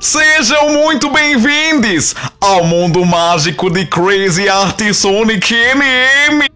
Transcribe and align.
Sejam 0.00 0.72
muito 0.72 1.10
bem-vindos 1.10 2.14
ao 2.40 2.64
mundo 2.64 3.04
mágico 3.04 3.68
de 3.68 3.84
Crazy 3.84 4.48
Art 4.48 4.80
Sonic 4.94 5.54
NM 5.54 6.48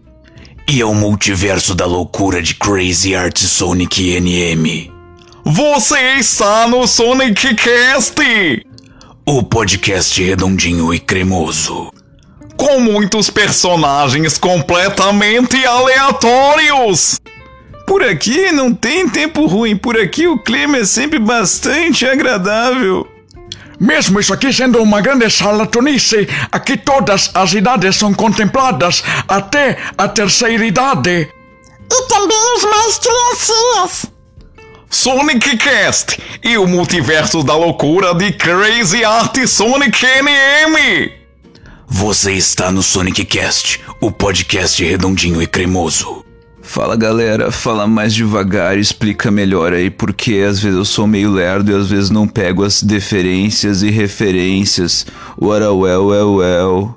e 0.67 0.81
ao 0.81 0.95
multiverso 0.95 1.75
da 1.75 1.85
loucura 1.85 2.41
de 2.41 2.55
Crazy 2.55 3.15
Art 3.15 3.37
Sonic 3.37 4.19
NM. 4.19 4.91
Você 5.43 6.15
está 6.15 6.67
no 6.67 6.87
Sonic 6.87 7.53
Cast, 7.53 8.15
o 9.27 9.43
podcast 9.43 10.23
redondinho 10.23 10.91
e 10.91 10.99
cremoso, 10.99 11.93
com 12.57 12.79
muitos 12.79 13.29
personagens 13.29 14.39
completamente 14.39 15.63
aleatórios. 15.63 17.21
Por 17.85 18.01
aqui 18.01 18.51
não 18.51 18.73
tem 18.73 19.07
tempo 19.07 19.45
ruim, 19.45 19.77
por 19.77 19.95
aqui 19.95 20.27
o 20.27 20.39
clima 20.39 20.77
é 20.77 20.83
sempre 20.83 21.19
bastante 21.19 22.07
agradável. 22.07 23.07
Mesmo 23.79 24.19
isso 24.19 24.33
aqui 24.33 24.51
sendo 24.53 24.81
uma 24.81 25.01
grande 25.01 25.29
salatonice, 25.29 26.27
aqui 26.51 26.77
todas 26.77 27.29
as 27.33 27.53
idades 27.53 27.95
são 27.95 28.13
contempladas, 28.13 29.03
até 29.27 29.77
a 29.97 30.07
terceira 30.07 30.65
idade. 30.65 31.29
E 31.91 32.07
também 32.07 32.55
os 32.55 32.63
mais 32.63 32.99
criancinhas. 32.99 34.15
Sonic 34.89 35.57
Cast 35.57 36.19
e 36.43 36.57
o 36.57 36.65
multiverso 36.65 37.43
da 37.43 37.55
loucura 37.55 38.13
de 38.15 38.31
Crazy 38.31 39.03
Art 39.03 39.37
Sonic 39.45 40.05
NM. 40.05 41.11
Você 41.87 42.33
está 42.33 42.71
no 42.71 42.81
Sonic 42.81 43.25
Cast, 43.25 43.81
o 43.99 44.11
podcast 44.11 44.83
redondinho 44.83 45.41
e 45.41 45.47
cremoso. 45.47 46.24
Fala 46.65 46.97
galera, 46.97 47.51
fala 47.51 47.87
mais 47.87 48.13
devagar, 48.13 48.77
explica 48.77 49.29
melhor 49.31 49.71
aí 49.71 49.89
porque 49.89 50.43
às 50.45 50.59
vezes 50.59 50.77
eu 50.77 50.83
sou 50.83 51.07
meio 51.07 51.31
lerdo 51.31 51.71
e 51.71 51.75
às 51.75 51.89
vezes 51.89 52.09
não 52.09 52.27
pego 52.27 52.65
as 52.65 52.81
deferências 52.83 53.83
e 53.83 53.89
referências. 53.89 55.05
What 55.39 55.63
a 55.63 55.71
well, 55.71 56.07
well, 56.07 56.35
well. 56.35 56.95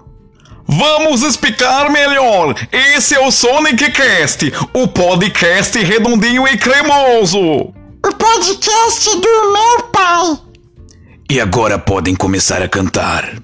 Vamos 0.66 1.22
explicar 1.22 1.90
melhor. 1.92 2.54
Esse 2.72 3.14
é 3.14 3.20
o 3.24 3.30
Sonic 3.30 3.90
Cast, 3.92 4.52
o 4.72 4.88
podcast 4.88 5.78
redondinho 5.78 6.48
e 6.48 6.56
cremoso. 6.56 7.38
O 7.38 8.14
podcast 8.18 9.10
do 9.16 9.52
meu 9.52 9.82
pai. 9.92 10.38
E 11.30 11.40
agora 11.40 11.78
podem 11.78 12.16
começar 12.16 12.62
a 12.62 12.68
cantar. 12.68 13.36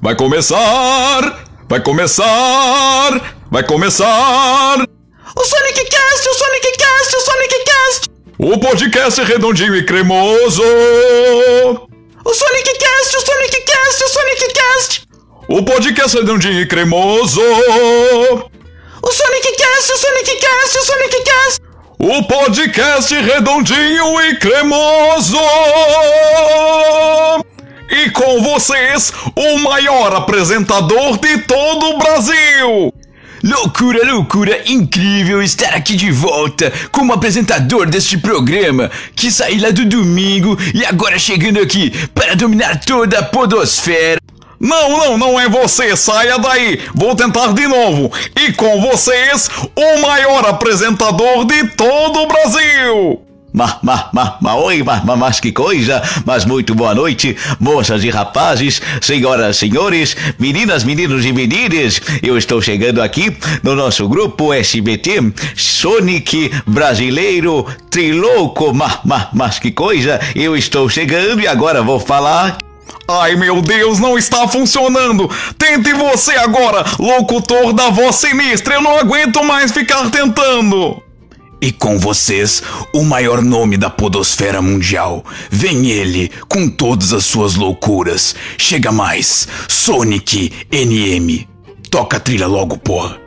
Vai 0.00 0.14
começar! 0.14 1.44
Vai 1.68 1.80
começar! 1.80 3.36
Vai 3.50 3.62
começar! 3.64 5.01
O 5.34 5.44
Sonic 5.44 5.84
Cast, 5.86 6.28
o 6.28 6.34
Sonic 6.34 6.72
Cast, 6.76 7.16
o 7.16 7.20
Sonic 7.20 7.64
Cast! 7.64 8.10
O 8.38 8.58
podcast 8.58 9.22
redondinho 9.22 9.74
e 9.74 9.86
cremoso! 9.86 10.62
O 12.24 12.34
Sonic 12.34 12.78
Cast, 12.78 13.16
o 13.16 13.20
Sonic 13.20 13.60
Cast, 13.62 14.04
o 14.04 14.08
Sonic 14.08 14.52
Cast! 14.52 15.02
O 15.48 15.62
podcast 15.62 16.16
redondinho 16.18 16.60
e 16.60 16.66
cremoso! 16.66 17.40
O 17.40 19.12
Sonic 19.12 19.56
Cast, 19.56 19.92
o 19.92 19.96
Sonic 19.96 20.36
Cast, 20.36 20.78
o 20.78 20.84
Sonic 20.84 21.22
Cast! 21.24 21.62
O 21.98 22.22
podcast 22.24 23.14
redondinho 23.14 24.20
e 24.20 24.36
cremoso! 24.36 25.38
E 27.90 28.10
com 28.10 28.42
vocês, 28.42 29.12
o 29.34 29.58
maior 29.60 30.14
apresentador 30.14 31.18
de 31.18 31.38
todo 31.44 31.90
o 31.90 31.98
Brasil! 31.98 32.92
Loucura, 33.42 34.06
loucura, 34.06 34.62
incrível 34.66 35.42
estar 35.42 35.74
aqui 35.74 35.96
de 35.96 36.12
volta 36.12 36.72
como 36.92 37.12
apresentador 37.12 37.86
deste 37.86 38.16
programa 38.16 38.88
que 39.16 39.32
saí 39.32 39.58
lá 39.58 39.70
do 39.70 39.84
domingo 39.84 40.56
e 40.72 40.84
agora 40.84 41.18
chegando 41.18 41.60
aqui 41.60 41.90
para 42.14 42.36
dominar 42.36 42.78
toda 42.84 43.18
a 43.18 43.22
podosfera. 43.24 44.20
Não, 44.60 44.90
não, 44.90 45.18
não 45.18 45.40
é 45.40 45.48
você, 45.48 45.96
saia 45.96 46.38
daí. 46.38 46.78
Vou 46.94 47.16
tentar 47.16 47.52
de 47.52 47.66
novo. 47.66 48.12
E 48.36 48.52
com 48.52 48.80
vocês, 48.80 49.50
o 49.74 49.98
maior 49.98 50.46
apresentador 50.46 51.44
de 51.44 51.66
todo 51.70 52.20
o 52.20 52.26
Brasil. 52.28 53.31
Ma, 53.52 53.78
ma, 53.82 54.08
ma, 54.14 54.38
ma, 54.40 54.56
oi, 54.56 54.82
ma, 54.82 55.02
ma, 55.04 55.14
mas 55.14 55.38
que 55.38 55.52
coisa! 55.52 56.02
Mas 56.24 56.46
muito 56.46 56.74
boa 56.74 56.94
noite, 56.94 57.36
moças 57.60 58.02
e 58.02 58.08
rapazes, 58.08 58.80
senhoras, 59.02 59.58
senhores, 59.58 60.16
meninas, 60.38 60.84
meninos 60.84 61.26
e 61.26 61.32
meninas. 61.32 62.00
Eu 62.22 62.38
estou 62.38 62.62
chegando 62.62 63.02
aqui 63.02 63.36
no 63.62 63.74
nosso 63.74 64.08
grupo 64.08 64.54
SBT 64.54 65.34
Sonic 65.54 66.50
Brasileiro 66.66 67.66
Trilouco. 67.90 68.72
Ma, 68.72 69.00
ma, 69.04 69.28
mas 69.34 69.58
que 69.58 69.70
coisa! 69.70 70.18
Eu 70.34 70.56
estou 70.56 70.88
chegando 70.88 71.42
e 71.42 71.46
agora 71.46 71.82
vou 71.82 72.00
falar 72.00 72.56
Ai 73.06 73.36
meu 73.36 73.60
Deus, 73.60 73.98
não 73.98 74.16
está 74.16 74.48
funcionando! 74.48 75.28
Tente 75.58 75.92
você 75.92 76.32
agora, 76.36 76.84
locutor 76.98 77.74
da 77.74 77.90
voz 77.90 78.16
sinistra! 78.16 78.74
Eu 78.74 78.82
não 78.82 78.96
aguento 78.96 79.44
mais 79.44 79.72
ficar 79.72 80.10
tentando! 80.10 81.02
E 81.62 81.70
com 81.70 81.96
vocês, 81.96 82.60
o 82.92 83.04
maior 83.04 83.40
nome 83.40 83.76
da 83.76 83.88
podosfera 83.88 84.60
mundial. 84.60 85.24
Vem 85.48 85.92
ele, 85.92 86.28
com 86.48 86.68
todas 86.68 87.12
as 87.12 87.24
suas 87.24 87.54
loucuras. 87.54 88.34
Chega 88.58 88.90
mais, 88.90 89.46
Sonic 89.68 90.52
NM. 90.72 91.46
Toca 91.88 92.16
a 92.16 92.20
trilha 92.20 92.48
logo, 92.48 92.76
porra. 92.76 93.21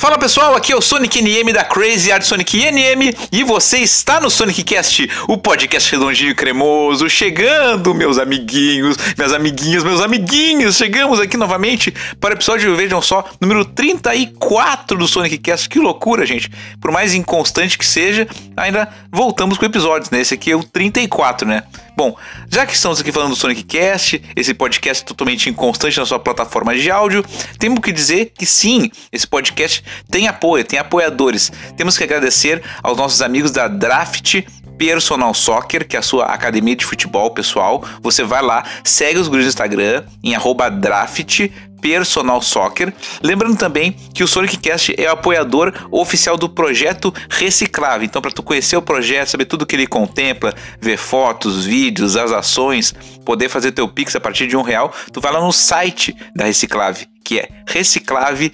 Fala 0.00 0.16
pessoal, 0.16 0.56
aqui 0.56 0.72
é 0.72 0.76
o 0.76 0.80
Sonic 0.80 1.20
NM 1.20 1.52
da 1.52 1.62
Crazy 1.62 2.10
Art 2.10 2.22
Sonic 2.22 2.56
NM 2.56 3.14
e 3.30 3.44
você 3.44 3.80
está 3.80 4.18
no 4.18 4.30
Sonic 4.30 4.64
Cast, 4.64 5.06
o 5.28 5.36
podcast 5.36 5.92
redondinho 5.92 6.30
e 6.30 6.34
cremoso, 6.34 7.06
chegando, 7.10 7.92
meus 7.92 8.16
amiguinhos, 8.16 8.96
minhas 9.14 9.34
amiguinhas, 9.34 9.84
meus 9.84 10.00
amiguinhos, 10.00 10.78
chegamos 10.78 11.20
aqui 11.20 11.36
novamente 11.36 11.92
para 12.18 12.30
o 12.30 12.32
episódio, 12.38 12.74
vejam 12.74 13.02
só, 13.02 13.28
número 13.38 13.62
34 13.62 14.96
do 14.96 15.06
Sonic 15.06 15.36
Cast, 15.36 15.68
que 15.68 15.78
loucura, 15.78 16.24
gente, 16.24 16.50
por 16.80 16.90
mais 16.90 17.12
inconstante 17.12 17.76
que 17.76 17.84
seja, 17.84 18.26
ainda 18.56 18.88
voltamos 19.12 19.58
com 19.58 19.66
episódios, 19.66 20.08
né, 20.08 20.22
esse 20.22 20.32
aqui 20.32 20.50
é 20.50 20.56
o 20.56 20.64
34, 20.64 21.46
né, 21.46 21.62
Bom, 22.00 22.16
já 22.48 22.64
que 22.64 22.72
estamos 22.72 22.98
aqui 22.98 23.12
falando 23.12 23.32
do 23.32 23.36
Sonic 23.36 23.62
Cast, 23.64 24.22
esse 24.34 24.54
podcast 24.54 25.04
totalmente 25.04 25.50
inconstante 25.50 25.98
na 25.98 26.06
sua 26.06 26.18
plataforma 26.18 26.74
de 26.74 26.90
áudio, 26.90 27.22
temos 27.58 27.78
que 27.80 27.92
dizer 27.92 28.32
que 28.38 28.46
sim, 28.46 28.90
esse 29.12 29.26
podcast 29.26 29.84
tem 30.10 30.26
apoio, 30.26 30.64
tem 30.64 30.78
apoiadores. 30.78 31.52
Temos 31.76 31.98
que 31.98 32.04
agradecer 32.04 32.62
aos 32.82 32.96
nossos 32.96 33.20
amigos 33.20 33.50
da 33.50 33.68
Draft 33.68 34.36
Personal 34.78 35.34
Soccer, 35.34 35.86
que 35.86 35.94
é 35.94 35.98
a 35.98 36.02
sua 36.02 36.24
academia 36.24 36.74
de 36.74 36.86
futebol 36.86 37.32
pessoal. 37.32 37.84
Você 38.00 38.24
vai 38.24 38.40
lá, 38.40 38.64
segue 38.82 39.18
os 39.18 39.28
grupos 39.28 39.44
do 39.44 39.48
Instagram 39.50 40.04
em 40.24 40.34
draft 40.80 41.50
Personal 41.80 42.42
Soccer. 42.42 42.92
Lembrando 43.22 43.56
também 43.56 43.92
que 44.14 44.22
o 44.22 44.28
Sonic 44.28 44.58
Cast 44.58 44.94
é 44.98 45.08
o 45.08 45.12
apoiador 45.12 45.72
oficial 45.90 46.36
do 46.36 46.48
projeto 46.48 47.12
Reciclave. 47.28 48.06
Então, 48.06 48.22
para 48.22 48.30
tu 48.30 48.42
conhecer 48.42 48.76
o 48.76 48.82
projeto, 48.82 49.28
saber 49.28 49.44
tudo 49.44 49.66
que 49.66 49.76
ele 49.76 49.86
contempla, 49.86 50.54
ver 50.80 50.96
fotos, 50.96 51.64
vídeos, 51.64 52.16
as 52.16 52.32
ações, 52.32 52.94
poder 53.24 53.48
fazer 53.48 53.72
teu 53.72 53.88
pix 53.88 54.14
a 54.16 54.20
partir 54.20 54.46
de 54.46 54.56
um 54.56 54.62
real, 54.62 54.92
tu 55.12 55.20
vai 55.20 55.32
lá 55.32 55.40
no 55.40 55.52
site 55.52 56.14
da 56.34 56.44
Reciclave, 56.44 57.06
que 57.24 57.38
é 57.38 57.48
reciclave.com.br. 57.66 58.50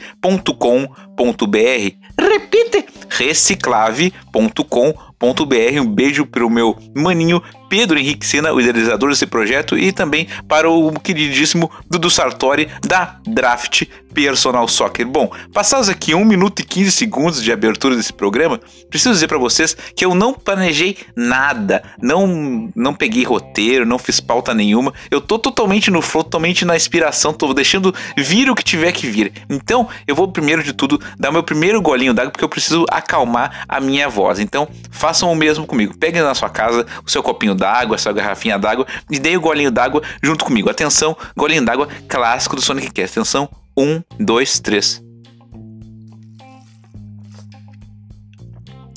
Repite, 2.19 2.87
reciclave.com.br. 3.09 5.07
Um 5.21 5.87
beijo 5.87 6.27
pro 6.27 6.51
meu 6.51 6.77
maninho 6.95 7.43
Pedro 7.69 7.99
Henrique 7.99 8.27
Sena, 8.27 8.53
o 8.53 8.61
idealizador 8.61 9.11
desse 9.11 9.27
projeto, 9.27 9.77
e 9.77 9.93
também 9.93 10.29
para 10.47 10.71
o 10.71 10.93
queridíssimo 11.01 11.71
Dudu 11.91 12.11
Sartori 12.11 12.69
da 12.87 13.19
Draft 13.27 13.85
Personal 14.15 14.67
Soccer. 14.67 15.07
Bom, 15.07 15.31
passados 15.53 15.89
aqui 15.89 16.15
1 16.15 16.25
minuto 16.25 16.61
e 16.61 16.65
15 16.65 16.91
segundos 16.91 17.43
de 17.43 17.53
abertura 17.53 17.95
desse 17.97 18.13
programa, 18.13 18.59
preciso 18.89 19.13
dizer 19.13 19.29
para 19.29 19.37
vocês 19.37 19.77
que 19.95 20.05
eu 20.05 20.15
não 20.15 20.33
planejei 20.33 20.97
nada, 21.15 21.83
não 22.01 22.71
não 22.75 22.95
peguei 22.95 23.25
roteiro, 23.25 23.85
não 23.85 23.99
fiz 23.99 24.21
pauta 24.21 24.55
nenhuma. 24.55 24.95
Eu 25.11 25.21
tô 25.21 25.39
totalmente 25.39 25.91
no 25.91 26.01
flow, 26.01 26.25
totalmente 26.25 26.65
na 26.65 26.77
inspiração, 26.77 27.33
tô 27.33 27.53
deixando 27.53 27.95
vir 28.17 28.49
o 28.49 28.55
que 28.55 28.65
tiver 28.65 28.93
que 28.93 29.07
vir. 29.07 29.33
Então, 29.51 29.89
eu 30.07 30.15
vou 30.15 30.29
primeiro 30.29 30.63
de 30.63 30.73
tudo 30.73 31.01
dar 31.19 31.31
meu 31.31 31.43
primeiro 31.43 31.83
golinho 31.83 32.15
d'água 32.15 32.31
porque 32.31 32.45
eu 32.45 32.49
preciso 32.49 32.87
acalmar 32.91 33.65
a 33.69 33.81
minha 33.81 34.09
voz. 34.09 34.39
Então, 34.39 34.67
façam 35.07 35.31
o 35.31 35.37
mesmo 35.37 35.65
comigo. 35.65 35.97
Peguem 35.97 36.21
na 36.21 36.35
sua 36.35 36.51
casa 36.51 36.85
o 37.05 37.09
seu 37.09 37.23
copinho 37.23 37.55
d'água, 37.55 37.95
essa 37.95 38.13
garrafinha 38.13 38.59
d'água 38.59 38.85
e 39.09 39.21
dei 39.21 39.37
o 39.37 39.41
golinho 39.41 39.71
d'água 39.71 40.03
junto 40.21 40.45
comigo. 40.45 40.69
Atenção, 40.69 41.17
golinho 41.37 41.65
d'água 41.65 41.87
clássico 42.09 42.57
do 42.57 42.63
Sonic 42.63 42.91
Cast. 42.91 43.17
Atenção, 43.17 43.49
um, 43.79 44.03
dois, 44.19 44.59
três. 44.59 45.01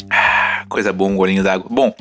Ah, 0.09 0.65
coisa 0.67 0.91
boa, 0.91 1.11
um 1.11 1.15
golinho 1.15 1.43
d'água. 1.43 1.67
Bom, 1.69 1.93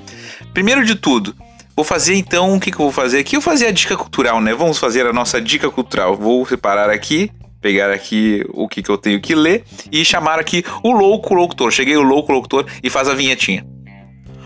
primeiro 0.55 0.85
de 0.85 0.95
tudo, 0.95 1.35
Vou 1.77 1.85
fazer 1.85 2.17
então, 2.17 2.57
o 2.57 2.61
que, 2.61 2.73
que 2.73 2.81
eu 2.81 2.87
vou 2.87 2.93
fazer 2.93 3.21
aqui? 3.21 3.37
Eu 3.37 3.41
vou 3.41 3.53
fazer 3.53 3.69
a 3.69 3.71
dica 3.71 3.97
cultural, 3.97 4.41
né? 4.41 4.53
Vamos 4.53 4.79
fazer 4.79 5.07
a 5.07 5.13
nossa 5.13 5.41
dica 5.41 5.71
cultural. 5.71 6.17
Vou 6.17 6.45
separar 6.45 6.91
aqui, 6.91 7.31
pegar 7.61 7.93
aqui 7.93 8.45
o 8.53 8.67
que, 8.67 8.83
que 8.83 8.91
eu 8.91 8.99
tenho 8.99 9.21
que 9.21 9.33
ler 9.33 9.63
e 9.93 10.05
chamar 10.05 10.41
aqui 10.41 10.65
o 10.83 10.91
louco 10.91 11.35
locutor. 11.35 11.71
Cheguei 11.71 11.97
o 11.97 12.03
louco 12.03 12.33
locutor 12.33 12.67
e 12.83 12.91
faz 12.91 13.09
a 13.09 13.15
vinhetinha. 13.15 13.65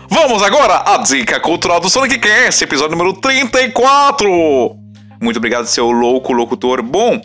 Vamos 0.09 0.43
agora 0.43 0.83
à 0.85 0.97
dica 0.97 1.39
cultural 1.39 1.79
do 1.79 1.89
Sonic 1.89 2.19
Cast, 2.19 2.63
episódio 2.63 2.95
número 2.95 3.13
34. 3.13 4.75
Muito 5.21 5.37
obrigado, 5.37 5.65
seu 5.65 5.89
louco 5.91 6.33
locutor. 6.33 6.81
Bom, 6.81 7.21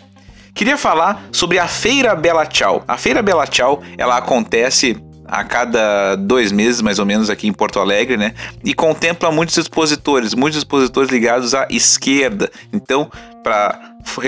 queria 0.53 0.77
falar 0.77 1.23
sobre 1.31 1.59
a 1.59 1.67
Feira 1.67 2.15
Bela 2.15 2.45
Tchau. 2.45 2.83
A 2.87 2.97
Feira 2.97 3.21
Bela 3.21 3.45
Tchau, 3.45 3.81
ela 3.97 4.17
acontece 4.17 4.97
a 5.25 5.43
cada 5.43 6.15
dois 6.15 6.51
meses, 6.51 6.81
mais 6.81 6.97
ou 6.97 7.05
menos, 7.05 7.29
aqui 7.29 7.47
em 7.47 7.53
Porto 7.53 7.79
Alegre, 7.79 8.17
né? 8.17 8.33
E 8.63 8.73
contempla 8.73 9.31
muitos 9.31 9.57
expositores, 9.57 10.33
muitos 10.33 10.57
expositores 10.57 11.11
ligados 11.11 11.53
à 11.53 11.67
esquerda. 11.69 12.49
Então, 12.73 13.11
para 13.43 13.79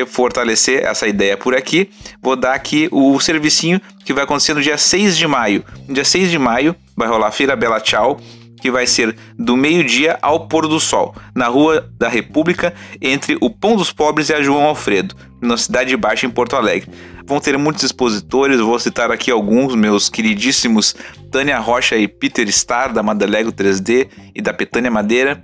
fortalecer 0.08 0.84
essa 0.84 1.08
ideia 1.08 1.36
por 1.36 1.56
aqui, 1.56 1.90
vou 2.22 2.36
dar 2.36 2.54
aqui 2.54 2.88
o 2.92 3.20
servicinho 3.20 3.82
que 4.06 4.14
vai 4.14 4.24
acontecer 4.26 4.54
no 4.54 4.62
dia 4.62 4.78
6 4.78 5.18
de 5.18 5.26
maio. 5.26 5.64
No 5.88 5.94
dia 5.94 6.06
6 6.06 6.30
de 6.30 6.38
maio 6.38 6.76
vai 6.96 7.08
rolar 7.08 7.28
a 7.28 7.32
Feira 7.32 7.56
Bela 7.56 7.80
Tchau, 7.80 8.20
que 8.62 8.72
vai 8.72 8.86
ser 8.86 9.16
do 9.38 9.58
meio-dia 9.58 10.18
ao 10.22 10.48
pôr 10.48 10.68
do 10.68 10.80
sol, 10.80 11.16
na 11.36 11.48
Rua 11.48 11.90
da 11.98 12.08
República, 12.08 12.74
entre 13.02 13.36
o 13.42 13.50
Pão 13.50 13.76
dos 13.76 13.92
Pobres 13.92 14.30
e 14.30 14.34
a 14.34 14.42
João 14.42 14.64
Alfredo, 14.64 15.16
na 15.42 15.58
Cidade 15.58 15.98
Baixa, 15.98 16.28
em 16.28 16.30
Porto 16.30 16.56
Alegre. 16.56 16.90
Vão 17.26 17.40
ter 17.40 17.58
muitos 17.58 17.84
expositores, 17.84 18.60
vou 18.60 18.78
citar 18.80 19.12
aqui 19.12 19.32
alguns, 19.32 19.76
meus 19.76 20.10
queridíssimos 20.10 20.96
Tânia 21.32 21.58
Rocha 21.58 21.98
e 21.98 22.08
Peter 22.08 22.48
Star, 22.52 22.94
da 22.94 23.02
Madalego 23.02 23.52
3D 23.52 24.08
e 24.36 24.42
da 24.42 24.54
Petânia 24.54 24.92
Madeira. 24.92 25.42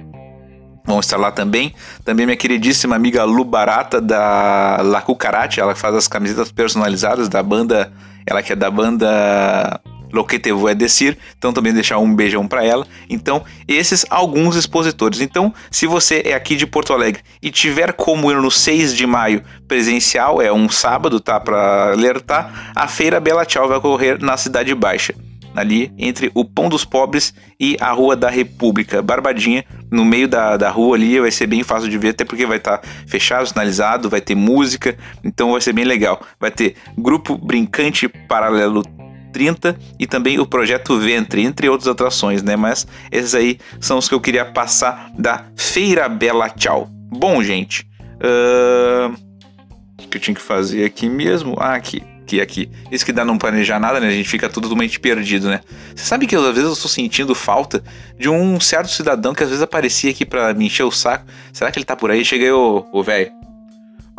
Vão 0.86 1.00
estar 1.00 1.18
lá 1.18 1.32
também. 1.32 1.74
Também 2.06 2.26
minha 2.26 2.38
queridíssima 2.38 2.96
amiga 2.96 3.24
Lu 3.24 3.44
Barata, 3.44 4.00
da 4.00 4.80
La 4.84 5.02
Cucarate, 5.02 5.60
ela 5.60 5.76
faz 5.76 5.96
as 5.96 6.08
camisetas 6.08 6.52
personalizadas 6.52 7.28
da 7.28 7.42
banda, 7.42 7.92
ela 8.26 8.44
que 8.44 8.54
é 8.54 8.56
da 8.56 8.70
banda 8.70 9.82
Lo 10.12 10.24
que 10.24 10.40
te 10.40 10.52
vou 10.52 10.70
é 10.70 10.76
decir, 10.76 11.18
então 11.38 11.52
também 11.52 11.74
deixar 11.74 11.98
um 11.98 12.14
beijão 12.14 12.48
para 12.48 12.64
ela. 12.64 12.88
Então, 13.10 13.44
esses 13.68 14.06
alguns 14.10 14.56
expositores. 14.56 15.22
Então, 15.22 15.54
se 15.70 15.86
você 15.86 16.22
é 16.26 16.34
aqui 16.34 16.56
de 16.56 16.66
Porto 16.66 16.94
Alegre 16.94 17.22
e 17.42 17.52
tiver 17.52 17.94
como 17.94 18.32
ir 18.32 18.38
no 18.38 18.52
6 18.52 18.96
de 18.96 19.06
maio 19.06 19.44
presencial, 19.68 20.42
é 20.42 20.52
um 20.52 20.70
sábado, 20.70 21.20
tá 21.20 21.40
para 21.40 21.92
alertar, 21.92 22.72
a 22.76 22.88
Feira 22.88 23.20
Bela 23.20 23.46
Tchau 23.46 23.68
vai 23.68 23.78
ocorrer 23.78 24.18
na 24.22 24.38
Cidade 24.38 24.74
Baixa. 24.74 25.14
Ali 25.56 25.92
entre 25.98 26.32
o 26.36 26.46
Pão 26.46 26.70
dos 26.70 26.86
Pobres 26.86 27.34
e 27.60 27.76
a 27.82 27.92
Rua 27.92 28.16
da 28.16 28.30
República, 28.30 29.02
Barbadinha, 29.02 29.66
no 29.90 30.06
meio 30.06 30.28
da, 30.28 30.56
da 30.56 30.70
rua 30.70 30.96
ali, 30.96 31.20
vai 31.20 31.32
ser 31.32 31.48
bem 31.48 31.64
fácil 31.64 31.90
de 31.90 31.98
ver, 31.98 32.10
até 32.10 32.24
porque 32.24 32.46
vai 32.46 32.58
estar 32.58 32.78
tá 32.78 32.88
fechado, 33.08 33.48
sinalizado, 33.48 34.08
vai 34.08 34.22
ter 34.22 34.36
música, 34.36 34.96
então 35.24 35.54
vai 35.54 35.62
ser 35.62 35.74
bem 35.74 35.84
legal. 35.84 36.22
Vai 36.40 36.52
ter 36.52 36.76
grupo 36.96 37.36
Brincante 37.36 38.08
Paralelo 38.08 38.84
30 39.38 39.78
e 40.00 40.08
também 40.08 40.40
o 40.40 40.48
projeto 40.48 40.98
Ventre, 40.98 41.44
entre 41.44 41.70
outras 41.70 41.88
atrações, 41.88 42.42
né? 42.42 42.56
Mas 42.56 42.88
esses 43.12 43.36
aí 43.36 43.60
são 43.80 44.00
os 44.00 44.10
que 44.10 44.16
eu 44.16 44.20
queria 44.20 44.44
passar 44.44 45.12
da 45.16 45.46
Feira 45.56 46.10
Bela 46.10 46.50
Tchau. 46.50 46.90
Bom, 47.12 47.44
gente, 47.44 47.88
o 50.04 50.08
que 50.08 50.18
eu 50.18 50.22
tinha 50.22 50.34
que 50.34 50.42
fazer 50.42 50.84
aqui 50.84 51.08
mesmo? 51.08 51.56
Ah, 51.60 51.76
aqui. 51.76 52.02
Aqui, 52.24 52.42
aqui. 52.42 52.72
Isso 52.92 53.06
que 53.06 53.14
dá 53.14 53.24
não 53.24 53.38
planejar 53.38 53.80
nada, 53.80 54.00
né? 54.00 54.08
A 54.08 54.12
gente 54.12 54.28
fica 54.28 54.50
totalmente 54.50 55.00
perdido, 55.00 55.48
né? 55.50 55.62
Você 55.96 56.04
sabe 56.04 56.26
que 56.26 56.36
eu, 56.36 56.42
às 56.42 56.48
vezes 56.48 56.66
eu 56.66 56.74
estou 56.74 56.90
sentindo 56.90 57.36
falta 57.36 57.84
de 58.18 58.28
um 58.28 58.60
certo 58.60 58.90
cidadão 58.90 59.36
que 59.36 59.44
às 59.44 59.50
vezes 59.50 59.62
aparecia 59.62 60.10
aqui 60.10 60.26
para 60.26 60.52
me 60.56 60.66
encher 60.66 60.84
o 60.84 60.92
saco. 60.92 61.26
Será 61.54 61.72
que 61.72 61.78
ele 61.78 61.86
tá 61.86 61.96
por 61.96 62.10
aí? 62.10 62.26
Chega 62.26 62.44
aí, 62.44 62.52
ô 62.52 63.04
velho. 63.04 63.32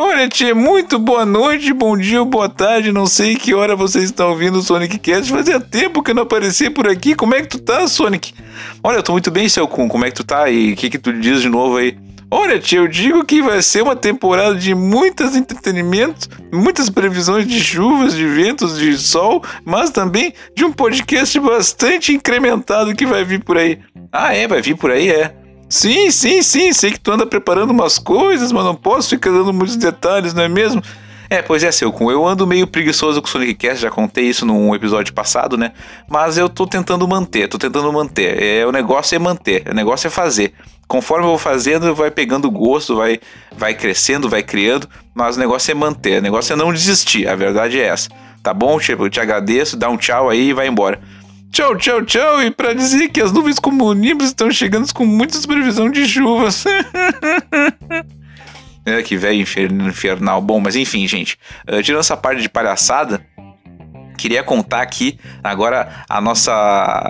Olha, 0.00 0.28
tia, 0.28 0.54
muito 0.54 0.96
boa 0.96 1.26
noite, 1.26 1.72
bom 1.72 1.96
dia, 1.96 2.24
boa 2.24 2.48
tarde. 2.48 2.92
Não 2.92 3.04
sei 3.04 3.34
que 3.34 3.52
hora 3.52 3.74
vocês 3.74 4.04
estão 4.04 4.30
ouvindo 4.30 4.60
o 4.60 4.62
Sonic 4.62 4.96
Cast. 4.96 5.28
Fazia 5.28 5.58
tempo 5.58 6.04
que 6.04 6.12
eu 6.12 6.14
não 6.14 6.22
apareci 6.22 6.70
por 6.70 6.86
aqui. 6.86 7.16
Como 7.16 7.34
é 7.34 7.42
que 7.42 7.48
tu 7.48 7.58
tá, 7.58 7.84
Sonic? 7.88 8.32
Olha, 8.80 8.98
eu 8.98 9.02
tô 9.02 9.10
muito 9.10 9.28
bem, 9.28 9.48
seu 9.48 9.66
Kun. 9.66 9.88
Como 9.88 10.04
é 10.04 10.10
que 10.10 10.14
tu 10.14 10.22
tá? 10.22 10.48
E 10.48 10.72
o 10.72 10.76
que, 10.76 10.88
que 10.88 10.98
tu 10.98 11.12
diz 11.12 11.42
de 11.42 11.48
novo 11.48 11.78
aí? 11.78 11.98
Olha, 12.30 12.60
tia, 12.60 12.78
eu 12.78 12.86
digo 12.86 13.24
que 13.24 13.42
vai 13.42 13.60
ser 13.60 13.82
uma 13.82 13.96
temporada 13.96 14.54
de 14.54 14.72
muitos 14.72 15.34
entretenimentos, 15.34 16.30
muitas 16.52 16.88
previsões 16.88 17.48
de 17.48 17.58
chuvas, 17.58 18.14
de 18.14 18.24
ventos, 18.24 18.78
de 18.78 18.96
sol, 18.96 19.42
mas 19.64 19.90
também 19.90 20.32
de 20.54 20.64
um 20.64 20.72
podcast 20.72 21.40
bastante 21.40 22.12
incrementado 22.12 22.94
que 22.94 23.04
vai 23.04 23.24
vir 23.24 23.42
por 23.42 23.58
aí. 23.58 23.80
Ah, 24.12 24.32
é? 24.32 24.46
Vai 24.46 24.62
vir 24.62 24.76
por 24.76 24.92
aí, 24.92 25.10
é. 25.10 25.34
Sim, 25.68 26.10
sim, 26.10 26.40
sim, 26.42 26.72
sei 26.72 26.92
que 26.92 27.00
tu 27.00 27.12
anda 27.12 27.26
preparando 27.26 27.70
umas 27.70 27.98
coisas, 27.98 28.50
mas 28.50 28.64
não 28.64 28.74
posso 28.74 29.10
ficar 29.10 29.30
dando 29.30 29.52
muitos 29.52 29.76
detalhes, 29.76 30.32
não 30.32 30.42
é 30.42 30.48
mesmo? 30.48 30.82
É, 31.30 31.42
pois 31.42 31.62
é, 31.62 31.70
seu 31.70 31.94
eu 32.10 32.26
ando 32.26 32.46
meio 32.46 32.66
preguiçoso 32.66 33.20
com 33.20 33.28
o 33.28 33.30
Sonic 33.30 33.54
Cast, 33.54 33.82
já 33.82 33.90
contei 33.90 34.24
isso 34.24 34.46
num 34.46 34.74
episódio 34.74 35.12
passado, 35.12 35.58
né? 35.58 35.72
Mas 36.08 36.38
eu 36.38 36.48
tô 36.48 36.66
tentando 36.66 37.06
manter, 37.06 37.48
tô 37.48 37.58
tentando 37.58 37.92
manter. 37.92 38.42
É, 38.42 38.66
o 38.66 38.72
negócio 38.72 39.14
é 39.14 39.18
manter, 39.18 39.64
o 39.70 39.74
negócio 39.74 40.06
é 40.06 40.10
fazer. 40.10 40.54
Conforme 40.86 41.26
eu 41.26 41.28
vou 41.28 41.38
fazendo, 41.38 41.94
vai 41.94 42.10
pegando 42.10 42.50
gosto, 42.50 42.96
vai, 42.96 43.20
vai 43.54 43.74
crescendo, 43.74 44.26
vai 44.26 44.42
criando, 44.42 44.88
mas 45.14 45.36
o 45.36 45.38
negócio 45.38 45.70
é 45.70 45.74
manter, 45.74 46.20
o 46.20 46.22
negócio 46.22 46.54
é 46.54 46.56
não 46.56 46.72
desistir, 46.72 47.28
a 47.28 47.36
verdade 47.36 47.78
é 47.78 47.88
essa. 47.88 48.08
Tá 48.42 48.54
bom? 48.54 48.80
Tipo, 48.80 49.04
eu 49.04 49.10
te 49.10 49.20
agradeço, 49.20 49.76
dá 49.76 49.90
um 49.90 49.98
tchau 49.98 50.30
aí 50.30 50.48
e 50.48 50.52
vai 50.54 50.66
embora. 50.66 50.98
Tchau, 51.50 51.76
tchau, 51.76 52.04
tchau. 52.04 52.42
E 52.42 52.50
para 52.50 52.74
dizer 52.74 53.08
que 53.08 53.20
as 53.20 53.32
nuvens 53.32 53.58
comuníveis 53.58 54.30
estão 54.30 54.50
chegando 54.50 54.92
com 54.92 55.06
muitas 55.06 55.46
previsões 55.46 55.92
de 55.92 56.06
chuvas. 56.06 56.64
é, 58.84 59.02
que 59.02 59.16
velho 59.16 59.46
infernal. 59.88 60.40
Bom, 60.40 60.60
mas 60.60 60.76
enfim, 60.76 61.06
gente. 61.06 61.38
Uh, 61.68 61.82
tirando 61.82 62.00
essa 62.00 62.16
parte 62.16 62.42
de 62.42 62.48
palhaçada, 62.48 63.24
queria 64.18 64.42
contar 64.42 64.82
aqui 64.82 65.18
agora 65.42 66.04
a 66.08 66.20
nossa, 66.20 66.52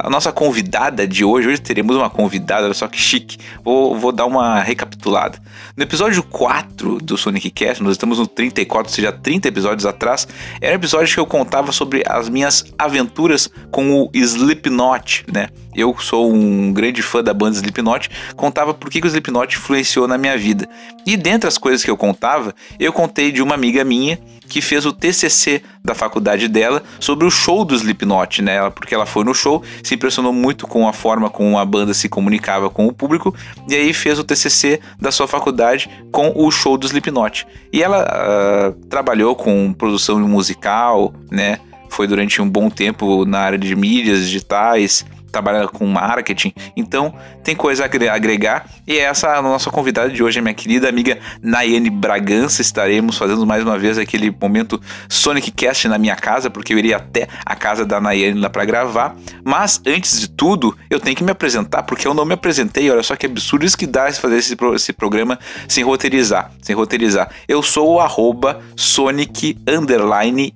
a 0.04 0.10
nossa 0.10 0.30
convidada 0.30 1.08
de 1.08 1.24
hoje. 1.24 1.48
Hoje 1.48 1.60
teremos 1.60 1.96
uma 1.96 2.10
convidada, 2.10 2.66
olha 2.66 2.74
só 2.74 2.86
que 2.86 3.00
chique. 3.00 3.38
Vou, 3.64 3.96
vou 3.98 4.12
dar 4.12 4.26
uma 4.26 4.60
recapitulada. 4.60 5.38
No 5.76 5.82
episódio 5.82 6.22
4 6.22 6.98
do 6.98 7.16
Sonic 7.16 7.50
Cast, 7.50 7.82
nós 7.82 7.92
estamos 7.92 8.18
no 8.18 8.26
34, 8.26 8.90
ou 8.90 8.94
seja, 8.94 9.10
30 9.10 9.48
episódios 9.48 9.86
atrás, 9.86 10.28
era 10.60 10.72
um 10.72 10.76
episódio 10.76 11.12
que 11.12 11.20
eu 11.20 11.26
contava 11.26 11.72
sobre 11.72 12.02
as 12.06 12.28
minhas 12.28 12.64
aventuras 12.78 13.48
com 13.70 14.02
o 14.02 14.10
Slipknot, 14.12 15.24
né? 15.32 15.48
Eu 15.78 15.94
sou 16.00 16.32
um 16.32 16.72
grande 16.72 17.02
fã 17.02 17.22
da 17.22 17.32
banda 17.32 17.54
Slipknot, 17.54 18.10
contava 18.34 18.74
por 18.74 18.90
que, 18.90 19.00
que 19.00 19.06
o 19.06 19.08
Slipknot 19.08 19.56
influenciou 19.56 20.08
na 20.08 20.18
minha 20.18 20.36
vida. 20.36 20.68
E 21.06 21.16
dentre 21.16 21.46
as 21.46 21.56
coisas 21.56 21.84
que 21.84 21.90
eu 21.90 21.96
contava, 21.96 22.52
eu 22.80 22.92
contei 22.92 23.30
de 23.30 23.40
uma 23.40 23.54
amiga 23.54 23.84
minha 23.84 24.18
que 24.48 24.60
fez 24.60 24.84
o 24.84 24.92
TCC 24.92 25.62
da 25.84 25.94
faculdade 25.94 26.48
dela 26.48 26.82
sobre 26.98 27.24
o 27.24 27.30
show 27.30 27.64
do 27.64 27.76
Slipknot, 27.76 28.42
né? 28.42 28.68
Porque 28.70 28.92
ela 28.92 29.06
foi 29.06 29.22
no 29.22 29.32
show, 29.32 29.62
se 29.84 29.94
impressionou 29.94 30.32
muito 30.32 30.66
com 30.66 30.88
a 30.88 30.92
forma 30.92 31.30
como 31.30 31.56
a 31.56 31.64
banda 31.64 31.94
se 31.94 32.08
comunicava 32.08 32.68
com 32.68 32.88
o 32.88 32.92
público 32.92 33.32
e 33.68 33.76
aí 33.76 33.92
fez 33.92 34.18
o 34.18 34.24
TCC 34.24 34.80
da 35.00 35.12
sua 35.12 35.28
faculdade 35.28 35.88
com 36.10 36.32
o 36.34 36.50
show 36.50 36.76
do 36.76 36.86
Slipknot. 36.86 37.46
E 37.72 37.84
ela 37.84 38.02
uh, 38.02 38.72
trabalhou 38.88 39.36
com 39.36 39.72
produção 39.72 40.18
musical, 40.18 41.14
né? 41.30 41.60
Foi 41.88 42.06
durante 42.06 42.42
um 42.42 42.48
bom 42.48 42.68
tempo 42.68 43.24
na 43.24 43.38
área 43.38 43.58
de 43.58 43.74
mídias 43.74 44.20
digitais, 44.20 45.06
trabalha 45.30 45.68
com 45.68 45.86
marketing, 45.86 46.52
então 46.76 47.14
tem 47.42 47.54
coisa 47.54 47.84
a 47.84 48.14
agregar. 48.14 48.66
E 48.86 48.98
essa 48.98 49.28
é 49.28 49.38
a 49.38 49.42
nossa 49.42 49.70
convidada 49.70 50.10
de 50.10 50.22
hoje, 50.22 50.40
minha 50.40 50.54
querida 50.54 50.88
amiga 50.88 51.18
Nayane 51.42 51.90
Bragança. 51.90 52.62
Estaremos 52.62 53.16
fazendo 53.16 53.46
mais 53.46 53.62
uma 53.62 53.78
vez 53.78 53.98
aquele 53.98 54.30
momento 54.30 54.80
Sonic 55.08 55.50
Cast 55.50 55.88
na 55.88 55.98
minha 55.98 56.16
casa, 56.16 56.50
porque 56.50 56.72
eu 56.72 56.78
iria 56.78 56.96
até 56.96 57.28
a 57.44 57.54
casa 57.54 57.84
da 57.84 58.00
Nayane 58.00 58.40
lá 58.40 58.50
para 58.50 58.64
gravar. 58.64 59.16
Mas 59.44 59.80
antes 59.86 60.20
de 60.20 60.28
tudo, 60.28 60.76
eu 60.90 61.00
tenho 61.00 61.16
que 61.16 61.24
me 61.24 61.30
apresentar, 61.30 61.82
porque 61.82 62.06
eu 62.06 62.14
não 62.14 62.24
me 62.24 62.34
apresentei. 62.34 62.90
Olha 62.90 63.02
só 63.02 63.16
que 63.16 63.26
absurdo 63.26 63.64
isso 63.64 63.76
que 63.76 63.86
dá 63.86 64.08
fazer 64.12 64.36
esse, 64.36 64.56
esse 64.74 64.92
programa 64.92 65.38
sem 65.66 65.84
roteirizar. 65.84 66.50
Sem 66.62 66.74
roteirizar. 66.74 67.30
Eu 67.46 67.62
sou 67.62 67.94
o 67.94 68.00
arroba 68.00 68.60
Sonic 68.76 69.58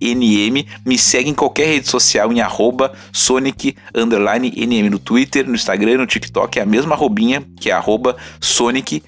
NM. 0.01 0.67
Me 0.85 0.99
segue 0.99 1.31
em 1.31 1.35
qualquer 1.35 1.67
rede 1.67 1.89
social 1.89 2.33
em 2.33 2.41
arroba 2.41 2.93
Sonic 3.13 3.77
no 4.67 4.99
Twitter, 4.99 5.47
no 5.47 5.55
Instagram, 5.55 5.99
no 5.99 6.07
TikTok, 6.07 6.59
é 6.59 6.63
a 6.63 6.67
mesma 6.67 6.95
arrobinha, 6.95 7.43
que 7.61 7.71
é 7.71 7.73
arroba 7.73 8.17
Sonic 8.41 9.03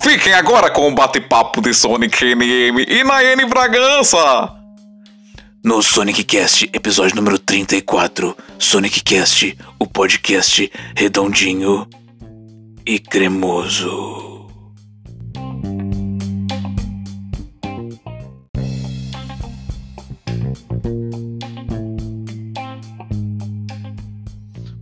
Fiquem 0.00 0.34
agora 0.34 0.68
com 0.68 0.88
o 0.88 0.94
bate-papo 0.94 1.60
de 1.60 1.72
Sonic 1.72 2.34
NM 2.34 2.84
e 2.88 3.04
Nayane 3.04 3.44
Bragança. 3.44 4.61
No 5.64 5.80
Sonic 5.80 6.24
Cast, 6.24 6.64
episódio 6.72 7.14
número 7.14 7.38
34, 7.38 8.36
Sonic 8.58 9.00
Cast, 9.04 9.56
o 9.78 9.86
podcast 9.86 10.68
redondinho 10.96 11.86
e 12.84 12.98
cremoso. 12.98 14.21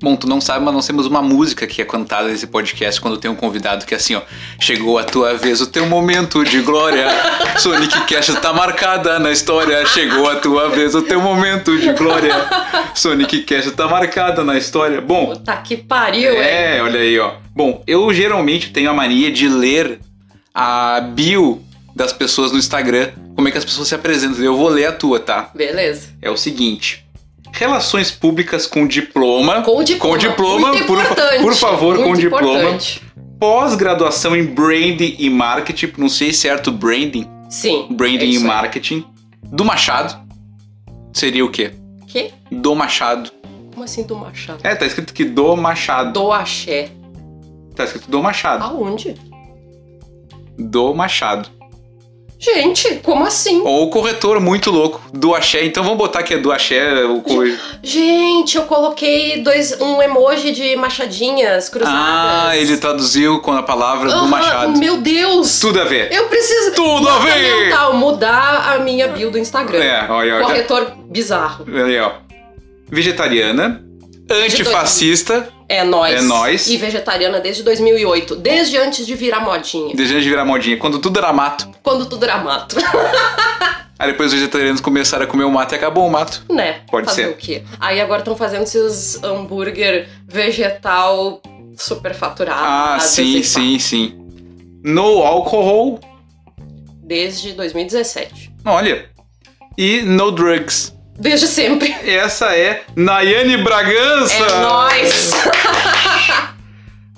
Bom, 0.02 0.16
tu 0.16 0.26
não 0.26 0.40
sabe, 0.40 0.64
mas 0.64 0.72
nós 0.72 0.86
temos 0.86 1.06
uma 1.06 1.20
música 1.20 1.66
que 1.66 1.82
é 1.82 1.84
cantada 1.84 2.28
nesse 2.28 2.46
podcast 2.46 2.98
quando 2.98 3.18
tem 3.18 3.30
um 3.30 3.34
convidado 3.34 3.84
que 3.84 3.92
é 3.92 3.98
assim, 3.98 4.14
ó. 4.14 4.22
Chegou 4.58 4.98
a 4.98 5.04
tua 5.04 5.34
vez, 5.34 5.60
o 5.60 5.66
teu 5.66 5.84
momento 5.86 6.42
de 6.42 6.62
glória. 6.62 7.06
Sonic 7.60 8.06
Cast 8.06 8.34
tá 8.40 8.50
marcada 8.50 9.18
na 9.18 9.30
história. 9.30 9.84
Chegou 9.84 10.30
a 10.30 10.36
tua 10.36 10.70
vez, 10.70 10.94
o 10.94 11.02
teu 11.02 11.20
momento 11.20 11.78
de 11.78 11.92
glória. 11.92 12.34
Sonic 12.94 13.40
Cast 13.42 13.72
tá 13.72 13.86
marcada 13.86 14.42
na 14.42 14.56
história. 14.56 15.02
Bom, 15.02 15.26
Puta 15.34 15.54
que 15.58 15.76
pariu, 15.76 16.32
hein? 16.32 16.40
é, 16.40 16.82
olha 16.82 17.00
aí, 17.00 17.18
ó. 17.18 17.34
Bom, 17.54 17.82
eu 17.86 18.10
geralmente 18.14 18.70
tenho 18.70 18.88
a 18.88 18.94
mania 18.94 19.30
de 19.30 19.48
ler 19.48 20.00
a 20.54 21.00
bio 21.12 21.60
das 21.94 22.12
pessoas 22.12 22.52
no 22.52 22.58
Instagram, 22.58 23.10
como 23.36 23.48
é 23.48 23.50
que 23.50 23.58
as 23.58 23.66
pessoas 23.66 23.88
se 23.88 23.94
apresentam. 23.94 24.42
Eu 24.42 24.56
vou 24.56 24.70
ler 24.70 24.86
a 24.86 24.92
tua, 24.92 25.20
tá? 25.20 25.50
Beleza. 25.54 26.08
É 26.22 26.30
o 26.30 26.38
seguinte. 26.38 27.04
Relações 27.52 28.10
públicas 28.10 28.66
com 28.66 28.86
diploma. 28.86 29.62
Com 29.62 29.82
diploma. 29.82 30.12
Com 30.12 30.18
diploma, 30.18 30.72
por, 30.86 30.98
por 31.42 31.54
favor, 31.54 31.96
com 32.02 32.14
diploma. 32.14 32.58
importante. 32.58 33.02
Pós-graduação 33.38 34.36
em 34.36 34.44
branding 34.44 35.16
e 35.18 35.30
marketing. 35.30 35.92
Não 35.96 36.08
sei 36.08 36.32
certo, 36.32 36.70
branding. 36.70 37.26
Sim. 37.48 37.88
Branding 37.90 38.34
é 38.34 38.36
e 38.36 38.38
marketing. 38.38 39.04
Do 39.42 39.64
Machado. 39.64 40.16
Seria 41.12 41.44
o 41.44 41.50
quê? 41.50 41.72
Que? 42.06 42.32
Do 42.50 42.74
Machado. 42.74 43.30
Como 43.72 43.84
assim 43.84 44.02
do 44.02 44.14
Machado? 44.16 44.60
É, 44.62 44.74
tá 44.74 44.86
escrito 44.86 45.12
que 45.12 45.24
do 45.24 45.56
Machado. 45.56 46.12
Do 46.12 46.32
axé. 46.32 46.90
Tá 47.74 47.84
escrito 47.84 48.10
do 48.10 48.22
Machado. 48.22 48.62
Aonde? 48.64 49.14
Do 50.58 50.94
Machado. 50.94 51.48
Gente, 52.42 52.96
como 53.02 53.22
assim? 53.26 53.60
Ou 53.62 53.84
o 53.84 53.90
corretor 53.90 54.40
muito 54.40 54.70
louco. 54.70 54.98
Do 55.12 55.34
Axé. 55.34 55.62
Então 55.62 55.82
vamos 55.84 55.98
botar 55.98 56.22
que 56.22 56.32
é 56.32 56.38
do 56.38 56.50
Axé. 56.50 57.04
O 57.04 57.20
co- 57.20 57.44
Gente, 57.82 58.56
eu 58.56 58.62
coloquei 58.62 59.42
dois, 59.42 59.78
um 59.78 60.00
emoji 60.00 60.50
de 60.52 60.74
machadinhas 60.74 61.68
cruzadas. 61.68 62.00
Ah, 62.02 62.56
ele 62.56 62.78
traduziu 62.78 63.40
com 63.40 63.52
a 63.52 63.62
palavra 63.62 64.10
do 64.10 64.26
Machado. 64.26 64.78
Meu 64.78 64.96
Deus! 65.02 65.60
Tudo 65.60 65.82
a 65.82 65.84
ver. 65.84 66.10
Eu 66.10 66.28
preciso. 66.28 66.74
Tudo 66.74 67.06
a 67.10 67.18
ver! 67.18 67.64
mental, 67.66 67.92
mudar 67.94 68.72
a 68.72 68.78
minha 68.78 69.08
bio 69.08 69.30
do 69.30 69.38
Instagram. 69.38 69.78
É, 69.84 70.06
olha, 70.10 70.36
olha. 70.36 70.44
Corretor 70.46 70.92
bizarro. 71.10 71.66
Aí, 71.84 71.98
ó. 72.00 72.12
Vegetariana. 72.90 73.84
Antifascista. 74.30 75.48
É 75.70 75.84
nóis. 75.84 76.14
É 76.16 76.22
nóis. 76.22 76.66
E 76.68 76.76
vegetariana 76.76 77.38
desde 77.38 77.62
2008. 77.62 78.34
Desde 78.34 78.76
antes 78.76 79.06
de 79.06 79.14
virar 79.14 79.38
modinha. 79.38 79.94
Desejando 79.94 80.20
de 80.22 80.28
virar 80.28 80.44
modinha. 80.44 80.76
Quando 80.76 80.98
tudo 80.98 81.16
era 81.20 81.32
mato. 81.32 81.68
Quando 81.80 82.06
tudo 82.06 82.24
era 82.24 82.38
mato. 82.38 82.74
Aí 83.96 84.10
depois 84.10 84.32
os 84.32 84.38
vegetarianos 84.38 84.80
começaram 84.80 85.24
a 85.24 85.26
comer 85.28 85.44
o 85.44 85.50
mato 85.50 85.72
e 85.72 85.76
acabou 85.76 86.08
o 86.08 86.10
mato. 86.10 86.42
né? 86.50 86.80
Pode 86.90 87.06
Fazer 87.06 87.26
ser. 87.26 87.30
o 87.30 87.36
quê? 87.36 87.62
Aí 87.78 88.00
agora 88.00 88.18
estão 88.20 88.34
fazendo 88.34 88.64
esses 88.64 89.22
hambúrguer 89.22 90.08
vegetal 90.26 91.40
super 91.76 92.14
faturados. 92.14 92.64
Ah, 92.64 92.98
sim, 92.98 93.40
sim, 93.44 93.78
sim. 93.78 94.18
No 94.82 95.22
alcohol. 95.22 96.00
Desde 97.04 97.52
2017. 97.52 98.50
Olha. 98.64 99.08
E 99.78 100.02
no 100.02 100.32
drugs. 100.32 100.92
Desde 101.20 101.46
sempre. 101.46 101.94
Essa 102.02 102.56
é 102.56 102.82
Nayane 102.96 103.58
Bragança. 103.58 104.32
É 104.34 104.60
nóis! 104.62 105.30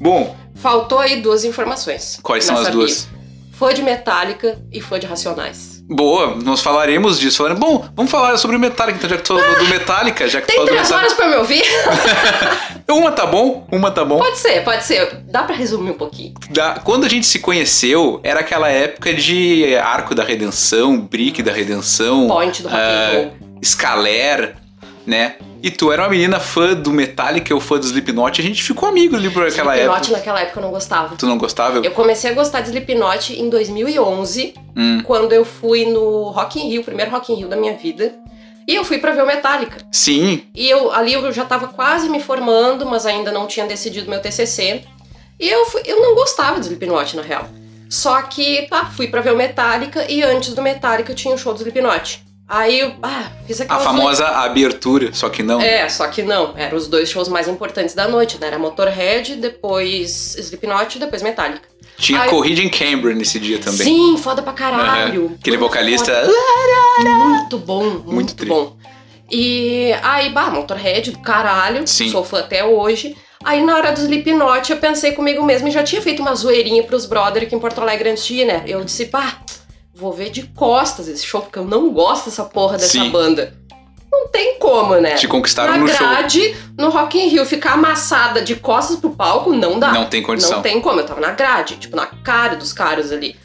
Bom, 0.00 0.37
Faltou 0.56 0.99
aí 0.99 1.23
duas 1.23 1.44
informações. 1.44 2.18
quais 2.21 2.44
são 2.44 2.56
as 2.56 2.68
duas? 2.68 3.09
Fã 3.52 3.73
de 3.73 3.80
Metallica 3.80 4.59
e 4.73 4.80
fã 4.80 4.99
de 4.99 5.06
Racionais. 5.06 5.85
Boa, 5.88 6.35
nós 6.42 6.61
falaremos 6.61 7.21
disso. 7.21 7.44
Bom, 7.54 7.88
vamos 7.94 8.11
falar 8.11 8.37
sobre 8.38 8.56
o 8.56 8.59
Metallica, 8.59 8.99
então, 8.99 9.09
já 9.09 9.16
que 9.16 9.23
tu 9.23 9.38
falou 9.38 9.59
do 9.59 9.68
Metallica, 9.68 10.28
já 10.28 10.40
que 10.40 10.49
tu 10.49 10.54
Tem 10.54 10.64
do 10.64 10.66
três 10.66 10.90
horas 10.90 11.12
pra 11.12 11.28
me 11.28 11.37
ouvir? 11.37 11.62
Uma 12.90 13.12
tá 13.12 13.25
bom, 13.25 13.66
uma 13.73 13.90
tá 13.90 14.04
bom. 14.04 14.18
Pode 14.18 14.37
ser, 14.37 14.62
pode 14.64 14.85
ser. 14.85 15.23
Dá 15.28 15.44
pra 15.44 15.54
resumir 15.54 15.92
um 15.92 15.94
pouquinho. 15.94 16.35
Da- 16.50 16.80
quando 16.85 17.04
a 17.04 17.09
gente 17.09 17.25
se 17.25 17.38
conheceu, 17.38 18.21
era 18.23 18.40
aquela 18.40 18.68
época 18.68 19.14
de 19.14 19.75
Arco 19.76 20.14
da 20.14 20.23
Redenção, 20.23 20.99
Brick 20.99 21.42
da 21.42 21.52
Redenção, 21.52 22.26
Point 22.28 22.62
do 22.62 22.68
rock 22.68 22.80
ah, 22.80 23.11
roll. 23.14 23.51
Scaler, 23.64 24.57
né? 25.07 25.37
E 25.62 25.71
tu 25.71 25.92
era 25.92 26.02
uma 26.02 26.09
menina 26.09 26.40
fã 26.40 26.75
do 26.75 26.90
Metallica, 26.90 27.52
eu 27.52 27.61
fã 27.61 27.78
do 27.78 27.85
Slipknot, 27.87 28.40
a 28.40 28.45
gente 28.45 28.61
ficou 28.62 28.88
amigo 28.88 29.14
ali 29.14 29.31
por 29.31 29.47
aquela 29.47 29.73
Slipknot 29.76 29.99
época. 29.99 30.12
naquela 30.19 30.40
época 30.40 30.59
eu 30.59 30.62
não 30.64 30.71
gostava. 30.71 31.14
Tu 31.16 31.26
não 31.26 31.38
gostava? 31.38 31.78
Eu 31.78 31.90
comecei 31.92 32.31
a 32.31 32.35
gostar 32.35 32.61
de 32.62 32.69
Slipknot 32.71 33.33
em 33.40 33.49
2011, 33.49 34.54
Hum. 34.76 35.00
quando 35.04 35.33
eu 35.33 35.45
fui 35.45 35.85
no 35.87 36.31
Rock 36.31 36.59
in 36.59 36.69
Rio, 36.69 36.81
o 36.81 36.85
primeiro 36.85 37.11
Rock 37.12 37.33
in 37.33 37.37
Rio 37.37 37.49
da 37.49 37.57
minha 37.57 37.75
vida. 37.76 38.12
E 38.66 38.75
eu 38.75 38.85
fui 38.85 38.99
pra 38.99 39.12
ver 39.12 39.23
o 39.23 39.26
Metallica. 39.26 39.76
Sim, 39.90 40.42
E 40.54 40.69
eu 40.69 40.92
ali 40.92 41.12
eu 41.12 41.33
já 41.33 41.45
tava 41.45 41.69
quase 41.69 42.09
me 42.09 42.21
formando, 42.21 42.85
mas 42.87 43.07
ainda 43.07 43.31
não 43.33 43.47
tinha 43.47 43.66
decidido 43.66 44.09
meu 44.11 44.21
TCC. 44.21 44.83
E 45.38 45.49
eu 45.49 45.66
fui, 45.66 45.83
eu 45.85 46.00
não 46.00 46.14
gostava 46.14 46.59
de 46.61 46.66
Slipknot 46.66 47.16
na 47.16 47.23
real. 47.23 47.49
Só 47.88 48.21
que, 48.23 48.62
pá, 48.69 48.87
fui 48.87 49.07
pra 49.09 49.21
ver 49.21 49.33
o 49.33 49.37
Metallica 49.37 50.11
e 50.11 50.23
antes 50.23 50.54
do 50.54 50.62
Metallica 50.62 51.12
tinha 51.14 51.35
o 51.35 51.38
show 51.38 51.52
do 51.52 51.59
Slipknot. 51.59 52.25
Aí 52.54 52.80
eu, 52.80 52.92
ah, 53.02 53.30
fiz 53.47 53.62
a 53.62 53.64
aquela 53.64 53.80
famosa 53.80 54.26
abertura, 54.26 55.09
só 55.14 55.30
que 55.30 55.42
não. 55.42 55.59
É, 55.59 55.88
só 55.88 56.06
que 56.09 56.23
não, 56.23 56.52
eram 56.54 56.76
os 56.76 56.87
dois 56.87 57.09
shows 57.09 57.26
mais 57.26 57.49
importantes 57.49 57.94
da 57.94 58.06
noite, 58.06 58.37
né? 58.38 58.49
Era 58.49 58.59
Motorhead, 58.59 59.37
depois 59.37 60.37
Slipknot 60.37 60.97
e 60.97 61.00
depois 61.00 61.23
Metallica. 61.23 61.66
Tinha 61.97 62.21
Ai. 62.21 62.28
corrida 62.28 62.61
em 62.61 62.68
Cambridge 62.68 63.18
nesse 63.18 63.40
dia 63.40 63.59
também. 63.59 63.87
Sim, 63.87 64.18
foda 64.18 64.42
pra 64.42 64.52
caralho. 64.52 65.25
Aham. 65.28 65.35
Aquele 65.40 65.56
Muito 65.56 65.71
vocalista. 65.71 66.12
foda. 66.12 67.09
Muito 67.09 67.56
bom, 67.56 68.02
muito, 68.04 68.35
tri. 68.37 68.50
bom. 68.50 68.76
E 69.30 69.94
aí, 70.02 70.28
bah, 70.28 70.50
Motorhead 70.50 71.11
do 71.11 71.21
caralho, 71.21 71.87
Sim. 71.87 72.11
sou 72.11 72.23
fã 72.23 72.40
até 72.40 72.62
hoje. 72.62 73.16
Aí 73.42 73.64
na 73.64 73.76
hora 73.76 73.92
do 73.92 74.00
Slipknot 74.00 74.71
eu 74.71 74.76
pensei 74.76 75.12
comigo 75.12 75.42
mesmo 75.42 75.68
e 75.68 75.71
já 75.71 75.82
tinha 75.82 76.02
feito 76.02 76.21
uma 76.21 76.35
zoeirinha 76.35 76.82
pros 76.82 77.06
brother 77.06 77.44
aqui 77.44 77.54
em 77.54 77.59
Porto 77.59 77.80
Alegre 77.80 78.11
antes 78.11 78.26
de 78.26 78.35
ir, 78.35 78.44
né? 78.44 78.62
Eu 78.66 78.85
disse, 78.85 79.06
pá, 79.06 79.38
vou 80.02 80.12
ver 80.12 80.30
de 80.30 80.42
costas 80.49 81.06
esse 81.09 81.25
show, 81.25 81.40
porque 81.40 81.59
eu 81.59 81.64
não 81.64 81.92
gosto 81.92 82.26
dessa 82.26 82.44
porra 82.44 82.76
dessa 82.76 82.88
Sim. 82.92 83.11
banda. 83.11 83.54
Não 84.11 84.28
tem 84.28 84.59
como, 84.59 84.94
né? 84.97 85.14
Te 85.14 85.26
conquistaram 85.26 85.73
na 85.73 85.78
no 85.78 85.88
show. 85.88 85.97
grade, 85.99 86.54
no 86.76 86.90
Rock 86.90 87.18
in 87.18 87.28
Rio, 87.28 87.47
ficar 87.47 87.73
amassada 87.73 88.42
de 88.42 88.56
costas 88.56 88.97
pro 88.99 89.11
palco, 89.11 89.52
não 89.54 89.78
dá. 89.78 89.92
Não 89.92 90.06
tem 90.06 90.23
condição. 90.23 90.56
Não 90.56 90.62
tem 90.62 90.80
como. 90.80 91.00
Eu 91.00 91.06
tava 91.06 91.21
na 91.21 91.30
grade, 91.30 91.76
tipo, 91.76 91.97
na 91.97 92.06
cara 92.06 92.54
dos 92.56 92.73
caras 92.73 93.11
ali. 93.11 93.37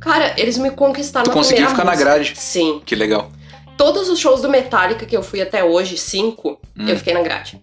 Cara, 0.00 0.34
eles 0.36 0.58
me 0.58 0.70
conquistaram 0.70 1.24
Tu 1.24 1.28
na 1.30 1.34
conseguiu 1.34 1.68
ficar 1.68 1.84
na 1.84 1.92
música. 1.92 2.10
grade. 2.10 2.34
Sim. 2.36 2.80
Que 2.84 2.94
legal. 2.94 3.30
Todos 3.76 4.08
os 4.08 4.18
shows 4.20 4.40
do 4.42 4.48
Metallica 4.48 5.04
que 5.06 5.16
eu 5.16 5.22
fui 5.22 5.40
até 5.40 5.64
hoje, 5.64 5.96
cinco, 5.98 6.60
Hum. 6.78 6.86
eu 6.88 6.96
fiquei 6.96 7.14
na 7.14 7.22
grade. 7.22 7.60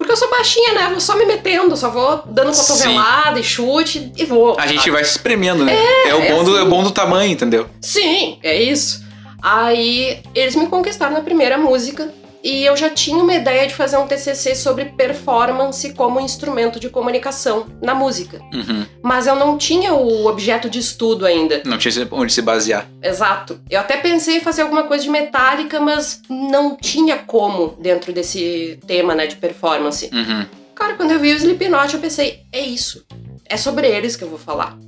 Porque 0.00 0.12
eu 0.12 0.16
sou 0.16 0.30
baixinha, 0.30 0.72
né? 0.72 0.86
Eu 0.86 0.90
vou 0.92 1.00
só 1.00 1.14
me 1.14 1.26
metendo, 1.26 1.76
só 1.76 1.90
vou 1.90 2.22
dando 2.24 2.56
cotovelada 2.56 3.38
e 3.38 3.42
chute 3.44 4.10
e 4.16 4.24
vou. 4.24 4.58
A 4.58 4.66
gente 4.66 4.90
vai 4.90 5.04
se 5.04 5.10
espremendo, 5.10 5.62
né? 5.62 5.76
É, 6.06 6.14
o 6.14 6.22
é 6.22 6.32
bom 6.32 6.42
do, 6.42 6.56
é 6.56 6.60
assim. 6.60 6.70
bom 6.70 6.82
do 6.82 6.90
tamanho, 6.90 7.30
entendeu? 7.30 7.68
Sim, 7.82 8.38
é 8.42 8.62
isso. 8.62 9.04
Aí 9.42 10.22
eles 10.34 10.56
me 10.56 10.68
conquistaram 10.68 11.12
na 11.12 11.20
primeira 11.20 11.58
música 11.58 12.10
e 12.42 12.64
eu 12.64 12.76
já 12.76 12.90
tinha 12.90 13.22
uma 13.22 13.34
ideia 13.34 13.66
de 13.66 13.74
fazer 13.74 13.96
um 13.96 14.06
TCC 14.06 14.54
sobre 14.54 14.86
performance 14.86 15.92
como 15.94 16.20
instrumento 16.20 16.80
de 16.80 16.88
comunicação 16.88 17.66
na 17.82 17.94
música. 17.94 18.40
Uhum. 18.52 18.86
Mas 19.02 19.26
eu 19.26 19.36
não 19.36 19.58
tinha 19.58 19.92
o 19.92 20.26
objeto 20.26 20.68
de 20.68 20.78
estudo 20.78 21.26
ainda. 21.26 21.62
Não 21.64 21.78
tinha 21.78 22.08
onde 22.10 22.32
se 22.32 22.42
basear. 22.42 22.88
Exato. 23.02 23.60
Eu 23.68 23.80
até 23.80 23.96
pensei 23.96 24.38
em 24.38 24.40
fazer 24.40 24.62
alguma 24.62 24.84
coisa 24.84 25.04
de 25.04 25.10
metálica, 25.10 25.80
mas 25.80 26.22
não 26.28 26.76
tinha 26.76 27.18
como 27.18 27.76
dentro 27.80 28.12
desse 28.12 28.78
tema, 28.86 29.14
né, 29.14 29.26
de 29.26 29.36
performance. 29.36 30.10
Uhum. 30.12 30.46
Cara, 30.74 30.94
quando 30.94 31.10
eu 31.10 31.20
vi 31.20 31.32
o 31.32 31.36
Slipknot, 31.36 31.94
eu 31.94 32.00
pensei, 32.00 32.40
é 32.50 32.60
isso. 32.60 33.04
É 33.44 33.56
sobre 33.56 33.86
eles 33.88 34.16
que 34.16 34.24
eu 34.24 34.28
vou 34.28 34.38
falar. 34.38 34.78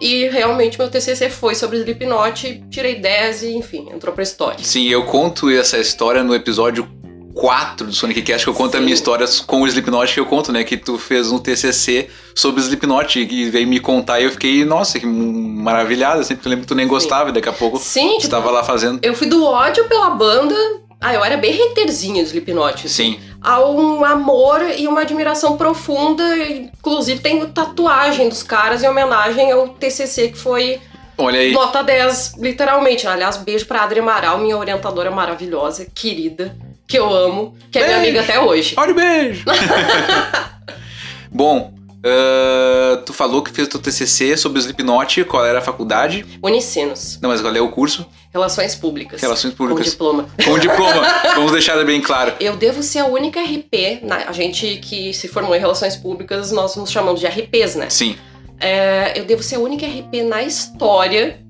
E 0.00 0.28
realmente 0.28 0.78
meu 0.78 0.88
TCC 0.88 1.28
foi 1.28 1.54
sobre 1.54 1.76
Slipknot, 1.78 2.64
tirei 2.70 2.98
10 2.98 3.42
e, 3.42 3.52
enfim, 3.54 3.88
entrou 3.92 4.14
pra 4.14 4.22
história. 4.22 4.64
Sim, 4.64 4.88
eu 4.88 5.04
conto 5.04 5.50
essa 5.50 5.78
história 5.78 6.22
no 6.22 6.34
episódio 6.34 6.88
4 7.34 7.86
do 7.86 7.92
Sonic 7.92 8.22
Cast, 8.22 8.44
que 8.44 8.50
eu 8.50 8.54
conto 8.54 8.74
a 8.74 8.78
Sim. 8.78 8.84
minha 8.84 8.94
história 8.94 9.26
com 9.46 9.62
o 9.62 9.66
Slipknot, 9.66 10.12
que 10.12 10.20
eu 10.20 10.26
conto, 10.26 10.52
né? 10.52 10.64
Que 10.64 10.76
tu 10.76 10.98
fez 10.98 11.30
um 11.30 11.38
TCC 11.38 12.08
sobre 12.34 12.60
o 12.60 12.62
Slipknot 12.62 13.18
e 13.20 13.50
veio 13.50 13.68
me 13.68 13.78
contar 13.78 14.20
e 14.20 14.24
eu 14.24 14.30
fiquei, 14.30 14.64
nossa, 14.64 14.98
que 14.98 15.06
maravilhada, 15.06 16.20
assim, 16.20 16.34
porque 16.34 16.48
eu 16.48 16.50
lembro 16.50 16.64
que 16.64 16.68
tu 16.68 16.74
nem 16.74 16.86
gostava 16.88 17.30
e 17.30 17.32
daqui 17.32 17.48
a 17.48 17.52
pouco 17.52 17.78
Sim, 17.78 18.08
tu 18.08 18.10
tipo, 18.12 18.22
estava 18.24 18.50
lá 18.50 18.64
fazendo. 18.64 18.98
eu 19.02 19.14
fui 19.14 19.26
do 19.26 19.44
ódio 19.44 19.84
pela 19.86 20.10
banda 20.10 20.54
Ah, 21.00 21.14
eu 21.14 21.24
era 21.24 21.36
bem 21.36 21.70
haterzinha 21.70 22.22
do 22.22 22.26
Slipknot. 22.26 22.86
assim. 22.86 23.14
Sim. 23.14 23.20
Há 23.40 23.64
um 23.64 24.04
amor 24.04 24.60
e 24.76 24.86
uma 24.86 25.00
admiração 25.00 25.56
profunda. 25.56 26.22
Inclusive, 26.46 27.20
tenho 27.20 27.48
tatuagem 27.48 28.28
dos 28.28 28.42
caras 28.42 28.82
em 28.82 28.88
homenagem 28.88 29.50
ao 29.50 29.68
TCC, 29.68 30.28
que 30.28 30.36
foi 30.38 30.78
Olha 31.16 31.40
aí. 31.40 31.52
nota 31.52 31.82
10, 31.82 32.34
literalmente. 32.38 33.06
Aliás, 33.06 33.38
beijo 33.38 33.64
pra 33.64 33.82
Adri 33.84 34.00
Amaral, 34.00 34.38
minha 34.38 34.58
orientadora 34.58 35.10
maravilhosa, 35.10 35.86
querida, 35.94 36.54
que 36.86 36.98
eu 36.98 37.08
amo, 37.10 37.56
que 37.72 37.78
é 37.78 37.86
minha 37.86 37.96
amiga 37.96 38.20
até 38.20 38.38
hoje. 38.38 38.74
Olha 38.76 38.92
o 38.92 38.94
beijo. 38.94 39.44
Bom, 41.32 41.72
ah, 42.04 43.02
tu 43.04 43.12
falou 43.12 43.42
que 43.42 43.50
fez 43.50 43.68
o 43.68 43.70
teu 43.70 43.80
TCC 43.80 44.36
sobre 44.36 44.58
o 44.58 44.60
Slipknot, 44.60 45.24
qual 45.24 45.44
era 45.44 45.58
a 45.58 45.62
faculdade? 45.62 46.24
Unicinos, 46.42 47.18
Não, 47.22 47.30
mas 47.30 47.40
qual 47.40 47.54
é 47.54 47.60
o 47.60 47.68
curso? 47.70 48.06
Relações 48.32 48.74
Públicas. 48.76 49.20
Relações 49.20 49.52
Com 49.54 49.58
Públicas. 49.66 49.90
diploma. 49.92 50.26
Com 50.44 50.58
diploma. 50.58 51.02
Vamos 51.34 51.52
deixar 51.52 51.82
bem 51.84 52.00
claro. 52.00 52.32
Eu 52.38 52.56
devo 52.56 52.82
ser 52.82 53.00
a 53.00 53.06
única 53.06 53.40
RP, 53.40 54.00
na- 54.02 54.28
a 54.28 54.32
gente 54.32 54.76
que 54.76 55.12
se 55.12 55.26
formou 55.28 55.54
em 55.54 55.58
Relações 55.58 55.96
Públicas, 55.96 56.52
nós 56.52 56.76
nos 56.76 56.90
chamamos 56.90 57.18
de 57.20 57.26
RPs, 57.26 57.74
né? 57.74 57.90
Sim. 57.90 58.16
É, 58.60 59.18
eu 59.18 59.24
devo 59.24 59.42
ser 59.42 59.56
a 59.56 59.58
única 59.58 59.84
RP 59.86 60.22
na 60.22 60.42
história 60.42 61.40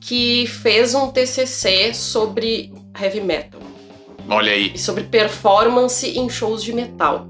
que 0.00 0.46
fez 0.46 0.94
um 0.94 1.08
TCC 1.10 1.92
sobre 1.94 2.72
heavy 3.00 3.20
metal 3.20 3.60
Olha 4.28 4.52
aí. 4.52 4.72
e 4.74 4.78
sobre 4.78 5.04
performance 5.04 6.06
em 6.18 6.28
shows 6.30 6.62
de 6.62 6.72
metal. 6.72 7.26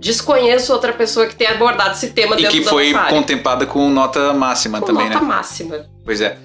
Desconheço 0.00 0.72
outra 0.72 0.92
pessoa 0.92 1.26
que 1.26 1.34
tenha 1.34 1.50
abordado 1.50 1.90
esse 1.92 2.10
tema 2.10 2.34
E 2.36 2.42
dentro 2.42 2.56
que 2.58 2.64
da 2.64 2.70
foi 2.70 2.92
nossa 2.92 3.04
área. 3.04 3.16
contemplada 3.18 3.66
com 3.66 3.88
nota 3.90 4.32
máxima 4.32 4.80
Com 4.80 4.86
também, 4.86 5.08
nota 5.08 5.20
né? 5.20 5.26
máxima. 5.26 5.86
Pois 6.04 6.20
é. 6.20 6.38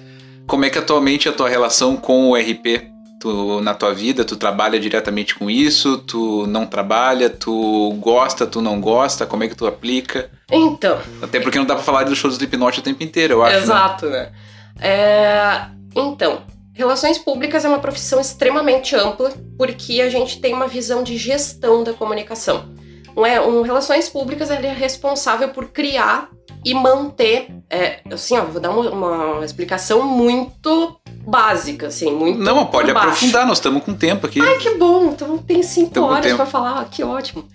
Como 0.46 0.64
é 0.64 0.70
que 0.70 0.78
atualmente 0.78 1.28
a 1.28 1.32
tua 1.32 1.48
relação 1.48 1.96
com 1.96 2.30
o 2.30 2.36
RP? 2.36 2.92
Tu, 3.20 3.60
na 3.62 3.72
tua 3.74 3.94
vida, 3.94 4.24
tu 4.24 4.36
trabalha 4.36 4.78
diretamente 4.78 5.34
com 5.34 5.48
isso? 5.50 5.96
Tu 5.98 6.46
não 6.46 6.66
trabalha? 6.66 7.30
Tu 7.30 7.94
gosta? 7.98 8.46
Tu 8.46 8.60
não 8.60 8.80
gosta? 8.80 9.24
Como 9.24 9.42
é 9.42 9.48
que 9.48 9.56
tu 9.56 9.66
aplica? 9.66 10.30
Então, 10.50 10.98
Até 11.22 11.40
porque 11.40 11.58
não 11.58 11.64
dá 11.64 11.74
pra 11.74 11.82
falar 11.82 12.04
do 12.04 12.14
show 12.14 12.28
do 12.30 12.34
Slipknot 12.34 12.78
o 12.80 12.82
tempo 12.82 13.02
inteiro, 13.02 13.34
eu 13.34 13.42
acho. 13.42 13.56
né? 13.56 13.62
Exato, 13.62 14.06
né? 14.10 14.32
É, 14.80 15.62
Então, 15.96 16.42
relações 16.74 17.16
públicas 17.16 17.64
é 17.64 17.68
uma 17.68 17.78
profissão 17.78 18.20
extremamente 18.20 18.94
ampla 18.94 19.32
porque 19.56 20.02
a 20.02 20.10
gente 20.10 20.40
tem 20.40 20.52
uma 20.52 20.66
visão 20.68 21.02
de 21.02 21.16
gestão 21.16 21.82
da 21.82 21.94
comunicação. 21.94 22.68
Não 23.16 23.24
é? 23.24 23.40
Um 23.40 23.62
relações 23.62 24.08
públicas 24.08 24.50
é 24.50 24.56
responsável 24.72 25.48
por 25.48 25.68
criar 25.68 26.28
e 26.64 26.74
manter, 26.74 27.48
é, 27.68 28.00
assim, 28.10 28.38
ó, 28.38 28.44
vou 28.44 28.60
dar 28.60 28.70
uma, 28.70 28.90
uma 28.90 29.44
explicação 29.44 30.02
muito 30.02 30.96
básica, 31.26 31.88
assim, 31.88 32.10
muito 32.12 32.38
Não, 32.38 32.66
pode 32.66 32.90
aprofundar, 32.90 33.46
nós 33.46 33.58
estamos 33.58 33.82
com 33.82 33.94
tempo 33.94 34.26
aqui. 34.26 34.40
Ai, 34.40 34.58
que 34.58 34.70
bom! 34.76 35.10
Então 35.10 35.38
tem 35.38 35.62
cinco 35.62 35.92
Tamo 35.92 36.06
horas 36.06 36.32
pra 36.32 36.46
falar, 36.46 36.84
que 36.86 37.02
ótimo. 37.02 37.46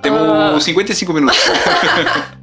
Temos 0.00 0.20
Ah. 0.20 0.60
55 0.60 1.12
minutos. 1.12 1.38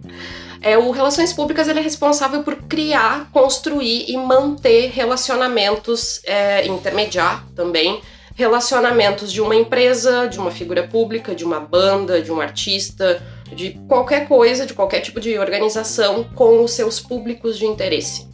É, 0.61 0.77
o 0.77 0.91
Relações 0.91 1.31
Públicas 1.31 1.69
ele 1.69 1.79
é 1.79 1.81
responsável 1.81 2.43
por 2.43 2.53
criar, 2.53 3.29
construir 3.31 4.09
e 4.09 4.17
manter 4.17 4.91
relacionamentos, 4.91 6.19
é, 6.25 6.67
intermediar 6.67 7.45
também, 7.55 8.01
relacionamentos 8.35 9.31
de 9.31 9.41
uma 9.41 9.55
empresa, 9.55 10.27
de 10.27 10.37
uma 10.37 10.51
figura 10.51 10.83
pública, 10.83 11.33
de 11.33 11.45
uma 11.45 11.61
banda, 11.61 12.21
de 12.21 12.29
um 12.29 12.41
artista, 12.41 13.21
de 13.53 13.71
qualquer 13.87 14.27
coisa, 14.27 14.65
de 14.65 14.73
qualquer 14.73 14.99
tipo 15.01 15.19
de 15.19 15.37
organização 15.37 16.23
com 16.35 16.63
os 16.63 16.71
seus 16.71 16.99
públicos 16.99 17.57
de 17.57 17.65
interesse. 17.65 18.27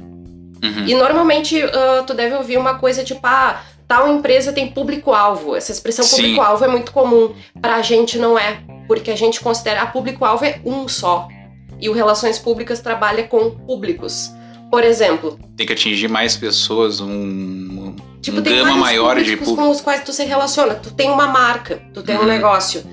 Uhum. 0.64 0.86
E 0.88 0.94
normalmente 0.96 1.62
ah, 1.62 2.04
tu 2.06 2.14
deve 2.14 2.36
ouvir 2.36 2.58
uma 2.58 2.76
coisa 2.80 3.04
tipo, 3.04 3.22
ah, 3.24 3.62
tal 3.88 4.08
empresa 4.14 4.52
tem 4.54 4.68
público-alvo. 4.72 5.56
Essa 5.56 5.72
expressão 5.72 6.08
público-alvo 6.08 6.64
é 6.66 6.68
muito 6.68 6.92
comum. 6.92 7.34
Pra 7.62 7.82
gente 7.82 8.18
não 8.18 8.38
é, 8.38 8.60
porque 8.88 9.12
a 9.12 9.16
gente 9.16 9.40
considera 9.42 9.82
a 9.84 9.86
público-alvo 9.88 10.44
é 10.46 10.60
um 10.66 10.88
só. 10.88 11.28
E 11.80 11.90
o 11.90 11.94
Relações 11.94 12.40
Públicas 12.40 12.80
trabalha 12.80 13.24
com 13.24 13.52
públicos. 13.52 14.32
Por 14.72 14.84
exemplo, 14.84 15.38
Tem 15.56 15.66
que 15.68 15.74
atingir 15.74 16.08
mais 16.08 16.36
pessoas, 16.36 17.00
um, 17.00 17.96
tipo, 18.22 18.40
um 18.40 18.42
gama 18.42 18.76
maior 18.78 19.16
de 19.18 19.22
públicos 19.24 19.48
público. 19.50 19.64
com 19.68 19.70
os 19.72 19.82
quais 19.82 20.04
tu 20.04 20.12
se 20.12 20.24
relaciona. 20.24 20.74
Tu 20.76 20.92
tem 20.92 21.10
uma 21.12 21.28
marca, 21.28 21.82
tu 21.94 22.02
tem 22.02 22.16
um 22.16 22.22
Uhum. 22.22 22.26
negócio. 22.26 22.84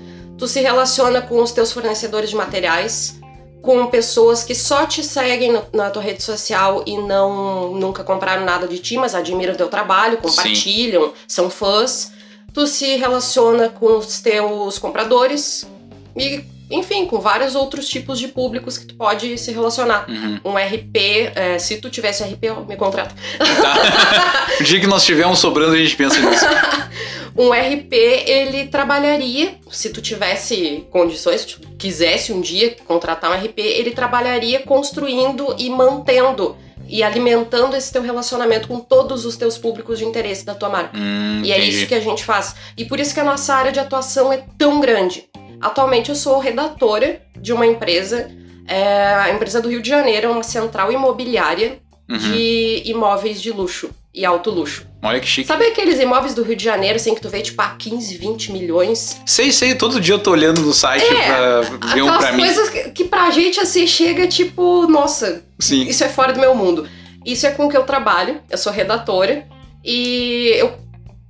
Tu 0.43 0.47
se 0.49 0.59
relaciona 0.59 1.21
com 1.21 1.41
os 1.41 1.53
teus 1.53 1.71
fornecedores 1.71 2.29
de 2.29 2.35
materiais, 2.35 3.17
com 3.61 3.87
pessoas 3.87 4.43
que 4.43 4.53
só 4.53 4.85
te 4.85 5.01
seguem 5.01 5.53
no- 5.53 5.63
na 5.71 5.89
tua 5.89 6.01
rede 6.01 6.21
social 6.21 6.83
e 6.85 6.97
não 6.97 7.73
nunca 7.75 8.03
compraram 8.03 8.43
nada 8.43 8.67
de 8.67 8.77
ti, 8.77 8.97
mas 8.97 9.15
admiram 9.15 9.53
o 9.53 9.55
teu 9.55 9.69
trabalho, 9.69 10.17
compartilham, 10.17 11.13
são 11.25 11.49
fãs. 11.49 12.11
Tu 12.53 12.67
se 12.67 12.97
relaciona 12.97 13.69
com 13.69 13.97
os 13.97 14.19
teus 14.19 14.77
compradores 14.77 15.65
e, 16.13 16.43
enfim, 16.69 17.05
com 17.05 17.21
vários 17.21 17.55
outros 17.55 17.87
tipos 17.87 18.19
de 18.19 18.27
públicos 18.27 18.77
que 18.77 18.87
tu 18.87 18.95
pode 18.95 19.37
se 19.37 19.49
relacionar. 19.53 20.05
Uhum. 20.09 20.39
Um 20.43 20.57
RP, 20.57 21.31
é, 21.35 21.57
se 21.57 21.77
tu 21.77 21.89
tivesse 21.89 22.21
RP, 22.21 22.49
me 22.67 22.75
contrata. 22.75 23.15
Tá? 23.39 24.47
o 24.59 24.63
dia 24.65 24.81
que 24.81 24.87
nós 24.87 25.05
tivermos 25.05 25.39
sobrando, 25.39 25.73
a 25.73 25.77
gente 25.77 25.95
pensa 25.95 26.19
nisso. 26.19 26.45
Um 27.35 27.51
RP, 27.51 27.93
ele 27.93 28.67
trabalharia, 28.67 29.55
se 29.71 29.89
tu 29.89 30.01
tivesse 30.01 30.85
condições, 30.91 31.41
se 31.41 31.47
tu 31.47 31.59
quisesse 31.77 32.31
um 32.31 32.39
dia 32.39 32.75
contratar 32.85 33.31
um 33.31 33.33
RP, 33.33 33.57
ele 33.59 33.91
trabalharia 33.91 34.59
construindo 34.61 35.55
e 35.57 35.69
mantendo 35.69 36.55
e 36.87 37.01
alimentando 37.01 37.75
esse 37.75 37.91
teu 37.91 38.01
relacionamento 38.03 38.67
com 38.67 38.79
todos 38.79 39.25
os 39.25 39.35
teus 39.35 39.57
públicos 39.57 39.97
de 39.97 40.05
interesse 40.05 40.45
da 40.45 40.53
tua 40.53 40.69
marca. 40.69 40.95
Hum, 40.95 41.41
E 41.43 41.51
é 41.51 41.57
entendi. 41.57 41.75
isso 41.77 41.87
que 41.87 41.95
a 41.95 41.99
gente 41.99 42.23
faz. 42.23 42.55
E 42.77 42.85
por 42.85 42.99
isso 42.99 43.13
que 43.13 43.19
a 43.19 43.23
nossa 43.23 43.53
área 43.55 43.71
de 43.71 43.79
atuação 43.79 44.31
é 44.31 44.43
tão 44.57 44.79
grande. 44.79 45.27
Atualmente 45.59 46.09
eu 46.09 46.15
sou 46.15 46.37
redatora 46.39 47.21
de 47.39 47.51
uma 47.51 47.65
empresa, 47.65 48.29
é, 48.67 48.83
a 49.15 49.31
empresa 49.31 49.59
do 49.59 49.69
Rio 49.69 49.81
de 49.81 49.89
Janeiro, 49.89 50.27
é 50.27 50.29
uma 50.29 50.43
central 50.43 50.91
imobiliária 50.91 51.79
Uhum. 52.09 52.17
de 52.17 52.81
imóveis 52.85 53.41
de 53.41 53.49
luxo 53.49 53.89
e 54.13 54.25
alto 54.25 54.51
luxo. 54.51 54.85
Olha 55.01 55.19
que 55.19 55.27
chique. 55.27 55.47
Sabe 55.47 55.65
aqueles 55.65 55.99
imóveis 55.99 56.33
do 56.33 56.43
Rio 56.43 56.55
de 56.55 56.63
Janeiro, 56.63 56.95
assim, 56.97 57.15
que 57.15 57.21
tu 57.21 57.29
vê, 57.29 57.41
tipo, 57.41 57.61
a 57.61 57.69
15, 57.69 58.17
20 58.17 58.51
milhões? 58.51 59.19
Sei, 59.25 59.51
sei, 59.51 59.75
todo 59.75 59.99
dia 59.99 60.13
eu 60.15 60.19
tô 60.19 60.31
olhando 60.31 60.61
no 60.61 60.71
site 60.71 61.03
É, 61.05 61.25
pra 61.27 61.61
ver 61.93 62.01
um 62.03 62.17
pra 62.17 62.31
mim. 62.31 62.43
coisas 62.43 62.69
que, 62.69 62.89
que 62.91 63.03
pra 63.05 63.31
gente, 63.31 63.59
assim, 63.59 63.87
chega, 63.87 64.27
tipo, 64.27 64.87
nossa, 64.87 65.43
Sim. 65.59 65.83
isso 65.87 66.03
é 66.03 66.09
fora 66.09 66.31
do 66.31 66.39
meu 66.39 66.53
mundo. 66.55 66.87
Isso 67.25 67.47
é 67.47 67.51
com 67.51 67.65
o 67.65 67.69
que 67.69 67.75
eu 67.77 67.83
trabalho, 67.83 68.39
eu 68.49 68.57
sou 68.57 68.71
redatora, 68.71 69.45
e 69.83 70.53
eu 70.57 70.73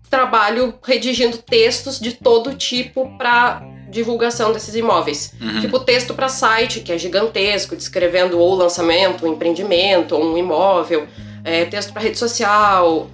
trabalho 0.10 0.76
redigindo 0.84 1.38
textos 1.38 2.00
de 2.00 2.14
todo 2.14 2.54
tipo 2.54 3.18
pra 3.18 3.64
divulgação 3.90 4.52
desses 4.52 4.76
imóveis. 4.76 5.34
Uhum. 5.40 5.62
Tipo 5.62 5.80
texto 5.80 6.14
pra 6.14 6.28
site, 6.28 6.80
que 6.82 6.92
é 6.92 6.98
gigantesco, 6.98 7.76
descrevendo 7.76 8.38
ou 8.40 8.54
lançamento, 8.56 9.26
um 9.26 9.34
empreendimento, 9.34 10.16
ou 10.16 10.34
um 10.34 10.38
imóvel, 10.38 11.08
é, 11.44 11.66
texto 11.66 11.92
pra 11.94 12.02
rede 12.02 12.18
social, 12.18 13.10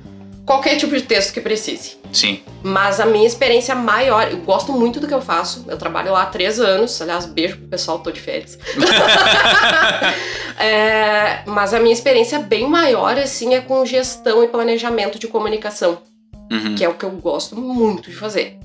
qualquer 0.45 0.77
tipo 0.77 0.95
de 0.95 1.01
texto 1.03 1.33
que 1.33 1.41
precise. 1.41 1.97
Sim. 2.11 2.41
Mas 2.63 2.99
a 2.99 3.05
minha 3.05 3.27
experiência 3.27 3.75
maior, 3.75 4.31
eu 4.31 4.37
gosto 4.37 4.71
muito 4.73 4.99
do 4.99 5.07
que 5.07 5.13
eu 5.13 5.21
faço. 5.21 5.63
Eu 5.67 5.77
trabalho 5.77 6.11
lá 6.11 6.23
há 6.23 6.25
três 6.25 6.59
anos. 6.59 6.99
Aliás, 7.01 7.25
beijo 7.27 7.57
pro 7.57 7.67
pessoal, 7.67 7.99
tô 7.99 8.11
de 8.11 8.19
férias. 8.19 8.57
É, 10.61 11.41
mas 11.45 11.73
a 11.73 11.79
minha 11.79 11.93
experiência 11.93 12.37
bem 12.39 12.67
maior, 12.67 13.17
assim, 13.17 13.53
é 13.53 13.61
com 13.61 13.85
gestão 13.85 14.43
e 14.43 14.47
planejamento 14.49 15.17
de 15.17 15.25
comunicação, 15.27 15.99
Uhum. 16.51 16.75
que 16.75 16.83
é 16.83 16.89
o 16.89 16.95
que 16.95 17.05
eu 17.05 17.11
gosto 17.11 17.55
muito 17.55 18.09
de 18.09 18.15
fazer. 18.17 18.57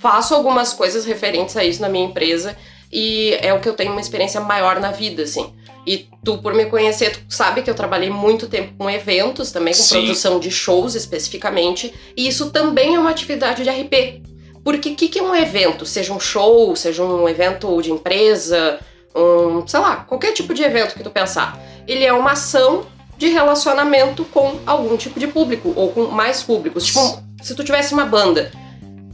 Faço 0.00 0.34
algumas 0.34 0.72
coisas 0.72 1.04
referentes 1.04 1.54
a 1.56 1.62
isso 1.64 1.82
na 1.82 1.88
minha 1.90 2.06
empresa 2.06 2.56
e 2.92 3.36
é 3.40 3.52
o 3.52 3.60
que 3.60 3.68
eu 3.68 3.74
tenho 3.74 3.92
uma 3.92 4.00
experiência 4.00 4.40
maior 4.40 4.80
na 4.80 4.90
vida, 4.90 5.22
assim. 5.22 5.52
E 5.86 6.08
tu, 6.24 6.38
por 6.38 6.52
me 6.52 6.66
conhecer, 6.66 7.16
tu 7.16 7.22
sabe 7.28 7.62
que 7.62 7.70
eu 7.70 7.74
trabalhei 7.74 8.10
muito 8.10 8.48
tempo 8.48 8.72
com 8.76 8.90
eventos 8.90 9.52
também, 9.52 9.72
com 9.72 9.82
Sim. 9.82 9.98
produção 9.98 10.40
de 10.40 10.50
shows 10.50 10.96
especificamente. 10.96 11.94
E 12.16 12.26
isso 12.26 12.50
também 12.50 12.96
é 12.96 12.98
uma 12.98 13.10
atividade 13.10 13.62
de 13.62 13.70
RP. 13.70 14.22
Porque 14.64 14.90
o 14.90 14.96
que, 14.96 15.08
que 15.08 15.20
é 15.20 15.22
um 15.22 15.34
evento? 15.34 15.86
Seja 15.86 16.12
um 16.12 16.18
show, 16.18 16.74
seja 16.74 17.04
um 17.04 17.28
evento 17.28 17.80
de 17.80 17.92
empresa, 17.92 18.80
um, 19.14 19.64
sei 19.64 19.78
lá, 19.78 19.96
qualquer 19.96 20.32
tipo 20.32 20.52
de 20.52 20.64
evento 20.64 20.94
que 20.94 21.04
tu 21.04 21.10
pensar. 21.10 21.56
Ele 21.86 22.04
é 22.04 22.12
uma 22.12 22.32
ação 22.32 22.84
de 23.16 23.28
relacionamento 23.28 24.24
com 24.24 24.58
algum 24.66 24.96
tipo 24.96 25.20
de 25.20 25.28
público, 25.28 25.72
ou 25.76 25.92
com 25.92 26.06
mais 26.06 26.42
públicos. 26.42 26.84
Tipo, 26.84 27.22
se 27.40 27.54
tu 27.54 27.62
tivesse 27.62 27.94
uma 27.94 28.04
banda, 28.04 28.50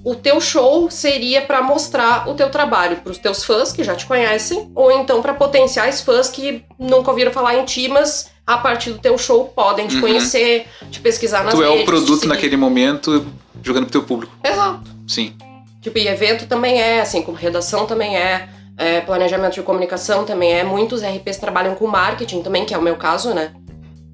o 0.05 0.15
teu 0.15 0.41
show 0.41 0.91
seria 0.91 1.43
pra 1.43 1.63
mostrar 1.63 2.29
o 2.29 2.35
teu 2.35 2.51
trabalho 2.51 2.97
pros 2.99 3.19
teus 3.19 3.45
fãs 3.45 3.73
que 3.73 3.85
já 3.85 3.95
te 3.95 4.07
conhecem, 4.07 4.71
ou 4.75 4.91
então 4.91 5.23
pra 5.23 5.35
potenciais 5.35 6.01
fãs 6.01 6.29
que 6.29 6.65
nunca 6.79 7.11
ouviram 7.11 7.31
falar 7.33 7.57
em 7.57 7.65
ti, 7.65 7.89
mas 7.89 8.31
a 8.47 8.59
partir 8.59 8.91
do 8.91 8.99
teu 8.99 9.17
show 9.17 9.45
podem 9.55 9.87
te 9.87 9.95
Uhum. 9.97 10.01
conhecer, 10.03 10.67
te 10.91 11.01
pesquisar 11.01 11.45
nas 11.45 11.55
Tu 11.55 11.63
é 11.63 11.69
redes. 11.69 11.83
o 11.83 11.87
produto 11.87 12.27
naquele 12.27 12.57
momento 12.57 13.25
jogando 13.63 13.85
pro 13.85 13.93
teu 13.93 14.03
público. 14.03 14.33
Exato. 14.43 14.83
Sim. 15.07 15.35
Tipo, 15.81 15.99
e 15.99 16.09
evento 16.09 16.47
também 16.47 16.81
é, 16.81 17.01
assim 17.01 17.23
como 17.23 17.37
redação 17.37 17.87
também 17.87 18.17
é, 18.17 18.49
é, 18.77 19.01
planejamento 19.03 19.55
de 19.55 19.63
comunicação 19.63 20.25
também 20.25 20.53
é. 20.53 20.65
Muitos 20.65 21.03
RPs 21.03 21.37
trabalham 21.39 21.75
com 21.77 21.87
marketing 21.87 22.43
também, 22.43 22.65
que 22.65 22.75
é 22.75 22.79
o 22.79 22.83
meu 22.83 22.97
caso, 22.97 23.33
né? 23.35 23.53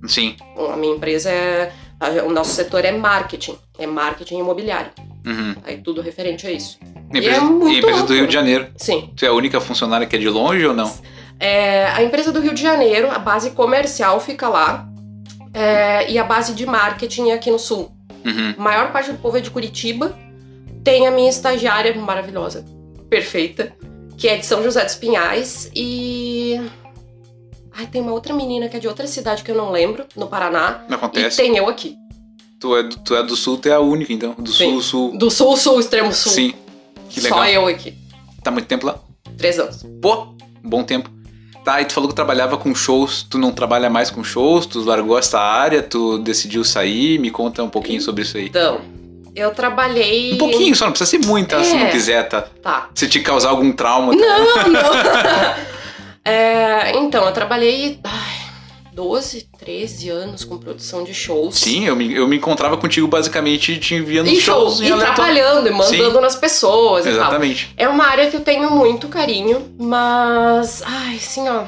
Sim. 0.06 0.36
A 0.72 0.76
minha 0.76 0.94
empresa 0.94 1.30
é. 1.30 1.72
O 2.24 2.30
nosso 2.30 2.52
setor 2.52 2.84
é 2.84 2.92
marketing, 2.92 3.58
é 3.78 3.86
marketing 3.86 4.38
imobiliário. 4.38 4.90
Uhum. 5.26 5.54
Aí 5.64 5.78
tudo 5.78 6.00
referente 6.00 6.46
a 6.46 6.50
isso. 6.52 6.78
E 7.12 7.18
E 7.18 7.18
é 7.18 7.20
empresa, 7.20 7.40
muito 7.42 7.68
e 7.74 7.78
empresa 7.78 8.02
do. 8.04 8.14
Rio 8.14 8.26
de 8.26 8.32
Janeiro. 8.34 8.68
Sim. 8.76 9.10
Tu 9.16 9.24
é 9.24 9.28
a 9.28 9.32
única 9.32 9.60
funcionária 9.60 10.06
que 10.06 10.16
é 10.16 10.18
de 10.18 10.28
longe 10.28 10.64
ou 10.66 10.74
não? 10.74 10.92
É, 11.40 11.86
a 11.86 12.02
empresa 12.02 12.32
do 12.32 12.40
Rio 12.40 12.52
de 12.54 12.60
Janeiro, 12.62 13.10
a 13.10 13.18
base 13.18 13.50
comercial 13.50 14.20
fica 14.20 14.48
lá. 14.48 14.88
é, 15.54 16.10
e 16.10 16.18
a 16.18 16.24
base 16.24 16.54
de 16.54 16.66
marketing 16.66 17.30
é 17.30 17.34
aqui 17.34 17.50
no 17.50 17.58
sul. 17.58 17.90
Uhum. 18.24 18.54
A 18.58 18.60
maior 18.62 18.92
parte 18.92 19.10
do 19.12 19.18
povo 19.18 19.38
é 19.38 19.40
de 19.40 19.50
Curitiba. 19.50 20.16
Tem 20.84 21.06
a 21.06 21.10
minha 21.10 21.28
estagiária 21.30 21.94
maravilhosa, 21.96 22.64
perfeita, 23.10 23.72
que 24.16 24.28
é 24.28 24.36
de 24.36 24.46
São 24.46 24.62
José 24.62 24.84
dos 24.84 24.94
Pinhais. 24.94 25.70
E. 25.74 26.60
Ai, 27.72 27.86
tem 27.86 28.00
uma 28.02 28.12
outra 28.12 28.34
menina 28.34 28.68
que 28.68 28.76
é 28.76 28.80
de 28.80 28.88
outra 28.88 29.06
cidade 29.06 29.42
que 29.42 29.50
eu 29.50 29.54
não 29.56 29.70
lembro, 29.70 30.04
no 30.16 30.26
Paraná. 30.26 30.82
Não 30.88 30.96
E 30.96 31.00
acontece. 31.00 31.36
tem 31.42 31.56
eu 31.56 31.68
aqui. 31.68 31.96
Tu, 32.60 32.76
é 32.76 32.82
do, 32.82 32.96
tu 32.98 33.14
é 33.14 33.22
do 33.22 33.36
sul, 33.36 33.56
tu 33.58 33.68
é 33.68 33.72
a 33.72 33.80
única, 33.80 34.12
então. 34.12 34.34
Do 34.38 34.50
Sim. 34.52 34.70
sul, 34.72 34.82
sul. 34.82 35.18
Do 35.18 35.30
sul, 35.30 35.56
sul, 35.56 35.80
extremo 35.80 36.12
sul. 36.12 36.32
Sim. 36.32 36.54
Que 37.08 37.20
legal. 37.20 37.38
Só 37.38 37.46
eu 37.46 37.66
aqui. 37.66 37.94
Tá 38.42 38.50
muito 38.50 38.66
tempo 38.66 38.86
lá? 38.86 38.96
Três 39.36 39.58
anos. 39.58 39.84
Pô, 40.02 40.34
bom 40.62 40.82
tempo. 40.82 41.08
Tá, 41.64 41.80
e 41.80 41.84
tu 41.84 41.92
falou 41.92 42.08
que 42.08 42.14
trabalhava 42.14 42.56
com 42.56 42.74
shows, 42.74 43.22
tu 43.28 43.38
não 43.38 43.52
trabalha 43.52 43.90
mais 43.90 44.10
com 44.10 44.24
shows, 44.24 44.64
tu 44.66 44.82
largou 44.82 45.18
essa 45.18 45.38
área, 45.38 45.82
tu 45.82 46.18
decidiu 46.18 46.64
sair, 46.64 47.18
me 47.18 47.30
conta 47.30 47.62
um 47.62 47.68
pouquinho 47.68 48.00
sobre 48.00 48.22
isso 48.22 48.38
aí. 48.38 48.46
Então, 48.46 48.80
eu 49.36 49.50
trabalhei. 49.52 50.34
Um 50.34 50.38
pouquinho 50.38 50.74
só, 50.74 50.86
não 50.86 50.92
precisa 50.92 51.10
ser 51.10 51.26
muito, 51.26 51.50
tá? 51.50 51.62
se 51.62 51.76
É. 51.76 51.84
não 51.84 51.90
quiser, 51.90 52.26
tá? 52.28 52.42
Tá. 52.42 52.88
Se 52.94 53.06
te 53.06 53.20
causar 53.20 53.50
algum 53.50 53.70
trauma. 53.70 54.16
tá? 54.16 54.24
Não, 54.24 54.68
não. 54.68 54.88
É, 56.24 56.94
então, 56.98 57.24
eu 57.24 57.32
trabalhei 57.32 57.98
ai, 58.04 58.37
12, 58.98 59.48
13 59.56 60.08
anos 60.10 60.44
com 60.44 60.58
produção 60.58 61.04
de 61.04 61.14
shows. 61.14 61.54
Sim, 61.54 61.86
eu 61.86 61.94
me, 61.94 62.12
eu 62.12 62.26
me 62.26 62.36
encontrava 62.36 62.76
contigo 62.76 63.06
basicamente 63.06 63.78
te 63.78 63.94
enviando 63.94 64.28
E 64.28 64.40
shows 64.40 64.80
e 64.80 64.90
aleatório. 64.90 65.14
trabalhando, 65.14 65.68
e 65.68 65.70
mandando 65.70 66.16
Sim. 66.16 66.20
nas 66.20 66.34
pessoas. 66.34 67.06
Exatamente. 67.06 67.72
É 67.76 67.86
uma 67.86 68.04
área 68.04 68.28
que 68.28 68.34
eu 68.34 68.40
tenho 68.40 68.68
muito 68.72 69.06
carinho, 69.06 69.72
mas, 69.78 70.82
ai, 70.84 71.14
assim, 71.14 71.48
ó, 71.48 71.66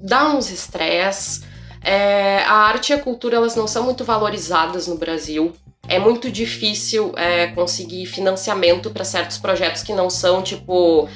dá 0.00 0.28
uns 0.28 0.48
estresse. 0.48 1.42
É, 1.82 2.44
a 2.44 2.54
arte 2.54 2.90
e 2.90 2.92
a 2.92 3.00
cultura, 3.00 3.34
elas 3.34 3.56
não 3.56 3.66
são 3.66 3.82
muito 3.82 4.04
valorizadas 4.04 4.86
no 4.86 4.96
Brasil. 4.96 5.52
É 5.88 5.98
muito 5.98 6.30
difícil 6.30 7.12
é, 7.16 7.48
conseguir 7.48 8.06
financiamento 8.06 8.90
para 8.90 9.04
certos 9.04 9.38
projetos 9.38 9.82
que 9.82 9.92
não 9.92 10.08
são, 10.08 10.40
tipo, 10.40 11.08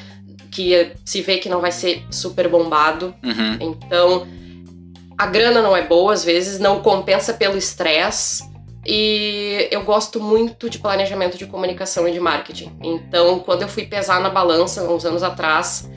que 0.51 0.91
se 1.05 1.23
vê 1.23 1.39
que 1.39 1.49
não 1.49 1.61
vai 1.61 1.71
ser 1.71 2.03
super 2.11 2.49
bombado. 2.49 3.15
Uhum. 3.23 3.57
Então, 3.61 4.27
a 5.19 5.27
grana 5.27 5.63
não 5.63 5.77
é 5.77 5.83
boa, 5.83 6.13
às 6.13 6.25
vezes, 6.25 6.59
não 6.59 6.81
compensa 6.81 7.33
pelo 7.35 7.57
estresse. 7.57 8.43
E 8.87 9.69
eu 9.71 9.83
gosto 9.83 10.21
muito 10.21 10.69
de 10.69 10.79
planejamento 10.79 11.39
de 11.39 11.47
comunicação 11.47 12.07
e 12.07 12.13
de 12.13 12.21
marketing. 12.21 12.77
Então, 12.83 13.39
quando 13.39 13.63
eu 13.63 13.69
fui 13.69 13.87
pesar 13.87 14.21
na 14.21 14.29
balança, 14.29 14.83
uns 14.83 15.05
anos 15.05 15.23
atrás, 15.23 15.89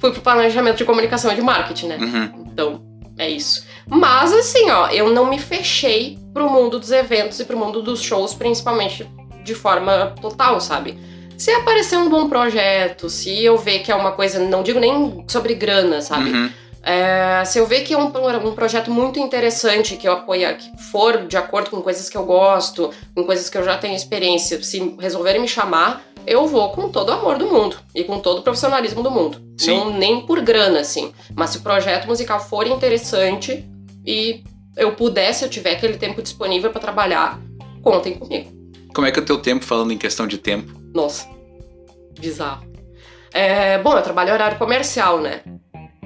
fui 0.00 0.10
pro 0.10 0.20
planejamento 0.20 0.78
de 0.78 0.84
comunicação 0.84 1.32
e 1.32 1.36
de 1.36 1.42
marketing, 1.42 1.86
né? 1.86 1.98
Uhum. 1.98 2.44
Então, 2.46 2.82
é 3.16 3.30
isso. 3.30 3.64
Mas, 3.86 4.32
assim, 4.32 4.68
ó, 4.70 4.88
eu 4.88 5.10
não 5.10 5.26
me 5.26 5.38
fechei 5.38 6.18
pro 6.32 6.50
mundo 6.50 6.80
dos 6.80 6.90
eventos 6.90 7.38
e 7.38 7.44
pro 7.44 7.56
mundo 7.56 7.80
dos 7.82 8.02
shows, 8.02 8.34
principalmente 8.34 9.08
de 9.44 9.54
forma 9.54 10.14
total, 10.20 10.60
sabe? 10.60 10.98
Se 11.36 11.50
aparecer 11.52 11.98
um 11.98 12.08
bom 12.08 12.28
projeto, 12.28 13.08
se 13.08 13.44
eu 13.44 13.56
ver 13.56 13.80
que 13.80 13.92
é 13.92 13.94
uma 13.94 14.12
coisa, 14.12 14.40
não 14.40 14.62
digo 14.62 14.80
nem 14.80 15.24
sobre 15.28 15.54
grana, 15.54 16.00
sabe? 16.00 16.30
Uhum. 16.30 16.50
É, 16.84 17.42
se 17.46 17.58
eu 17.58 17.66
ver 17.66 17.80
que 17.80 17.94
é 17.94 17.98
um, 17.98 18.12
um 18.46 18.54
projeto 18.54 18.90
muito 18.90 19.18
interessante, 19.18 19.96
que 19.96 20.06
eu 20.06 20.12
apoiar, 20.12 20.54
que 20.54 20.70
for 20.90 21.26
de 21.26 21.36
acordo 21.36 21.70
com 21.70 21.80
coisas 21.80 22.10
que 22.10 22.16
eu 22.16 22.24
gosto, 22.24 22.90
com 23.14 23.24
coisas 23.24 23.48
que 23.48 23.56
eu 23.56 23.64
já 23.64 23.78
tenho 23.78 23.96
experiência, 23.96 24.62
se 24.62 24.94
resolverem 25.00 25.40
me 25.40 25.48
chamar, 25.48 26.04
eu 26.26 26.46
vou 26.46 26.70
com 26.72 26.90
todo 26.90 27.08
o 27.08 27.12
amor 27.12 27.38
do 27.38 27.46
mundo 27.46 27.76
e 27.94 28.04
com 28.04 28.20
todo 28.20 28.38
o 28.38 28.42
profissionalismo 28.42 29.02
do 29.02 29.10
mundo. 29.10 29.42
Sim. 29.56 29.78
Não, 29.78 29.90
nem 29.92 30.26
por 30.26 30.40
grana, 30.42 30.80
assim. 30.80 31.12
Mas 31.34 31.50
se 31.50 31.58
o 31.58 31.62
projeto 31.62 32.06
musical 32.06 32.38
for 32.38 32.66
interessante 32.66 33.66
e 34.04 34.44
eu 34.76 34.92
puder, 34.92 35.32
se 35.32 35.44
eu 35.44 35.48
tiver 35.48 35.72
aquele 35.72 35.96
tempo 35.96 36.20
disponível 36.20 36.70
pra 36.70 36.80
trabalhar, 36.80 37.40
contem 37.82 38.14
comigo. 38.14 38.52
Como 38.94 39.06
é 39.06 39.10
que 39.10 39.18
é 39.18 39.22
o 39.22 39.26
teu 39.26 39.38
tempo, 39.38 39.64
falando 39.64 39.92
em 39.92 39.98
questão 39.98 40.26
de 40.26 40.38
tempo? 40.38 40.80
Nossa, 40.94 41.28
bizarro. 42.18 42.64
É, 43.32 43.78
bom, 43.78 43.96
eu 43.96 44.02
trabalho 44.02 44.32
horário 44.32 44.58
comercial, 44.58 45.20
né? 45.20 45.40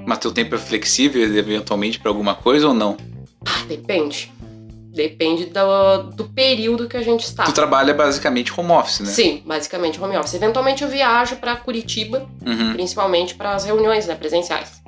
Mas 0.05 0.17
teu 0.19 0.31
tempo 0.31 0.55
é 0.55 0.57
flexível 0.57 1.21
eventualmente 1.23 1.99
pra 1.99 2.09
alguma 2.09 2.35
coisa 2.35 2.67
ou 2.67 2.73
não? 2.73 2.97
Ah, 3.45 3.63
depende. 3.67 4.31
Depende 4.93 5.45
do, 5.45 6.03
do 6.15 6.25
período 6.25 6.87
que 6.89 6.97
a 6.97 7.01
gente 7.01 7.23
está. 7.23 7.43
Tu 7.43 7.53
trabalha 7.53 7.93
basicamente 7.93 8.51
home 8.57 8.71
office, 8.71 8.99
né? 9.01 9.05
Sim, 9.11 9.43
basicamente 9.45 10.01
home 10.01 10.17
office. 10.17 10.33
Eventualmente 10.33 10.83
eu 10.83 10.89
viajo 10.89 11.35
para 11.37 11.55
Curitiba, 11.55 12.27
Uhum. 12.45 12.73
principalmente 12.73 13.35
para 13.35 13.53
as 13.53 13.63
reuniões 13.65 14.07
né, 14.07 14.15
presenciais. 14.15 14.81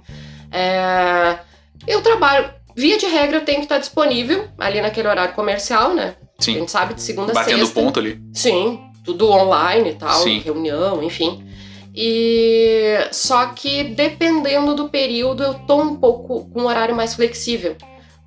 É, 0.51 1.37
eu 1.87 2.01
trabalho, 2.01 2.49
via 2.75 2.97
de 2.97 3.05
regra, 3.05 3.37
eu 3.37 3.45
tenho 3.45 3.59
que 3.59 3.65
estar 3.65 3.77
disponível 3.77 4.47
ali 4.57 4.81
naquele 4.81 5.07
horário 5.07 5.33
comercial, 5.33 5.93
né? 5.93 6.15
A 6.39 6.43
Sim. 6.43 6.53
gente 6.55 6.71
sabe 6.71 6.93
de 6.95 7.01
segunda 7.01 7.31
a 7.31 7.35
Batendo 7.35 7.59
sexta. 7.65 7.79
ponto 7.79 7.99
ali. 7.99 8.19
Sim, 8.33 8.79
tudo 9.05 9.29
online 9.29 9.91
e 9.91 9.93
tal, 9.93 10.23
Sim. 10.23 10.39
reunião, 10.39 11.01
enfim. 11.03 11.45
E 11.95 12.95
só 13.11 13.47
que 13.47 13.83
dependendo 13.83 14.73
do 14.75 14.89
período, 14.89 15.43
eu 15.43 15.53
tô 15.53 15.81
um 15.81 15.95
pouco 15.95 16.45
com 16.49 16.61
um 16.61 16.65
horário 16.65 16.95
mais 16.95 17.13
flexível. 17.13 17.75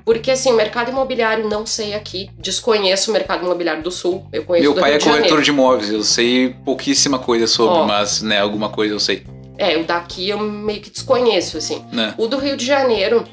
Porque 0.04 0.30
assim, 0.30 0.52
o 0.52 0.56
mercado 0.56 0.90
imobiliário 0.90 1.48
não 1.48 1.64
sei 1.64 1.94
aqui, 1.94 2.28
desconheço 2.38 3.10
o 3.10 3.14
mercado 3.14 3.42
imobiliário 3.44 3.82
do 3.82 3.90
sul, 3.90 4.26
eu 4.30 4.44
conheço 4.44 4.70
Meu 4.70 4.78
pai 4.78 4.90
Rio 4.90 4.96
é 4.96 4.98
de 4.98 5.04
corretor 5.04 5.22
Janeiro. 5.28 5.42
de 5.44 5.50
imóveis, 5.50 5.90
eu 5.90 6.02
sei 6.04 6.50
pouquíssima 6.62 7.18
coisa 7.18 7.46
sobre, 7.46 7.78
Ó. 7.78 7.86
mas, 7.86 8.20
né, 8.20 8.38
alguma 8.38 8.68
coisa 8.68 8.94
eu 8.94 9.00
sei, 9.00 9.24
É, 9.56 9.78
o 9.78 9.84
daqui 9.84 10.28
eu 10.28 10.38
meio 10.38 10.80
que 10.82 10.90
desconheço, 10.90 11.56
assim. 11.56 11.82
né? 11.90 12.12
O 12.18 12.26
do 12.26 12.36
Rio 12.36 12.54
de 12.54 12.66
Janeiro, 12.66 13.24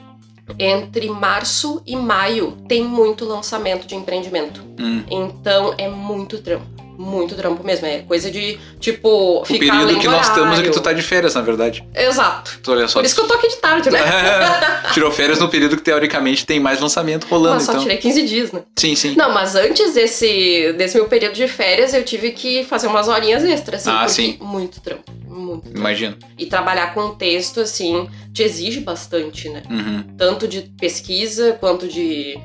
entre 0.57 1.09
março 1.09 1.81
e 1.85 1.93
maio, 1.95 2.57
tem 2.69 2.83
muito 2.85 3.25
lançamento 3.25 3.85
de 3.85 3.95
empreendimento. 3.95 4.63
Hum. 4.79 5.03
Então 5.09 5.73
é 5.77 5.89
muito 5.89 6.37
trampo. 6.39 6.80
Muito 7.01 7.35
trampo 7.35 7.63
mesmo. 7.63 7.87
É 7.87 7.99
coisa 7.99 8.29
de, 8.29 8.59
tipo, 8.79 9.41
O 9.41 9.45
ficar 9.45 9.59
período 9.59 9.81
além 9.89 9.99
que 9.99 10.07
nós 10.07 10.27
estamos 10.27 10.59
é 10.59 10.61
que 10.63 10.69
tu 10.69 10.79
tá 10.79 10.93
de 10.93 11.01
férias, 11.01 11.33
na 11.33 11.41
verdade. 11.41 11.83
Exato. 11.95 12.59
Tu 12.61 12.71
olha 12.71 12.87
só. 12.87 12.99
Por 12.99 13.05
isso 13.05 13.15
que 13.15 13.21
eu 13.21 13.27
tô 13.27 13.33
aqui 13.33 13.47
de 13.47 13.55
tarde, 13.57 13.89
né? 13.89 13.99
Tirou 14.93 15.11
férias 15.11 15.39
no 15.39 15.49
período 15.49 15.75
que 15.77 15.81
teoricamente 15.83 16.45
tem 16.45 16.59
mais 16.59 16.79
lançamento 16.79 17.25
rolando, 17.27 17.55
Mas 17.55 17.63
só 17.63 17.71
então. 17.71 17.83
tirei 17.83 17.97
15 17.97 18.21
dias, 18.23 18.51
né? 18.51 18.61
Sim, 18.77 18.95
sim. 18.95 19.15
Não, 19.15 19.33
mas 19.33 19.55
antes 19.55 19.93
desse, 19.93 20.73
desse 20.73 20.95
meu 20.95 21.07
período 21.07 21.33
de 21.33 21.47
férias, 21.47 21.93
eu 21.93 22.03
tive 22.03 22.31
que 22.31 22.63
fazer 22.65 22.87
umas 22.87 23.07
horinhas 23.07 23.43
extras, 23.43 23.87
assim, 23.87 23.97
Ah, 23.97 24.07
sim. 24.07 24.37
muito 24.41 24.79
trampo. 24.81 25.11
Muito 25.27 25.63
trampo. 25.63 25.77
Imagino. 25.79 26.17
E 26.37 26.45
trabalhar 26.45 26.93
com 26.93 27.09
texto, 27.15 27.61
assim, 27.61 28.07
te 28.33 28.43
exige 28.43 28.79
bastante, 28.81 29.49
né? 29.49 29.63
Uhum. 29.69 30.03
tanto 30.17 30.47
de 30.47 30.61
pesquisa 30.79 31.57
quanto 31.59 31.87
de 31.87 32.37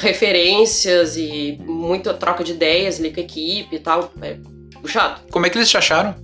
referências 0.00 1.16
e 1.16 1.58
muita 1.64 2.14
troca 2.14 2.42
de 2.42 2.52
ideias 2.52 2.98
ali 2.98 3.12
com 3.12 3.20
a 3.20 3.22
equipe 3.22 3.76
e 3.76 3.78
tal. 3.78 4.12
É 4.22 4.36
puxado. 4.80 5.20
Como 5.30 5.46
é 5.46 5.50
que 5.50 5.58
eles 5.58 5.68
te 5.68 5.76
acharam? 5.76 6.14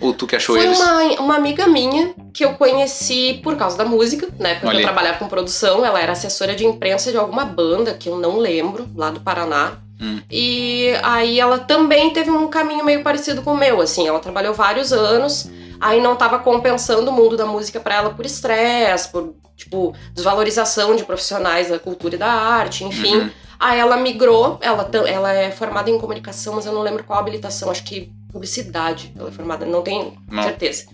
Ou 0.00 0.14
tu 0.14 0.26
que 0.26 0.36
achou 0.36 0.56
Foi 0.56 0.64
eles? 0.64 0.78
uma, 0.78 1.02
uma 1.20 1.36
amiga 1.36 1.66
minha 1.66 2.14
que 2.32 2.44
eu 2.44 2.54
conheci 2.54 3.40
por 3.42 3.56
causa 3.56 3.76
da 3.76 3.84
música, 3.84 4.28
né? 4.38 4.54
Porque 4.54 4.68
Olha 4.68 4.78
aí. 4.78 4.82
eu 4.84 4.88
trabalhava 4.88 5.18
com 5.18 5.28
produção, 5.28 5.84
ela 5.84 6.00
era 6.00 6.12
assessora 6.12 6.54
de 6.54 6.64
imprensa 6.64 7.10
de 7.10 7.16
alguma 7.16 7.44
banda 7.44 7.94
que 7.94 8.08
eu 8.08 8.16
não 8.16 8.38
lembro, 8.38 8.88
lá 8.94 9.10
do 9.10 9.20
Paraná. 9.20 9.78
Hum. 10.00 10.20
E 10.30 10.92
aí 11.02 11.40
ela 11.40 11.58
também 11.58 12.12
teve 12.12 12.30
um 12.30 12.46
caminho 12.46 12.84
meio 12.84 13.02
parecido 13.02 13.42
com 13.42 13.54
o 13.54 13.56
meu, 13.56 13.80
assim, 13.80 14.06
ela 14.06 14.20
trabalhou 14.20 14.54
vários 14.54 14.92
anos, 14.92 15.50
aí 15.80 16.00
não 16.00 16.14
tava 16.14 16.38
compensando 16.38 17.10
o 17.10 17.12
mundo 17.12 17.36
da 17.36 17.44
música 17.44 17.80
pra 17.80 17.96
ela 17.96 18.10
por 18.10 18.24
estresse, 18.24 19.10
por, 19.10 19.34
tipo, 19.58 19.92
desvalorização 20.14 20.96
de 20.96 21.04
profissionais 21.04 21.68
da 21.68 21.78
cultura 21.78 22.14
e 22.14 22.18
da 22.18 22.30
arte, 22.32 22.84
enfim. 22.84 23.18
Uhum. 23.18 23.30
Aí 23.60 23.78
ela 23.80 23.96
migrou, 23.96 24.56
ela, 24.62 24.88
ela 25.06 25.32
é 25.34 25.50
formada 25.50 25.90
em 25.90 25.98
comunicação, 25.98 26.54
mas 26.54 26.64
eu 26.64 26.72
não 26.72 26.80
lembro 26.80 27.02
qual 27.02 27.18
habilitação, 27.18 27.70
acho 27.70 27.82
que 27.82 28.10
publicidade 28.32 29.12
ela 29.18 29.28
é 29.28 29.32
formada, 29.32 29.66
não 29.66 29.82
tenho 29.82 30.16
Não. 30.30 30.42
certeza. 30.44 30.86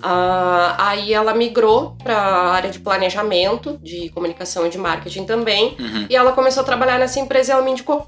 Ah, 0.00 0.76
aí 0.78 1.12
ela 1.12 1.34
migrou 1.34 1.96
para 2.02 2.16
a 2.16 2.52
área 2.52 2.70
de 2.70 2.78
planejamento, 2.78 3.78
de 3.82 4.10
comunicação 4.10 4.66
e 4.66 4.70
de 4.70 4.78
marketing 4.78 5.24
também, 5.24 5.76
Uhum. 5.78 6.06
e 6.08 6.14
ela 6.14 6.32
começou 6.32 6.62
a 6.62 6.64
trabalhar 6.64 6.98
nessa 6.98 7.18
empresa 7.18 7.50
e 7.50 7.52
ela 7.52 7.62
me 7.62 7.70
indicou, 7.72 8.06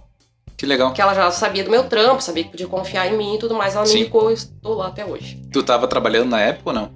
Que 0.56 0.66
legal. 0.66 0.92
que 0.92 1.00
ela 1.02 1.14
já 1.14 1.28
sabia 1.32 1.64
do 1.64 1.70
meu 1.70 1.84
trampo, 1.84 2.22
sabia 2.22 2.44
que 2.44 2.50
podia 2.50 2.68
confiar 2.68 3.06
em 3.12 3.16
mim 3.16 3.34
e 3.34 3.38
tudo 3.38 3.54
mais, 3.54 3.74
ela 3.74 3.84
me 3.84 3.90
Sim. 3.90 4.00
indicou 4.02 4.30
e 4.30 4.34
estou 4.34 4.74
lá 4.74 4.86
até 4.88 5.04
hoje. 5.04 5.42
Tu 5.52 5.62
tava 5.64 5.88
trabalhando 5.88 6.28
na 6.30 6.40
época 6.40 6.70
ou 6.70 6.74
não? 6.74 6.90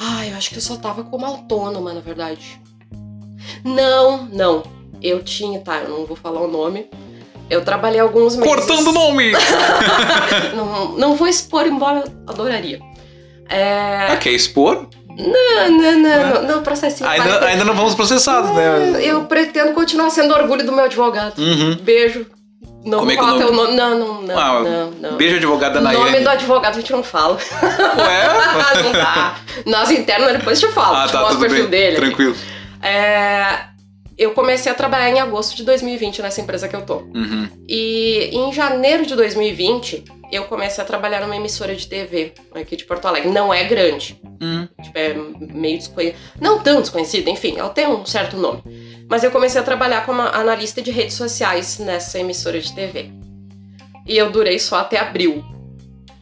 Ah, 0.00 0.26
eu 0.26 0.34
acho 0.36 0.48
que 0.48 0.56
eu 0.56 0.62
só 0.62 0.76
tava 0.76 1.04
como 1.04 1.26
autônoma, 1.26 1.92
na 1.92 2.00
verdade. 2.00 2.58
Não, 3.62 4.24
não. 4.24 4.62
Eu 5.02 5.22
tinha, 5.22 5.60
tá, 5.60 5.78
eu 5.80 5.90
não 5.90 6.06
vou 6.06 6.16
falar 6.16 6.40
o 6.40 6.48
nome. 6.48 6.88
Eu 7.50 7.62
trabalhei 7.62 8.00
alguns 8.00 8.34
meses. 8.34 8.48
Cortando 8.48 8.92
nome! 8.92 9.32
Não, 10.54 10.92
não 10.96 11.16
vou 11.16 11.26
expor, 11.26 11.66
embora 11.66 12.04
eu 12.06 12.12
adoraria. 12.26 12.80
É. 13.48 14.06
ah, 14.12 14.16
quer 14.16 14.30
expor? 14.30 14.88
Não, 15.08 15.70
não, 15.70 15.98
não, 15.98 16.34
não, 16.34 16.42
não 16.42 16.62
processinho. 16.62 17.08
Ainda, 17.08 17.44
ainda 17.44 17.64
não 17.64 17.74
vamos 17.74 17.94
processados, 17.94 18.50
né? 18.54 19.00
Eu 19.02 19.24
pretendo 19.24 19.72
continuar 19.72 20.10
sendo 20.10 20.32
orgulho 20.32 20.64
do 20.64 20.72
meu 20.72 20.84
advogado. 20.84 21.38
Uhum. 21.38 21.76
Beijo. 21.82 22.26
Não 22.84 23.00
Como 23.00 23.04
vou 23.04 23.10
é 23.10 23.16
que 23.16 23.22
falar 23.22 23.32
o 23.32 23.38
nome- 23.38 23.46
teu 23.46 23.54
nome. 23.54 23.76
Não, 23.76 23.98
não, 23.98 24.22
não. 24.22 24.38
Ah, 24.38 24.60
não, 24.62 24.90
não. 24.92 25.16
Beijo, 25.18 25.36
advogada 25.36 25.80
O 25.80 25.82
nome 25.82 26.20
do 26.20 26.30
advogado 26.30 26.74
a 26.76 26.80
gente 26.80 26.92
não 26.92 27.02
fala. 27.02 27.36
Ué? 27.36 28.82
não 28.82 28.92
dá. 28.92 29.36
Nós 29.66 29.90
internos 29.90 30.32
depois 30.32 30.58
te 30.58 30.66
falo. 30.68 30.96
Ah, 30.96 31.06
te 31.06 31.12
tá, 31.12 31.20
mostro 31.20 31.36
tudo 31.38 31.46
o 31.46 31.48
perfil 31.48 31.68
bem. 31.68 31.80
dele. 31.80 31.96
Tranquilo. 31.96 32.34
É, 32.82 33.64
eu 34.16 34.32
comecei 34.32 34.70
a 34.72 34.74
trabalhar 34.74 35.10
em 35.10 35.20
agosto 35.20 35.54
de 35.56 35.62
2020 35.64 36.22
nessa 36.22 36.40
empresa 36.40 36.68
que 36.68 36.76
eu 36.76 36.82
tô. 36.82 36.96
Uhum. 37.14 37.48
E 37.68 38.30
em 38.32 38.52
janeiro 38.52 39.04
de 39.04 39.14
2020, 39.14 40.04
eu 40.32 40.44
comecei 40.44 40.82
a 40.82 40.86
trabalhar 40.86 41.20
numa 41.20 41.36
emissora 41.36 41.74
de 41.74 41.86
TV 41.86 42.32
aqui 42.54 42.76
de 42.76 42.84
Porto 42.84 43.06
Alegre. 43.06 43.28
Não 43.30 43.52
é 43.52 43.64
grande. 43.64 44.20
Hum. 44.40 44.66
Tipo, 44.82 44.98
é 44.98 45.14
meio 45.52 45.76
desconhecido. 45.78 46.18
Não 46.40 46.60
tão 46.60 46.80
desconhecido, 46.80 47.28
enfim, 47.28 47.58
ela 47.58 47.68
tem 47.68 47.86
um 47.86 48.06
certo 48.06 48.36
nome. 48.38 48.62
Mas 49.10 49.24
eu 49.24 49.30
comecei 49.32 49.60
a 49.60 49.64
trabalhar 49.64 50.06
como 50.06 50.22
analista 50.22 50.80
de 50.80 50.92
redes 50.92 51.16
sociais 51.16 51.80
nessa 51.80 52.20
emissora 52.20 52.60
de 52.60 52.72
TV. 52.72 53.10
E 54.06 54.16
eu 54.16 54.30
durei 54.30 54.58
só 54.60 54.76
até 54.78 55.00
abril, 55.00 55.44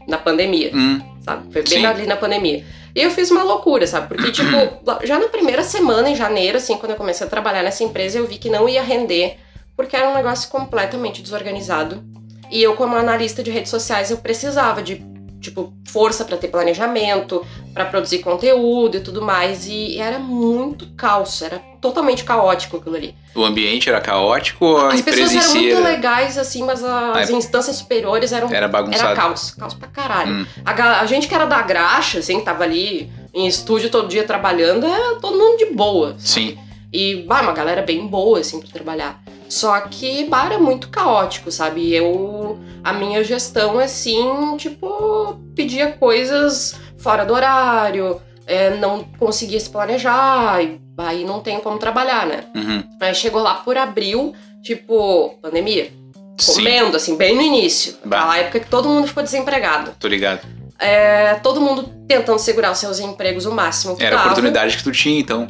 na 0.07 0.16
pandemia 0.16 0.70
Hum. 0.74 0.98
sabe? 1.20 1.53
Foi 1.53 1.62
bem 1.62 1.81
Sim. 1.81 1.87
ali 1.87 2.07
na 2.07 2.16
pandemia. 2.16 2.64
E 2.94 3.03
eu 3.03 3.11
fiz 3.11 3.31
uma 3.31 3.42
loucura, 3.42 3.87
sabe? 3.87 4.09
Porque, 4.09 4.33
tipo, 4.33 4.57
já 5.07 5.18
na 5.18 5.29
primeira 5.29 5.62
semana, 5.62 6.09
em 6.09 6.16
janeiro, 6.16 6.57
assim, 6.57 6.79
quando 6.79 6.92
eu 6.92 6.96
comecei 6.96 7.27
a 7.27 7.31
trabalhar 7.31 7.62
nessa 7.62 7.85
empresa, 7.85 8.18
eu 8.18 8.27
vi 8.27 8.38
que 8.38 8.48
não 8.48 8.66
ia 8.66 8.83
render, 8.83 9.37
porque 9.77 9.94
era 9.94 10.09
um 10.09 10.14
negócio 10.14 10.48
completamente 10.48 11.20
desorganizado. 11.22 12.03
E 12.51 12.62
eu, 12.62 12.74
como 12.74 12.96
analista 12.96 13.42
de 13.42 13.51
redes 13.51 13.70
sociais, 13.70 14.11
eu 14.11 14.16
precisava 14.16 14.83
de, 14.83 15.05
tipo, 15.40 15.72
força 15.87 16.24
pra 16.24 16.37
ter 16.37 16.48
planejamento, 16.48 17.44
pra 17.72 17.85
produzir 17.85 18.18
conteúdo 18.18 18.96
e 18.96 19.01
tudo 19.01 19.22
mais. 19.22 19.66
E 19.66 19.98
era 19.98 20.18
muito 20.18 20.87
caos, 20.96 21.40
era 21.42 21.59
totalmente 21.81 22.24
caótico 22.24 22.77
aquilo 22.79 22.96
ali. 22.96 23.14
O 23.35 23.44
ambiente 23.44 23.88
era 23.88 24.01
caótico 24.01 24.64
ou 24.64 24.79
a 24.79 24.92
As 24.92 25.01
pessoas 25.01 25.31
eram 25.33 25.42
si 25.42 25.59
muito 25.59 25.77
era, 25.77 25.88
legais, 25.90 26.37
assim, 26.37 26.64
mas 26.64 26.83
as 26.83 27.29
Ah, 27.29 27.33
é- 27.33 27.33
instâncias 27.37 27.77
superiores 27.77 28.33
eram 28.33 28.48
era 28.48 28.57
era 28.59 28.68
bagunçado? 28.68 29.14
caos, 29.14 29.51
caos 29.53 29.74
pra 29.74 29.88
caralho. 29.88 30.33
Hum. 30.42 30.46
A, 30.64 31.01
a 31.01 31.07
gente 31.07 31.29
que 31.29 31.35
era 31.35 31.44
da 31.46 31.62
graxa, 31.62 32.18
assim, 32.18 32.38
que 32.40 32.44
tava 32.44 32.64
ali 32.64 33.11
em 33.33 33.46
estúdio 33.46 33.90
todo 33.90 34.09
dia 34.09 34.24
trabalhando, 34.24 34.87
é 34.87 35.14
todo 35.20 35.38
mundo 35.38 35.57
de 35.59 35.66
boa. 35.66 36.16
sabe? 36.18 36.22
Sim. 36.29 36.59
E, 36.92 37.16
bah, 37.29 37.42
uma 37.42 37.53
galera 37.53 37.83
bem 37.83 38.07
boa, 38.07 38.40
assim, 38.40 38.59
pra 38.61 38.68
trabalhar. 38.70 39.22
Só 39.49 39.81
que, 39.81 40.25
bah, 40.27 40.47
era 40.47 40.59
muito 40.59 40.89
caótico, 40.91 41.51
sabe? 41.51 41.95
Eu, 41.95 42.59
a 42.85 42.93
minha 42.93 43.25
gestão, 43.25 43.79
assim, 43.79 44.57
tipo, 44.59 45.39
pedia 45.57 45.93
coisas 45.93 46.75
fora 46.99 47.25
do 47.25 47.33
horário, 47.33 48.21
é, 48.47 48.77
não 48.77 49.05
conseguia 49.19 49.59
se 49.59 49.71
planejar, 49.71 50.63
e 50.63 50.79
aí 50.99 51.25
não 51.25 51.41
tem 51.41 51.61
como 51.61 51.79
trabalhar, 51.79 52.27
né? 52.27 52.45
Uhum. 52.55 52.83
Aí 53.01 53.15
chegou 53.15 53.41
lá 53.43 53.55
por 53.55 53.77
abril, 53.79 54.35
tipo, 54.63 55.39
pandemia, 55.41 55.91
Sim. 56.39 56.55
comendo, 56.55 56.97
assim, 56.97 57.17
bem 57.17 57.35
no 57.35 57.41
início. 57.43 57.97
Bah. 58.05 58.19
Aquela 58.19 58.39
época 58.39 58.61
que 58.61 58.69
todo 58.69 58.89
mundo 58.89 59.07
ficou 59.09 59.23
desempregado. 59.23 59.93
Tô 59.99 60.09
ligado. 60.09 60.41
É, 60.79 61.35
todo 61.43 61.61
mundo 61.61 61.91
tentando 62.07 62.39
segurar 62.39 62.71
os 62.73 62.79
seus 62.79 63.01
empregos 63.01 63.47
o 63.47 63.51
máximo 63.53 63.97
que 63.97 64.03
Era 64.05 64.15
a 64.15 64.19
dava. 64.19 64.29
oportunidade 64.31 64.77
que 64.77 64.85
tu 64.85 64.93
tinha, 64.93 65.19
então. 65.19 65.49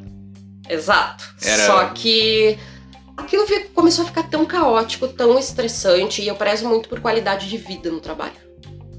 Exato. 0.69 1.25
Era- 1.43 1.67
Só 1.67 1.85
que 1.87 2.59
aquilo 3.19 3.45
começou 3.75 4.05
a 4.05 4.07
ficar 4.07 4.23
tão 4.25 4.47
caótico, 4.47 5.09
tão 5.09 5.39
estressante, 5.39 6.23
e 6.23 6.29
eu 6.29 6.35
prezo 6.37 6.67
muito 6.69 6.89
por 6.89 7.01
qualidade 7.01 7.49
de 7.49 7.57
vida 7.59 7.91
no 7.91 8.01
trabalho. 8.01 8.33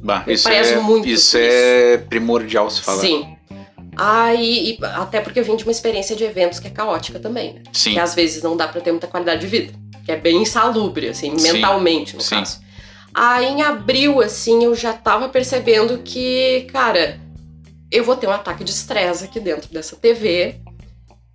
Bah, 0.02 0.24
Eu 0.28 0.34
isso 0.34 0.44
prezo 0.48 0.74
é, 0.74 0.80
muito 0.80 1.08
isso 1.08 1.38
por 1.38 1.44
é 1.44 1.98
primordial 1.98 2.70
se 2.70 2.82
falar. 2.82 3.02
Sim. 3.02 3.36
Aí, 3.98 4.72
e 4.72 4.86
até 4.86 5.20
porque 5.20 5.40
eu 5.40 5.44
vim 5.44 5.56
de 5.56 5.64
uma 5.64 5.72
experiência 5.72 6.16
de 6.16 6.24
eventos 6.24 6.60
que 6.60 6.68
é 6.68 6.70
caótica 6.70 7.20
também, 7.20 7.56
né? 7.56 7.64
Sim. 7.74 7.94
Que 7.94 8.00
às 8.00 8.16
vezes 8.16 8.42
não 8.42 8.56
dá 8.56 8.68
pra 8.68 8.80
ter 8.80 8.92
muita 8.92 9.08
qualidade 9.08 9.42
de 9.42 9.48
vida. 9.48 9.74
Que 10.06 10.12
é 10.12 10.16
bem 10.16 10.42
insalubre, 10.42 11.10
assim, 11.10 11.38
Sim. 11.38 11.52
mentalmente, 11.54 12.16
no 12.16 12.22
Sim. 12.22 12.36
caso. 12.36 12.62
Aí 13.14 13.46
em 13.46 13.62
abril, 13.62 14.22
assim, 14.22 14.64
eu 14.64 14.74
já 14.74 14.94
tava 14.94 15.28
percebendo 15.28 15.98
que, 15.98 16.68
cara, 16.72 17.20
eu 17.92 18.04
vou 18.04 18.16
ter 18.16 18.28
um 18.28 18.32
ataque 18.32 18.64
de 18.64 18.72
estresse 18.72 19.26
aqui 19.26 19.40
dentro 19.40 19.70
dessa 19.74 19.96
TV. 19.96 20.62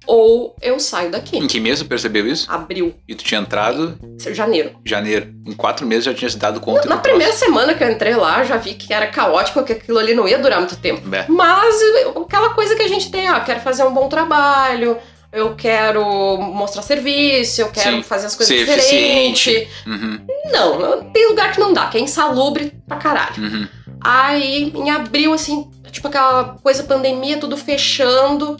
Ou 0.07 0.55
eu 0.61 0.79
saio 0.79 1.11
daqui. 1.11 1.39
Em 1.39 1.47
que 1.47 1.59
mês 1.61 1.79
tu 1.81 1.87
percebeu 1.87 2.27
isso? 2.27 2.51
Abril, 2.51 2.95
E 3.09 3.15
tu 3.15 3.25
tinha 3.25 3.41
entrado 3.41 3.99
janeiro. 4.33 4.73
janeiro. 4.85 5.33
Em 5.47 5.53
quatro 5.53 5.87
meses 5.87 6.05
já 6.05 6.15
tinha 6.15 6.29
se 6.31 6.37
dado 6.39 6.61
conta 6.61 6.89
Na 6.89 6.97
do 6.97 7.03
primeira 7.03 7.33
semana 7.33 7.75
que 7.75 7.83
eu 7.83 7.91
entrei 7.91 8.15
lá, 8.15 8.45
já 8.45 8.57
vi 8.57 8.75
que 8.75 8.93
era 8.93 9.07
caótico, 9.07 9.63
que 9.65 9.73
aquilo 9.73 9.99
ali 9.99 10.15
não 10.15 10.29
ia 10.29 10.39
durar 10.39 10.59
muito 10.59 10.77
tempo. 10.77 11.03
É. 11.15 11.25
Mas 11.29 11.75
aquela 12.17 12.51
coisa 12.51 12.75
que 12.77 12.83
a 12.83 12.89
gente 12.89 13.11
tem, 13.11 13.31
ó, 13.31 13.41
quero 13.41 13.61
fazer 13.61 13.83
um 13.85 13.93
bom 13.95 14.09
trabalho, 14.09 14.97
eu 15.33 15.55
quero 15.57 16.05
mostrar 16.39 16.83
serviço, 16.83 17.61
eu 17.63 17.69
quero 17.71 17.97
Sim, 17.97 18.03
fazer 18.03 18.27
as 18.27 18.37
coisas 18.37 18.57
diferentes. 18.57 19.69
Uhum, 19.87 20.21
Não, 20.53 20.79
não- 20.79 21.11
tem 21.13 21.29
lugar 21.29 21.53
que 21.53 21.59
não 21.61 21.73
dá, 21.73 21.87
que 21.87 21.97
é 21.99 22.01
insalubre 22.01 22.73
pra 22.87 22.97
caralho. 22.99 23.43
uhum. 23.43 23.69
Aí, 24.07 24.71
em 24.75 24.91
abril, 24.91 25.33
assim, 25.33 25.71
tipo 25.91 26.09
aquela 26.09 26.57
coisa 26.63 26.83
pandemia, 26.83 27.39
tudo 27.39 27.57
fechando. 27.57 28.57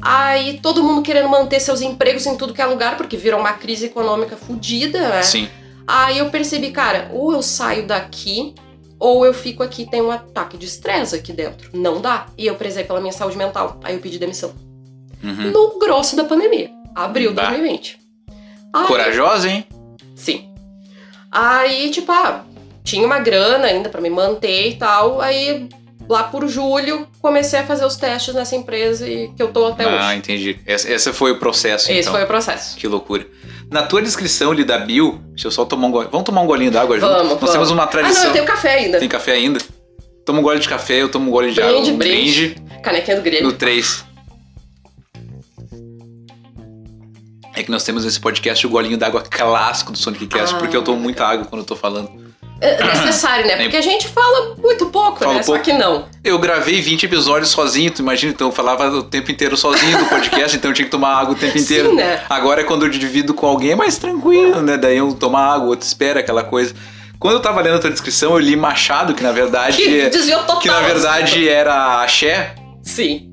Aí 0.00 0.60
todo 0.62 0.82
mundo 0.82 1.02
querendo 1.02 1.28
manter 1.28 1.60
seus 1.60 1.80
empregos 1.80 2.24
em 2.26 2.36
tudo 2.36 2.54
que 2.54 2.62
é 2.62 2.66
lugar, 2.66 2.96
porque 2.96 3.16
virou 3.16 3.40
uma 3.40 3.52
crise 3.54 3.86
econômica 3.86 4.36
fodida, 4.36 5.08
né? 5.08 5.22
Sim. 5.22 5.48
Aí 5.86 6.18
eu 6.18 6.30
percebi, 6.30 6.70
cara, 6.70 7.10
ou 7.12 7.32
eu 7.32 7.42
saio 7.42 7.86
daqui, 7.86 8.54
ou 8.98 9.24
eu 9.26 9.32
fico 9.34 9.62
aqui 9.62 9.82
e 9.82 9.86
tenho 9.90 10.06
um 10.06 10.10
ataque 10.10 10.56
de 10.56 10.66
estresse 10.66 11.14
aqui 11.16 11.32
dentro. 11.32 11.70
Não 11.72 12.00
dá. 12.00 12.26
E 12.36 12.46
eu 12.46 12.54
prezei 12.54 12.84
pela 12.84 13.00
minha 13.00 13.12
saúde 13.12 13.36
mental. 13.36 13.80
Aí 13.82 13.94
eu 13.94 14.00
pedi 14.00 14.18
demissão. 14.18 14.52
Uhum. 15.22 15.50
No 15.50 15.78
grosso 15.78 16.14
da 16.14 16.24
pandemia. 16.24 16.70
Abril 16.94 17.30
de 17.30 17.36
Bah. 17.36 17.48
2020. 17.50 17.98
Aí- 18.72 18.86
Corajosa, 18.86 19.48
hein? 19.48 19.66
Sim. 20.14 20.48
Aí, 21.30 21.90
tipo, 21.90 22.10
ah, 22.12 22.44
tinha 22.84 23.04
uma 23.06 23.18
grana 23.18 23.66
ainda 23.66 23.88
pra 23.88 24.00
me 24.00 24.10
manter 24.10 24.68
e 24.70 24.74
tal. 24.76 25.20
Aí, 25.20 25.68
lá 26.08 26.24
por 26.24 26.48
julho, 26.48 27.06
comecei 27.20 27.58
a 27.58 27.64
fazer 27.64 27.84
os 27.84 27.96
testes 27.96 28.34
nessa 28.34 28.56
empresa 28.56 29.08
e 29.08 29.28
que 29.28 29.42
eu 29.42 29.48
tô 29.52 29.66
até 29.66 29.84
ah, 29.84 30.08
hoje. 30.08 30.16
entendi. 30.18 30.60
Esse, 30.66 30.90
esse 30.92 31.12
foi 31.12 31.32
o 31.32 31.38
processo, 31.38 31.90
Esse 31.90 32.00
então. 32.00 32.12
foi 32.12 32.24
o 32.24 32.26
processo. 32.26 32.76
Que 32.76 32.86
loucura. 32.88 33.26
Na 33.70 33.82
tua 33.82 34.00
descrição 34.00 34.50
ali 34.52 34.64
da 34.64 34.78
bio, 34.78 35.20
deixa 35.30 35.48
eu 35.48 35.50
só 35.50 35.64
tomar 35.64 35.88
um 35.88 35.90
golinho. 35.90 36.10
Vamos 36.10 36.24
tomar 36.24 36.40
um 36.40 36.46
golinho 36.46 36.70
d'água 36.70 36.98
junto? 36.98 37.08
Vamos, 37.12 37.28
Nós 37.28 37.38
vamos. 37.40 37.52
temos 37.52 37.70
uma 37.70 37.82
Ah, 37.82 37.84
não, 37.84 37.90
tradição. 37.92 38.24
eu 38.24 38.32
tenho 38.32 38.44
café 38.46 38.74
ainda. 38.74 38.98
Tem 38.98 39.08
café 39.08 39.32
ainda? 39.32 39.60
Toma 40.24 40.40
um 40.40 40.42
gole 40.42 40.58
de 40.60 40.68
café, 40.68 40.94
eu 41.02 41.08
tomo 41.10 41.28
um 41.28 41.30
gole 41.30 41.52
de 41.52 41.60
água. 41.60 41.74
Brinde, 41.74 41.90
Um 41.92 41.96
brinde. 41.98 42.56
Canequinha 42.82 43.16
do 43.16 43.22
grego. 43.22 43.44
No 43.44 43.52
3. 43.52 44.04
É 47.54 47.62
que 47.62 47.70
nós 47.70 47.82
temos 47.82 48.04
nesse 48.04 48.20
podcast 48.20 48.64
o 48.66 48.70
golinho 48.70 48.96
d'água 48.96 49.20
clássico 49.22 49.90
do 49.90 49.98
Sonic 49.98 50.26
Cast, 50.28 50.54
Ah, 50.54 50.58
porque 50.58 50.76
eu 50.76 50.82
tomo 50.82 51.00
muita 51.00 51.26
água 51.26 51.44
quando 51.44 51.62
eu 51.62 51.66
tô 51.66 51.74
falando. 51.74 52.27
É 52.60 52.84
necessário, 52.84 53.46
né? 53.46 53.56
Porque 53.56 53.76
a 53.76 53.80
gente 53.82 54.08
fala 54.08 54.54
muito 54.58 54.86
pouco, 54.86 55.18
Fala 55.20 55.34
né? 55.34 55.42
Só 55.42 55.52
pouco. 55.52 55.64
que 55.64 55.72
não. 55.72 56.06
Eu 56.24 56.38
gravei 56.38 56.80
20 56.80 57.04
episódios 57.04 57.50
sozinho, 57.50 57.90
tu 57.90 58.00
imagina? 58.02 58.32
Então 58.32 58.48
eu 58.48 58.52
falava 58.52 58.88
o 58.88 59.02
tempo 59.02 59.30
inteiro 59.30 59.56
sozinho 59.56 59.98
do 59.98 60.06
podcast, 60.06 60.56
então 60.56 60.70
eu 60.70 60.74
tinha 60.74 60.84
que 60.86 60.90
tomar 60.90 61.14
água 61.16 61.34
o 61.34 61.36
tempo 61.36 61.56
inteiro. 61.56 61.90
Sim, 61.90 61.96
né? 61.96 62.20
Agora, 62.28 62.64
quando 62.64 62.84
eu 62.84 62.90
divido 62.90 63.32
com 63.32 63.46
alguém, 63.46 63.72
é 63.72 63.76
mais 63.76 63.96
tranquilo, 63.96 64.60
né? 64.60 64.76
Daí 64.76 65.00
um 65.00 65.12
toma 65.12 65.40
água, 65.40 65.66
o 65.66 65.70
outro 65.70 65.86
espera 65.86 66.20
aquela 66.20 66.42
coisa. 66.42 66.74
Quando 67.18 67.34
eu 67.34 67.40
tava 67.40 67.60
lendo 67.60 67.76
a 67.76 67.78
tua 67.78 67.90
descrição, 67.90 68.32
eu 68.32 68.38
li 68.38 68.56
Machado, 68.56 69.14
que 69.14 69.22
na 69.22 69.32
verdade. 69.32 69.76
Que 69.76 70.08
desviou 70.08 70.40
total. 70.40 70.60
que 70.60 70.68
na 70.68 70.80
verdade 70.80 71.48
era 71.48 72.02
axé. 72.02 72.54
Sim. 72.82 73.27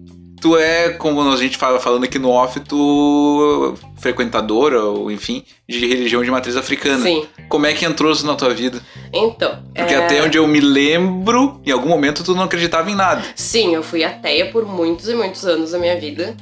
Tu 0.46 0.56
é, 0.56 0.90
como 0.90 1.28
a 1.28 1.36
gente 1.38 1.58
fala 1.58 1.80
falando 1.80 2.04
aqui 2.04 2.20
no 2.20 2.30
off, 2.30 2.60
tu 2.60 3.74
frequentadora, 3.98 4.80
ou 4.80 5.10
enfim, 5.10 5.44
de 5.68 5.88
religião 5.88 6.24
de 6.24 6.30
matriz 6.30 6.56
africana. 6.56 7.02
Sim. 7.02 7.26
Como 7.50 7.66
é 7.66 7.74
que 7.74 7.84
entrou 7.84 8.12
isso 8.12 8.28
na 8.28 8.36
tua 8.36 8.54
vida? 8.54 8.80
Então. 9.12 9.58
Porque 9.74 9.96
é, 9.96 9.98
até 9.98 10.22
onde 10.22 10.38
eu 10.38 10.46
me 10.46 10.60
lembro, 10.60 11.60
em 11.66 11.72
algum 11.72 11.90
momento 11.90 12.24
tu 12.24 12.36
não 12.36 12.44
acreditava 12.44 12.92
em 12.92 12.94
nada. 12.94 13.24
Sim, 13.36 13.74
eu 13.74 13.82
fui 13.82 14.04
ateia 14.04 14.52
por 14.52 14.68
muitos 14.68 15.10
e 15.10 15.16
muitos 15.16 15.48
anos 15.48 15.72
da 15.72 15.80
minha 15.80 16.00
vida. 16.00 16.38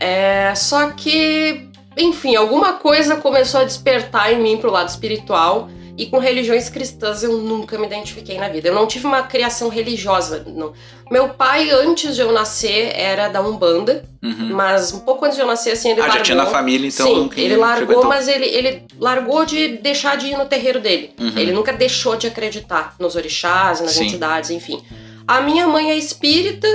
É, 0.00 0.52
só 0.56 0.90
que, 0.90 1.68
enfim, 1.96 2.34
alguma 2.34 2.72
coisa 2.72 3.14
começou 3.18 3.60
a 3.60 3.64
despertar 3.64 4.32
em 4.32 4.42
mim 4.42 4.56
pro 4.56 4.72
lado 4.72 4.88
espiritual. 4.88 5.70
E 5.96 6.06
com 6.06 6.18
religiões 6.18 6.68
cristãs 6.68 7.22
eu 7.22 7.38
nunca 7.38 7.78
me 7.78 7.86
identifiquei 7.86 8.36
na 8.36 8.48
vida. 8.48 8.66
Eu 8.68 8.74
não 8.74 8.84
tive 8.86 9.06
uma 9.06 9.22
criação 9.22 9.68
religiosa. 9.68 10.44
Não. 10.44 10.72
Meu 11.08 11.28
pai, 11.28 11.70
antes 11.70 12.16
de 12.16 12.20
eu 12.20 12.32
nascer, 12.32 12.92
era 12.96 13.28
da 13.28 13.40
Umbanda. 13.40 14.04
Uhum. 14.20 14.50
Mas 14.54 14.92
um 14.92 15.00
pouco 15.00 15.24
antes 15.24 15.36
de 15.36 15.42
eu 15.42 15.46
nascer, 15.46 15.70
assim, 15.70 15.90
ele 15.92 16.00
Ah, 16.00 16.04
largou. 16.06 16.18
já 16.18 16.24
tinha 16.24 16.36
na 16.36 16.46
família, 16.46 16.88
então. 16.88 17.06
Sim, 17.06 17.14
nunca 17.14 17.40
ele 17.40 17.56
largou, 17.56 17.76
frequentou. 17.86 18.08
mas 18.08 18.26
ele, 18.26 18.46
ele 18.46 18.82
largou 18.98 19.44
de 19.44 19.68
deixar 19.78 20.16
de 20.16 20.26
ir 20.26 20.36
no 20.36 20.46
terreiro 20.46 20.80
dele. 20.80 21.14
Uhum. 21.20 21.32
Ele 21.38 21.52
nunca 21.52 21.72
deixou 21.72 22.16
de 22.16 22.26
acreditar 22.26 22.96
nos 22.98 23.14
orixás, 23.14 23.80
nas 23.80 23.92
Sim. 23.92 24.06
entidades, 24.06 24.50
enfim. 24.50 24.82
A 25.28 25.40
minha 25.42 25.68
mãe 25.68 25.92
é 25.92 25.96
espírita, 25.96 26.66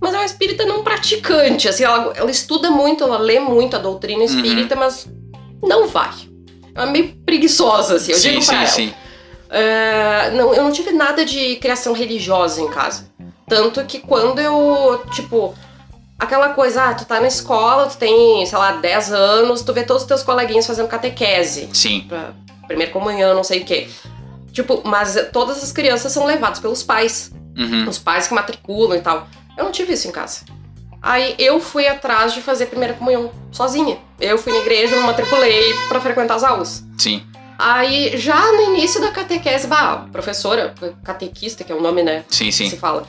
mas 0.00 0.12
é 0.12 0.16
uma 0.18 0.24
espírita 0.26 0.66
não 0.66 0.82
praticante. 0.82 1.68
Assim, 1.68 1.84
ela, 1.84 2.12
ela 2.16 2.30
estuda 2.32 2.68
muito, 2.70 3.04
ela 3.04 3.18
lê 3.18 3.38
muito 3.38 3.76
a 3.76 3.78
doutrina 3.78 4.18
Uhum. 4.20 4.24
espírita, 4.24 4.74
mas 4.74 5.06
não 5.62 5.86
vai. 5.86 6.10
Ela 6.76 6.88
é 6.88 6.90
meio 6.92 7.16
preguiçosa, 7.24 7.96
assim, 7.96 8.12
eu 8.12 8.18
sim, 8.18 8.30
digo 8.30 8.42
sim, 8.42 8.54
ela. 8.54 8.66
sim. 8.66 8.94
É, 9.48 10.30
não, 10.32 10.52
eu 10.52 10.62
não 10.62 10.72
tive 10.72 10.92
nada 10.92 11.24
de 11.24 11.56
criação 11.56 11.92
religiosa 11.94 12.60
em 12.60 12.68
casa. 12.68 13.10
Tanto 13.48 13.82
que 13.84 14.00
quando 14.00 14.40
eu, 14.40 15.02
tipo, 15.12 15.54
aquela 16.18 16.50
coisa, 16.50 16.90
ah, 16.90 16.94
tu 16.94 17.04
tá 17.04 17.20
na 17.20 17.28
escola, 17.28 17.86
tu 17.86 17.96
tem, 17.96 18.44
sei 18.44 18.58
lá, 18.58 18.72
10 18.72 19.12
anos, 19.12 19.62
tu 19.62 19.72
vê 19.72 19.84
todos 19.84 20.02
os 20.02 20.08
teus 20.08 20.22
coleguinhas 20.22 20.66
fazendo 20.66 20.88
catequese. 20.88 21.70
Sim. 21.72 22.04
Pra 22.08 22.34
primeira 22.66 22.92
comunhão, 22.92 23.34
não 23.34 23.44
sei 23.44 23.62
o 23.62 23.64
quê. 23.64 23.88
Tipo, 24.52 24.82
mas 24.84 25.16
todas 25.32 25.62
as 25.62 25.72
crianças 25.72 26.12
são 26.12 26.26
levadas 26.26 26.58
pelos 26.58 26.82
pais. 26.82 27.32
Uhum. 27.56 27.88
Os 27.88 27.98
pais 27.98 28.26
que 28.26 28.34
matriculam 28.34 28.98
e 28.98 29.00
tal. 29.00 29.28
Eu 29.56 29.64
não 29.64 29.72
tive 29.72 29.94
isso 29.94 30.08
em 30.08 30.10
casa. 30.10 30.40
Aí 31.06 31.36
eu 31.38 31.60
fui 31.60 31.86
atrás 31.86 32.34
de 32.34 32.42
fazer 32.42 32.66
primeira 32.66 32.92
comunhão 32.92 33.30
sozinha. 33.52 33.96
Eu 34.20 34.36
fui 34.36 34.52
na 34.52 34.58
igreja, 34.58 34.96
me 34.96 35.02
matriculei 35.06 35.72
pra 35.86 36.00
frequentar 36.00 36.34
as 36.34 36.42
aulas. 36.42 36.84
Sim. 36.98 37.24
Aí, 37.56 38.18
já 38.18 38.52
no 38.52 38.74
início 38.74 39.00
da 39.00 39.12
catequese, 39.12 39.68
bah, 39.68 39.92
a 39.92 39.96
professora, 40.10 40.74
catequista, 41.04 41.62
que 41.62 41.70
é 41.70 41.74
o 41.76 41.80
nome, 41.80 42.02
né? 42.02 42.24
Sim, 42.28 42.46
que 42.46 42.52
sim. 42.52 42.68
se 42.68 42.76
fala. 42.76 43.06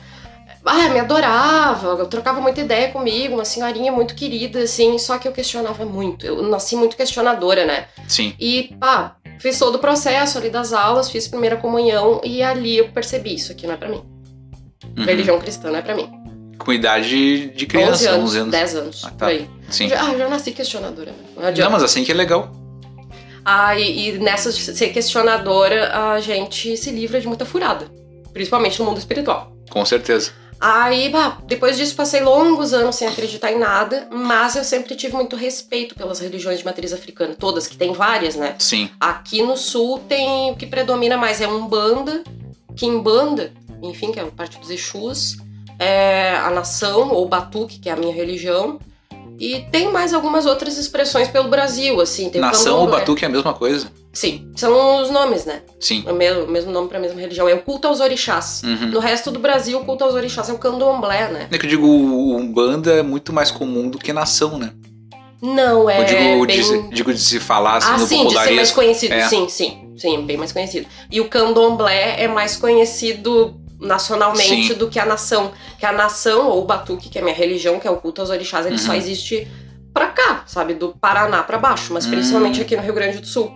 Ah, 0.64 0.88
me 0.90 1.00
adorava, 1.00 2.06
trocava 2.06 2.40
muita 2.40 2.60
ideia 2.60 2.88
comigo, 2.92 3.34
uma 3.34 3.44
senhorinha 3.44 3.90
muito 3.90 4.14
querida, 4.14 4.60
assim, 4.60 4.96
só 4.98 5.18
que 5.18 5.26
eu 5.26 5.32
questionava 5.32 5.84
muito. 5.84 6.24
Eu 6.24 6.40
nasci 6.42 6.76
muito 6.76 6.96
questionadora, 6.96 7.66
né? 7.66 7.88
Sim. 8.06 8.32
E, 8.38 8.76
pá, 8.78 9.16
fiz 9.40 9.58
todo 9.58 9.74
o 9.74 9.78
processo 9.78 10.38
ali 10.38 10.50
das 10.50 10.72
aulas, 10.72 11.10
fiz 11.10 11.26
primeira 11.26 11.56
comunhão 11.56 12.20
e 12.22 12.44
ali 12.44 12.78
eu 12.78 12.90
percebi, 12.90 13.34
isso 13.34 13.50
aqui 13.50 13.66
não 13.66 13.74
é 13.74 13.76
pra 13.76 13.88
mim. 13.88 14.02
Uhum. 14.96 15.04
Religião 15.04 15.38
cristã 15.40 15.70
não 15.70 15.78
é 15.78 15.82
pra 15.82 15.94
mim. 15.94 16.10
Com 16.58 16.72
idade 16.72 17.48
de 17.50 17.64
11 17.64 17.66
criança, 17.66 18.10
anos, 18.10 18.24
11 18.30 18.38
anos. 18.38 18.50
10 18.52 18.74
anos, 18.74 19.04
Ah, 19.04 19.08
tá. 19.10 19.14
por 19.26 19.28
aí. 19.28 19.48
Sim. 19.70 19.88
Já, 19.88 20.02
ah, 20.02 20.16
já 20.16 20.28
nasci 20.28 20.52
questionadora, 20.52 21.10
né? 21.12 21.18
Não 21.36 21.42
Não, 21.42 21.48
adianta. 21.48 21.70
mas 21.70 21.82
assim 21.82 22.04
que 22.04 22.10
é 22.10 22.14
legal. 22.14 22.50
Ah, 23.44 23.78
e, 23.78 24.08
e 24.08 24.18
nessa 24.18 24.52
de 24.52 24.58
ser 24.60 24.88
questionadora, 24.88 25.96
a 26.14 26.20
gente 26.20 26.76
se 26.76 26.90
livra 26.90 27.20
de 27.20 27.26
muita 27.26 27.44
furada. 27.46 27.86
Principalmente 28.32 28.78
no 28.78 28.84
mundo 28.86 28.98
espiritual. 28.98 29.52
Com 29.70 29.84
certeza. 29.84 30.32
Aí, 30.60 31.08
bah, 31.08 31.38
depois 31.46 31.76
disso, 31.76 31.94
passei 31.94 32.20
longos 32.20 32.74
anos 32.74 32.96
sem 32.96 33.06
acreditar 33.06 33.52
em 33.52 33.58
nada, 33.58 34.08
mas 34.10 34.56
eu 34.56 34.64
sempre 34.64 34.96
tive 34.96 35.14
muito 35.14 35.36
respeito 35.36 35.94
pelas 35.94 36.18
religiões 36.18 36.58
de 36.58 36.64
matriz 36.64 36.92
africana, 36.92 37.34
todas, 37.38 37.68
que 37.68 37.76
tem 37.76 37.92
várias, 37.92 38.34
né? 38.34 38.56
Sim. 38.58 38.90
Aqui 38.98 39.40
no 39.40 39.56
sul 39.56 40.00
tem 40.08 40.50
o 40.50 40.56
que 40.56 40.66
predomina 40.66 41.16
mais 41.16 41.40
é 41.40 41.46
Umbanda, 41.46 42.24
Kimbanda, 42.76 43.52
enfim, 43.82 44.10
que 44.10 44.18
é 44.18 44.24
o 44.24 44.32
parte 44.32 44.58
dos 44.58 44.68
Exus, 44.70 45.36
é 45.78 46.36
a 46.36 46.50
nação, 46.50 47.10
ou 47.12 47.28
Batuque, 47.28 47.78
que 47.78 47.88
é 47.88 47.92
a 47.92 47.96
minha 47.96 48.14
religião, 48.14 48.78
e 49.38 49.60
tem 49.70 49.92
mais 49.92 50.12
algumas 50.12 50.46
outras 50.46 50.76
expressões 50.76 51.28
pelo 51.28 51.48
Brasil, 51.48 52.00
assim. 52.00 52.28
Tem 52.28 52.40
Nação 52.40 52.80
ou 52.80 52.88
batuque 52.88 53.24
é 53.24 53.28
a 53.28 53.30
mesma 53.30 53.54
coisa. 53.54 53.86
Sim, 54.12 54.50
são 54.56 55.00
os 55.00 55.10
nomes, 55.10 55.44
né? 55.44 55.62
Sim. 55.78 56.04
O 56.08 56.12
mesmo, 56.12 56.48
mesmo 56.48 56.72
nome 56.72 56.88
pra 56.88 56.98
mesma 56.98 57.20
religião. 57.20 57.48
É 57.48 57.54
o 57.54 57.62
culto 57.62 57.86
aos 57.86 58.00
orixás. 58.00 58.62
Uhum. 58.64 58.88
No 58.88 58.98
resto 58.98 59.30
do 59.30 59.38
Brasil, 59.38 59.78
o 59.78 59.84
culto 59.84 60.02
aos 60.02 60.14
orixás 60.14 60.48
é 60.48 60.52
o 60.52 60.58
candomblé, 60.58 61.28
né? 61.28 61.46
É 61.52 61.58
que 61.58 61.66
eu 61.66 61.70
digo, 61.70 61.86
o 61.86 62.36
Umbanda 62.36 62.94
é 62.94 63.02
muito 63.02 63.32
mais 63.32 63.52
comum 63.52 63.88
do 63.88 63.96
que 63.96 64.12
nação, 64.12 64.58
né? 64.58 64.72
Não, 65.40 65.88
é 65.88 66.00
eu 66.00 66.04
digo, 66.04 66.46
bem... 66.46 66.88
de, 66.88 66.96
digo 66.96 67.14
de 67.14 67.20
se 67.20 67.38
falar 67.38 67.76
assim 67.76 67.92
ah, 67.92 67.98
no 67.98 68.06
sim, 68.08 68.26
de 68.26 68.36
ser 68.36 68.50
mais 68.50 68.72
conhecido. 68.72 69.14
É. 69.14 69.28
Sim, 69.28 69.48
sim. 69.48 69.92
Sim, 69.96 70.22
bem 70.22 70.36
mais 70.36 70.50
conhecido. 70.50 70.88
E 71.10 71.20
o 71.20 71.28
candomblé 71.28 72.20
é 72.20 72.26
mais 72.26 72.56
conhecido 72.56 73.54
nacionalmente 73.80 74.68
Sim. 74.68 74.74
do 74.74 74.88
que 74.88 74.98
a 74.98 75.06
nação. 75.06 75.52
Que 75.78 75.86
a 75.86 75.92
nação, 75.92 76.48
ou 76.48 76.62
o 76.62 76.64
batuque, 76.66 77.08
que 77.08 77.18
é 77.18 77.20
a 77.20 77.24
minha 77.24 77.36
religião, 77.36 77.78
que 77.78 77.86
é 77.86 77.90
o 77.90 77.96
culto 77.96 78.20
aos 78.20 78.30
orixás, 78.30 78.66
ele 78.66 78.76
Uhum. 78.76 78.80
só 78.82 78.94
existe 78.94 79.46
pra 79.94 80.08
cá, 80.08 80.44
sabe? 80.46 80.74
Do 80.74 80.90
Paraná 81.00 81.42
pra 81.42 81.58
baixo, 81.58 81.92
mas 81.92 82.06
Hum. 82.06 82.10
principalmente 82.10 82.60
aqui 82.60 82.76
no 82.76 82.82
Rio 82.82 82.94
Grande 82.94 83.18
do 83.18 83.26
Sul. 83.26 83.52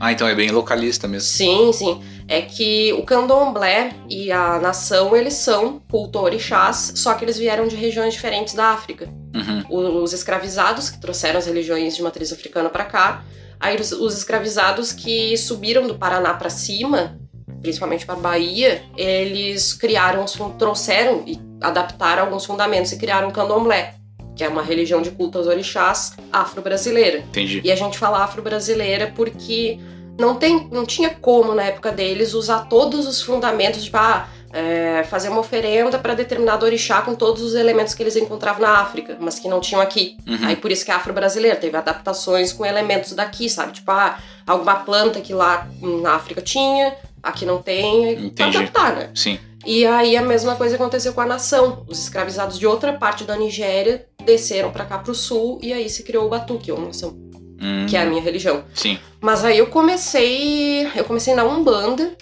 Ah, 0.00 0.10
então 0.10 0.26
é 0.26 0.34
bem 0.34 0.50
localista 0.50 1.06
mesmo. 1.06 1.28
Sim, 1.28 1.72
sim. 1.72 2.02
É 2.26 2.42
que 2.42 2.92
o 2.94 3.04
candomblé 3.04 3.92
e 4.10 4.32
a 4.32 4.58
nação, 4.58 5.14
eles 5.14 5.34
são 5.34 5.80
culto 5.88 6.18
orixás, 6.18 6.92
só 6.96 7.14
que 7.14 7.24
eles 7.24 7.36
vieram 7.38 7.68
de 7.68 7.76
regiões 7.76 8.12
diferentes 8.14 8.54
da 8.54 8.70
África. 8.70 9.08
Uhum. 9.34 10.02
Os 10.02 10.12
escravizados 10.12 10.90
que 10.90 11.00
trouxeram 11.00 11.38
as 11.38 11.46
religiões 11.46 11.94
de 11.94 12.02
matriz 12.02 12.32
africana 12.32 12.68
pra 12.68 12.84
cá, 12.84 13.22
aí 13.60 13.76
os, 13.80 13.92
os 13.92 14.16
escravizados 14.16 14.92
que 14.92 15.36
subiram 15.36 15.86
do 15.86 15.94
Paraná 15.94 16.34
pra 16.34 16.50
cima, 16.50 17.16
principalmente 17.62 18.04
pra 18.04 18.16
Bahia, 18.16 18.82
eles 18.96 19.72
criaram, 19.72 20.24
trouxeram 20.58 21.22
e 21.26 21.38
adaptaram 21.60 22.24
alguns 22.24 22.44
fundamentos 22.44 22.92
e 22.92 22.98
criaram 22.98 23.28
o 23.28 23.32
candomblé, 23.32 23.94
que 24.34 24.42
é 24.42 24.48
uma 24.48 24.62
religião 24.62 25.00
de 25.00 25.10
culto 25.10 25.38
aos 25.38 25.46
orixás 25.46 26.16
afro-brasileira. 26.32 27.18
Entendi. 27.20 27.60
E 27.64 27.70
a 27.70 27.76
gente 27.76 27.98
fala 27.98 28.24
afro-brasileira 28.24 29.12
porque 29.14 29.78
não, 30.18 30.34
tem, 30.34 30.68
não 30.70 30.84
tinha 30.84 31.10
como, 31.10 31.54
na 31.54 31.64
época 31.64 31.90
deles, 31.90 32.34
usar 32.34 32.68
todos 32.68 33.06
os 33.06 33.22
fundamentos, 33.22 33.84
tipo, 33.84 33.96
ah, 33.96 34.28
é, 34.52 35.02
fazer 35.04 35.30
uma 35.30 35.40
oferenda 35.40 35.98
para 35.98 36.14
determinado 36.14 36.66
orixá 36.66 37.00
com 37.00 37.14
todos 37.14 37.42
os 37.42 37.54
elementos 37.54 37.94
que 37.94 38.02
eles 38.02 38.16
encontravam 38.16 38.60
na 38.60 38.80
África, 38.80 39.16
mas 39.18 39.38
que 39.38 39.48
não 39.48 39.60
tinham 39.60 39.80
aqui. 39.80 40.18
Uhum. 40.26 40.46
Aí 40.46 40.56
por 40.56 40.70
isso 40.70 40.84
que 40.84 40.90
é 40.90 40.94
afro-brasileira, 40.94 41.56
teve 41.56 41.76
adaptações 41.76 42.52
com 42.52 42.64
elementos 42.64 43.12
daqui, 43.12 43.48
sabe? 43.48 43.72
Tipo, 43.72 43.90
ah, 43.92 44.18
alguma 44.46 44.76
planta 44.76 45.20
que 45.20 45.32
lá 45.32 45.66
na 45.80 46.14
África 46.14 46.42
tinha, 46.42 46.94
aqui 47.22 47.46
não 47.46 47.62
tem, 47.62 48.16
pra 48.16 48.24
Entendi. 48.46 48.56
adaptar, 48.58 48.96
né? 48.96 49.10
Sim. 49.14 49.38
E 49.64 49.86
aí 49.86 50.16
a 50.16 50.22
mesma 50.22 50.56
coisa 50.56 50.74
aconteceu 50.74 51.12
com 51.12 51.20
a 51.20 51.26
nação. 51.26 51.84
Os 51.88 52.00
escravizados 52.02 52.58
de 52.58 52.66
outra 52.66 52.94
parte 52.94 53.22
da 53.24 53.36
Nigéria 53.36 54.06
desceram 54.24 54.72
para 54.72 54.84
cá 54.84 54.98
pro 54.98 55.14
sul 55.14 55.60
e 55.62 55.72
aí 55.72 55.88
se 55.88 56.02
criou 56.02 56.26
o 56.26 56.28
Batuque, 56.28 56.72
ou 56.72 56.80
nação, 56.80 57.16
Hum, 57.60 57.86
que 57.88 57.96
é 57.96 58.02
a 58.02 58.06
minha 58.06 58.20
religião. 58.20 58.64
Sim. 58.74 58.98
Mas 59.20 59.44
aí 59.44 59.58
eu 59.58 59.68
comecei. 59.68 60.88
Eu 60.96 61.04
comecei 61.04 61.32
na 61.32 61.44
Umbanda 61.44 62.16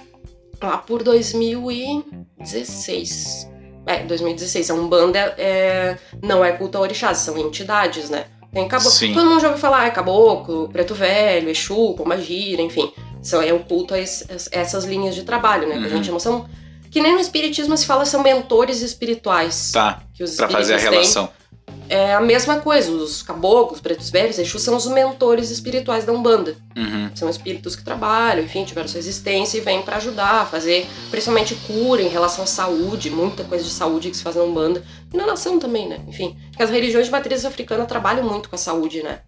lá 0.63 0.77
por 0.77 1.03
2016. 1.03 3.49
É, 3.87 4.03
2016. 4.05 4.71
A 4.71 4.75
Umbanda 4.75 5.19
é, 5.39 5.97
não 6.23 6.45
é 6.45 6.53
culto 6.53 6.77
a 6.77 6.83
orixás, 6.83 7.17
são 7.19 7.39
entidades, 7.39 8.11
né? 8.11 8.27
Tem 8.53 8.69
caboclo. 8.69 9.15
Todo 9.15 9.25
mundo 9.27 9.41
já 9.41 9.47
ouviu 9.49 9.61
falar, 9.61 9.87
é 9.87 9.91
caboclo, 9.91 10.69
preto 10.69 10.95
velho, 10.95 11.49
Exu, 11.49 11.95
pombagira, 11.95 12.61
enfim. 12.61 12.93
São, 13.23 13.41
é 13.43 13.53
o 13.53 13.61
culto 13.61 13.95
a 13.95 13.99
es- 13.99 14.25
es- 14.31 14.49
essas 14.53 14.85
linhas 14.85 15.15
de 15.15 15.23
trabalho, 15.25 15.69
né? 15.69 15.75
Que 15.75 15.81
a 15.81 15.83
Uhum. 15.83 15.89
gente 15.97 16.07
chama. 16.07 16.21
São, 16.21 16.47
que 16.91 17.01
nem 17.01 17.13
no 17.15 17.21
espiritismo 17.21 17.77
se 17.77 17.87
fala, 17.87 18.05
são 18.05 18.23
mentores 18.23 18.81
espirituais. 18.83 19.71
Tá. 19.73 20.03
Que 20.15 20.23
os 20.25 20.35
Pra 20.37 20.49
fazer 20.49 20.75
a 20.75 20.77
espíritas 20.77 21.09
têm. 21.13 21.23
relação. 21.23 21.41
É 21.89 22.15
a 22.15 22.21
mesma 22.21 22.61
coisa. 22.61 22.91
Os 22.91 23.21
caboclos, 23.23 23.81
pretos 23.81 24.11
velhos, 24.11 24.39
Exu 24.39 24.59
são 24.61 24.77
os 24.77 24.87
mentores 24.87 25.51
espirituais 25.51 26.05
da 26.05 26.13
Umbanda. 26.13 26.57
Uhum. 26.77 27.11
São 27.17 27.29
espíritos 27.29 27.75
que 27.75 27.83
trabalham, 27.85 28.45
enfim, 28.45 28.65
tiveram 28.65 28.87
sua 28.89 28.99
existência 28.99 29.59
e 29.59 29.61
vêm 29.61 29.83
pra 29.83 29.97
ajudar 29.97 30.43
a 30.43 30.47
fazer, 30.47 30.87
principalmente 31.11 31.55
cura 31.67 32.01
em 32.01 32.09
relação 32.09 32.45
à 32.45 32.47
saúde, 32.47 33.11
muita 33.11 33.43
coisa 33.45 33.65
de 33.65 33.71
saúde 33.71 34.09
que 34.11 34.17
se 34.17 34.23
faz 34.23 34.37
na 34.37 34.43
Umbanda. 34.43 34.85
E 35.13 35.17
na 35.17 35.27
nação 35.27 35.59
também, 35.59 35.89
né? 35.89 35.99
Enfim, 36.07 36.37
porque 36.51 36.63
as 36.63 36.71
religiões 36.71 37.07
de 37.07 37.13
matriz 37.13 37.45
africana 37.45 37.85
trabalham 37.87 38.25
muito 38.25 38.49
com 38.49 38.55
a 38.55 38.59
saúde, 38.59 39.03
né? 39.03 39.21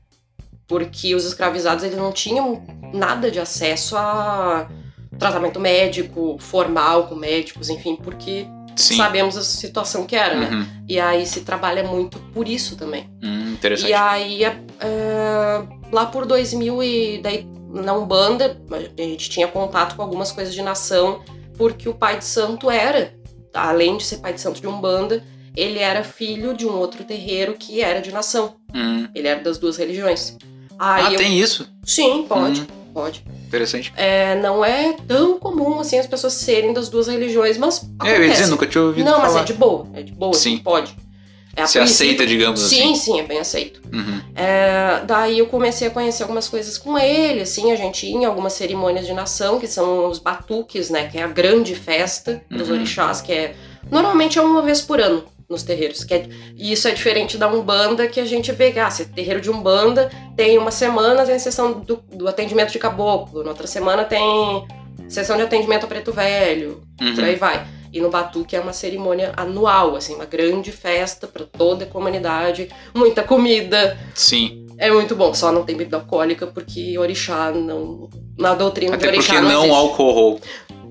Porque 0.72 1.14
os 1.14 1.26
escravizados 1.26 1.84
eles 1.84 1.98
não 1.98 2.10
tinham 2.10 2.64
nada 2.94 3.30
de 3.30 3.38
acesso 3.38 3.94
a 3.94 4.66
tratamento 5.18 5.60
médico, 5.60 6.38
formal 6.38 7.08
com 7.08 7.14
médicos, 7.14 7.68
enfim, 7.68 7.94
porque 7.94 8.46
Sim. 8.74 8.96
sabemos 8.96 9.36
a 9.36 9.42
situação 9.42 10.06
que 10.06 10.16
era, 10.16 10.34
né? 10.34 10.48
Uhum. 10.50 10.66
E 10.88 10.98
aí 10.98 11.26
se 11.26 11.42
trabalha 11.42 11.84
muito 11.84 12.18
por 12.32 12.48
isso 12.48 12.74
também. 12.74 13.10
Hum, 13.22 13.52
interessante. 13.52 13.90
E 13.90 13.92
aí, 13.92 14.44
é, 14.44 14.58
é, 14.80 15.62
lá 15.92 16.06
por 16.06 16.24
2000 16.24 16.82
e 16.82 17.20
daí 17.22 17.46
na 17.68 17.92
Umbanda, 17.92 18.58
a 18.70 19.02
gente 19.02 19.28
tinha 19.28 19.46
contato 19.46 19.94
com 19.94 20.00
algumas 20.00 20.32
coisas 20.32 20.54
de 20.54 20.62
nação, 20.62 21.22
porque 21.58 21.86
o 21.86 21.94
pai 21.94 22.16
de 22.16 22.24
santo 22.24 22.70
era, 22.70 23.14
além 23.52 23.98
de 23.98 24.04
ser 24.04 24.18
pai 24.20 24.32
de 24.32 24.40
santo 24.40 24.62
de 24.62 24.66
Umbanda, 24.66 25.22
ele 25.54 25.78
era 25.78 26.02
filho 26.02 26.54
de 26.54 26.66
um 26.66 26.72
outro 26.72 27.04
terreiro 27.04 27.56
que 27.58 27.82
era 27.82 28.00
de 28.00 28.10
nação. 28.10 28.56
Hum. 28.74 29.06
Ele 29.14 29.28
era 29.28 29.42
das 29.42 29.58
duas 29.58 29.76
religiões. 29.76 30.38
Aí 30.78 31.06
Ah, 31.06 31.12
eu- 31.12 31.18
tem 31.18 31.38
isso? 31.38 31.68
Sim, 31.84 32.24
pode, 32.28 32.62
Hum. 32.62 32.66
pode. 32.94 33.24
Interessante. 33.46 33.92
É, 33.96 34.34
não 34.40 34.64
é 34.64 34.94
tão 35.06 35.38
comum 35.38 35.78
assim 35.80 35.98
as 35.98 36.06
pessoas 36.06 36.32
serem 36.34 36.72
das 36.72 36.88
duas 36.88 37.06
religiões, 37.06 37.58
mas 37.58 37.82
É, 38.02 38.06
eu 38.06 38.06
ia 38.08 38.14
acontece. 38.16 38.40
dizer, 38.40 38.46
nunca 38.50 38.66
tinha 38.66 38.82
ouvido 38.82 39.04
Não, 39.04 39.18
mas 39.20 39.32
falar. 39.32 39.42
é 39.42 39.44
de 39.44 39.52
boa, 39.52 39.86
é 39.94 40.02
de 40.02 40.12
boa, 40.12 40.32
Sim. 40.34 40.54
assim, 40.54 40.62
pode. 40.62 40.96
É, 41.54 41.66
Se 41.66 41.78
aceita, 41.78 42.24
digamos 42.26 42.60
Sim, 42.60 42.92
assim. 42.92 42.94
sim, 42.96 43.20
é 43.20 43.24
bem 43.24 43.38
aceito. 43.38 43.82
Uhum. 43.92 44.20
É, 44.34 45.02
daí 45.06 45.38
eu 45.38 45.46
comecei 45.48 45.86
a 45.86 45.90
conhecer 45.90 46.22
algumas 46.22 46.48
coisas 46.48 46.78
com 46.78 46.98
ele, 46.98 47.42
assim, 47.42 47.70
a 47.70 47.76
gente 47.76 48.06
ia 48.06 48.12
em 48.16 48.24
algumas 48.24 48.54
cerimônias 48.54 49.06
de 49.06 49.12
nação, 49.12 49.60
que 49.60 49.66
são 49.66 50.08
os 50.08 50.18
batuques, 50.18 50.88
né, 50.88 51.08
que 51.08 51.18
é 51.18 51.22
a 51.22 51.26
grande 51.28 51.74
festa 51.74 52.42
dos 52.50 52.68
Uhum. 52.70 52.76
orixás, 52.76 53.20
que 53.20 53.32
é, 53.32 53.54
normalmente 53.90 54.38
é 54.38 54.42
uma 54.42 54.62
vez 54.62 54.80
por 54.80 54.98
ano 54.98 55.24
nos 55.52 55.62
terreiros, 55.62 56.02
que 56.02 56.14
é, 56.14 56.26
e 56.56 56.72
isso 56.72 56.88
é 56.88 56.90
diferente 56.90 57.36
da 57.38 57.46
Umbanda, 57.46 58.08
que 58.08 58.18
a 58.18 58.24
gente 58.24 58.50
vê, 58.50 58.72
ah, 58.80 58.90
se 58.90 59.04
terreiro 59.04 59.40
de 59.40 59.50
Umbanda 59.50 60.10
tem 60.36 60.58
uma 60.58 60.70
semana, 60.72 61.24
tem 61.24 61.38
sessão 61.38 61.72
do, 61.72 62.02
do 62.12 62.26
atendimento 62.26 62.72
de 62.72 62.78
caboclo, 62.78 63.44
na 63.44 63.50
outra 63.50 63.66
semana 63.66 64.04
tem 64.04 64.66
sessão 65.08 65.36
de 65.36 65.42
atendimento 65.42 65.84
a 65.84 65.86
preto 65.86 66.12
velho, 66.12 66.82
Uhum. 67.00 67.14
por 67.14 67.24
aí 67.24 67.36
vai. 67.36 67.66
E 67.92 68.00
no 68.00 68.08
Batuque 68.08 68.56
é 68.56 68.60
uma 68.60 68.72
cerimônia 68.72 69.32
anual, 69.36 69.94
assim, 69.96 70.14
uma 70.14 70.24
grande 70.24 70.72
festa 70.72 71.26
para 71.26 71.44
toda 71.44 71.84
a 71.84 71.86
comunidade, 71.86 72.68
muita 72.94 73.22
comida, 73.22 73.98
Sim. 74.14 74.66
é 74.78 74.90
muito 74.90 75.14
bom, 75.14 75.34
só 75.34 75.52
não 75.52 75.62
tem 75.64 75.76
bebida 75.76 75.98
alcoólica 75.98 76.46
porque 76.46 76.96
orixá 76.98 77.50
não. 77.52 78.08
Na 78.38 78.54
doutrina 78.54 78.94
Até 78.94 79.02
de 79.10 79.12
orixá 79.12 79.34
porque 79.34 79.46
não 79.46 79.60
existe. 79.64 79.76
álcool. 79.76 80.40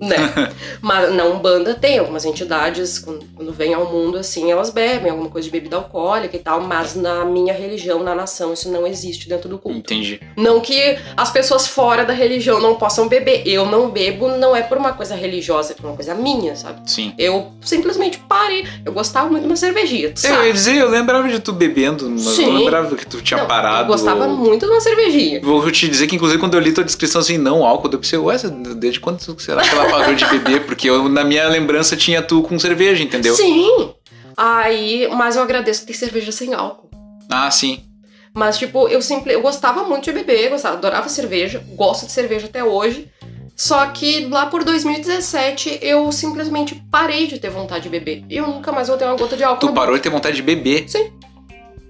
Né? 0.01 0.51
Mas 0.81 1.13
na 1.13 1.25
Umbanda 1.25 1.75
tem 1.75 1.99
algumas 1.99 2.25
entidades, 2.25 2.97
quando, 2.99 3.23
quando 3.35 3.53
vêm 3.53 3.73
ao 3.73 3.85
mundo 3.91 4.17
assim, 4.17 4.51
elas 4.51 4.69
bebem 4.71 5.11
alguma 5.11 5.29
coisa 5.29 5.45
de 5.45 5.51
bebida 5.51 5.75
alcoólica 5.75 6.35
e 6.35 6.39
tal, 6.39 6.61
mas 6.61 6.95
na 6.95 7.23
minha 7.23 7.53
religião, 7.53 8.03
na 8.03 8.15
nação, 8.15 8.51
isso 8.53 8.69
não 8.71 8.85
existe 8.87 9.29
dentro 9.29 9.47
do 9.47 9.57
culto. 9.59 9.77
Entendi. 9.77 10.19
Não 10.35 10.59
que 10.59 10.97
as 11.15 11.29
pessoas 11.31 11.67
fora 11.67 12.03
da 12.03 12.13
religião 12.13 12.59
não 12.59 12.75
possam 12.75 13.07
beber. 13.07 13.43
Eu 13.45 13.65
não 13.65 13.89
bebo, 13.89 14.29
não 14.29 14.55
é 14.55 14.61
por 14.61 14.77
uma 14.77 14.93
coisa 14.93 15.13
religiosa, 15.15 15.73
é 15.73 15.75
por 15.75 15.85
uma 15.85 15.95
coisa 15.95 16.15
minha, 16.15 16.55
sabe? 16.55 16.81
Sim. 16.89 17.13
Eu 17.17 17.51
simplesmente 17.61 18.17
parei. 18.27 18.65
Eu 18.83 18.91
gostava 18.93 19.29
muito 19.29 19.43
de 19.43 19.47
uma 19.49 19.55
cervejinha, 19.55 20.11
tu 20.11 20.25
Eu 20.25 20.31
ia 20.31 20.37
sabe? 20.37 20.53
dizer, 20.53 20.75
eu 20.77 20.89
lembrava 20.89 21.27
de 21.29 21.39
tu 21.39 21.53
bebendo, 21.53 22.09
mas 22.09 22.25
eu 22.25 22.31
Sim. 22.33 22.45
não 22.47 22.59
lembrava 22.59 22.95
que 22.95 23.05
tu 23.05 23.21
tinha 23.21 23.39
Não, 23.39 23.47
parado. 23.47 23.83
Eu 23.83 23.87
gostava 23.87 24.25
ou- 24.27 24.35
muito 24.35 24.65
de 24.65 24.71
uma 24.71 24.81
cervejinha. 24.81 25.41
Vou 25.41 25.69
te 25.71 25.87
dizer 25.87 26.07
que, 26.07 26.15
inclusive, 26.15 26.39
quando 26.39 26.55
eu 26.55 26.59
li 26.59 26.71
tua 26.73 26.83
descrição 26.83 27.21
assim, 27.21 27.37
não 27.37 27.63
álcool, 27.65 27.89
eu 27.91 27.99
pensei, 27.99 28.17
ué, 28.17 28.37
desde 28.77 28.99
quando 28.99 29.21
será 29.39 29.61
que 29.61 29.69
ela 29.69 29.90
parou 29.91 30.15
de 30.15 30.25
beber? 30.25 30.65
Porque 30.65 30.89
eu, 30.89 31.07
na 31.09 31.23
minha 31.23 31.47
lembrança 31.47 31.95
tinha 31.95 32.21
tu 32.21 32.41
com 32.41 32.57
cerveja, 32.57 33.03
entendeu? 33.03 33.35
Sim. 33.35 33.93
Aí, 34.35 35.07
mas 35.13 35.35
eu 35.35 35.43
agradeço 35.43 35.85
tem 35.85 35.95
cerveja 35.95 36.31
sem 36.31 36.53
álcool. 36.53 36.89
Ah, 37.29 37.49
sim. 37.51 37.83
Mas, 38.33 38.57
tipo, 38.57 38.87
eu 38.87 39.01
sempre. 39.01 39.33
Eu 39.33 39.41
gostava 39.41 39.83
muito 39.83 40.05
de 40.05 40.11
beber, 40.13 40.49
gostava, 40.49 40.77
adorava 40.77 41.09
cerveja, 41.09 41.63
gosto 41.75 42.05
de 42.05 42.11
cerveja 42.11 42.45
até 42.47 42.63
hoje. 42.63 43.09
Só 43.55 43.85
que 43.87 44.25
lá 44.27 44.47
por 44.47 44.63
2017 44.63 45.79
eu 45.81 46.11
simplesmente 46.11 46.81
parei 46.89 47.27
de 47.27 47.37
ter 47.37 47.49
vontade 47.49 47.83
de 47.83 47.89
beber. 47.89 48.23
E 48.29 48.37
eu 48.37 48.47
nunca 48.47 48.71
mais 48.71 48.87
voltei 48.87 49.05
uma 49.05 49.15
gota 49.15 49.37
de 49.37 49.43
álcool. 49.43 49.59
Tu 49.59 49.65
na 49.67 49.71
boca. 49.71 49.81
parou 49.81 49.95
de 49.95 50.01
ter 50.01 50.09
vontade 50.09 50.35
de 50.37 50.41
beber? 50.41 50.89
Sim. 50.89 51.11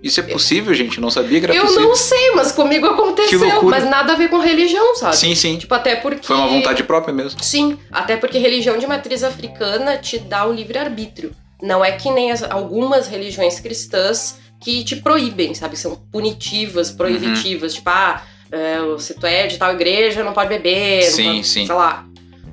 Isso 0.04 0.20
é 0.20 0.24
possível, 0.24 0.74
gente? 0.74 0.98
Eu 0.98 1.02
não 1.02 1.12
sabia 1.12 1.40
que 1.40 1.46
era 1.46 1.56
Eu 1.56 1.64
possível. 1.64 1.88
não 1.90 1.96
sei, 1.96 2.32
mas 2.36 2.52
comigo 2.52 2.88
aconteceu. 2.88 3.64
Mas 3.64 3.84
nada 3.88 4.14
a 4.14 4.16
ver 4.16 4.30
com 4.30 4.40
religião, 4.40 4.96
sabe? 4.96 5.16
Sim, 5.16 5.36
sim. 5.36 5.58
Tipo, 5.58 5.74
até 5.76 5.96
porque. 5.96 6.26
Foi 6.26 6.36
uma 6.36 6.48
vontade 6.48 6.84
própria 6.84 7.14
mesmo. 7.14 7.44
Sim, 7.44 7.78
até 7.92 8.18
porque 8.18 8.38
religião 8.40 8.78
de 8.78 8.88
matriz 8.88 9.24
africana 9.24 9.98
te 9.98 10.18
dá 10.18 10.46
o 10.48 10.52
livre-arbítrio. 10.54 11.32
Não 11.62 11.86
é 11.86 11.92
que 11.92 12.10
nem 12.10 12.32
as- 12.32 12.42
algumas 12.44 13.08
religiões 13.08 13.60
cristãs 13.60 14.40
que 14.60 14.84
te 14.84 14.96
proíbem, 14.96 15.54
sabe? 15.54 15.78
São 15.78 15.96
punitivas, 16.12 16.90
Uhum. 16.90 16.98
proibitivas. 16.98 17.74
Tipo, 17.76 17.90
ah, 17.92 18.24
é, 18.52 18.78
se 18.98 19.14
tu 19.14 19.26
é 19.28 19.46
de 19.46 19.58
tal 19.58 19.72
igreja, 19.74 20.24
não 20.24 20.34
pode 20.34 20.50
beber. 20.50 21.04
Sim, 21.04 21.26
pode- 21.36 21.48
sim. 21.48 21.66
Sei 21.68 21.76
lá. 21.76 22.06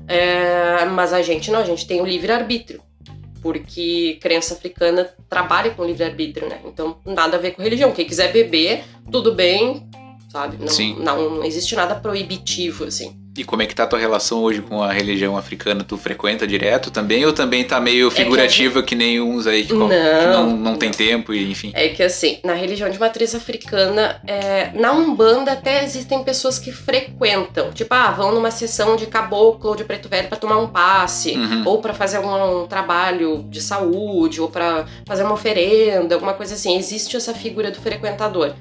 É, 0.06 0.84
mas 0.86 1.12
a 1.12 1.20
gente 1.22 1.50
não, 1.50 1.60
a 1.60 1.64
gente 1.64 1.86
tem 1.86 2.00
o 2.00 2.06
livre-arbítrio. 2.06 2.80
Porque 3.40 4.18
crença 4.20 4.54
africana 4.54 5.08
trabalha 5.28 5.70
com 5.70 5.84
livre-arbítrio, 5.84 6.48
né? 6.48 6.60
Então, 6.64 6.98
nada 7.04 7.36
a 7.36 7.40
ver 7.40 7.52
com 7.52 7.62
religião. 7.62 7.92
Quem 7.92 8.04
quiser 8.04 8.32
beber, 8.32 8.84
tudo 9.10 9.34
bem, 9.34 9.88
sabe? 10.28 10.56
Não, 10.58 10.68
Sim. 10.68 10.96
não, 10.98 11.36
não 11.36 11.44
existe 11.44 11.74
nada 11.74 11.94
proibitivo, 11.94 12.84
assim. 12.84 13.16
E 13.38 13.44
como 13.44 13.62
é 13.62 13.66
que 13.66 13.74
tá 13.74 13.84
a 13.84 13.86
tua 13.86 14.00
relação 14.00 14.42
hoje 14.42 14.60
com 14.60 14.82
a 14.82 14.92
religião 14.92 15.36
africana? 15.36 15.84
Tu 15.84 15.96
frequenta 15.96 16.44
direto 16.44 16.90
também? 16.90 17.24
Ou 17.24 17.32
também 17.32 17.62
tá 17.62 17.80
meio 17.80 18.10
figurativa 18.10 18.82
que, 18.82 18.96
nem 18.96 19.20
uns 19.20 19.46
aí 19.46 19.64
que, 19.64 19.72
Não. 19.72 19.88
que 19.88 20.26
não, 20.26 20.56
não 20.56 20.76
tem 20.76 20.90
tempo 20.90 21.32
e 21.32 21.48
enfim? 21.50 21.70
É 21.72 21.88
que 21.88 22.02
assim, 22.02 22.38
na 22.44 22.54
religião 22.54 22.90
de 22.90 22.98
matriz 22.98 23.36
africana, 23.36 24.20
é, 24.26 24.70
na 24.74 24.90
Umbanda 24.92 25.52
até 25.52 25.84
existem 25.84 26.24
pessoas 26.24 26.58
que 26.58 26.72
frequentam. 26.72 27.70
Tipo, 27.70 27.94
ah, 27.94 28.10
vão 28.10 28.32
numa 28.32 28.50
sessão 28.50 28.96
de 28.96 29.06
caboclo 29.06 29.70
ou 29.70 29.76
de 29.76 29.84
preto 29.84 30.08
velho 30.08 30.26
pra 30.28 30.36
tomar 30.36 30.58
um 30.58 30.66
passe. 30.66 31.32
Uhum. 31.34 31.62
Ou 31.64 31.78
pra 31.80 31.94
fazer 31.94 32.16
algum 32.16 32.66
trabalho 32.66 33.44
de 33.48 33.60
saúde, 33.60 34.40
ou 34.40 34.48
pra 34.48 34.84
fazer 35.06 35.22
uma 35.22 35.34
oferenda, 35.34 36.16
alguma 36.16 36.34
coisa 36.34 36.54
assim. 36.54 36.76
Existe 36.76 37.16
essa 37.16 37.32
figura 37.32 37.70
do 37.70 37.80
frequentador. 37.80 38.52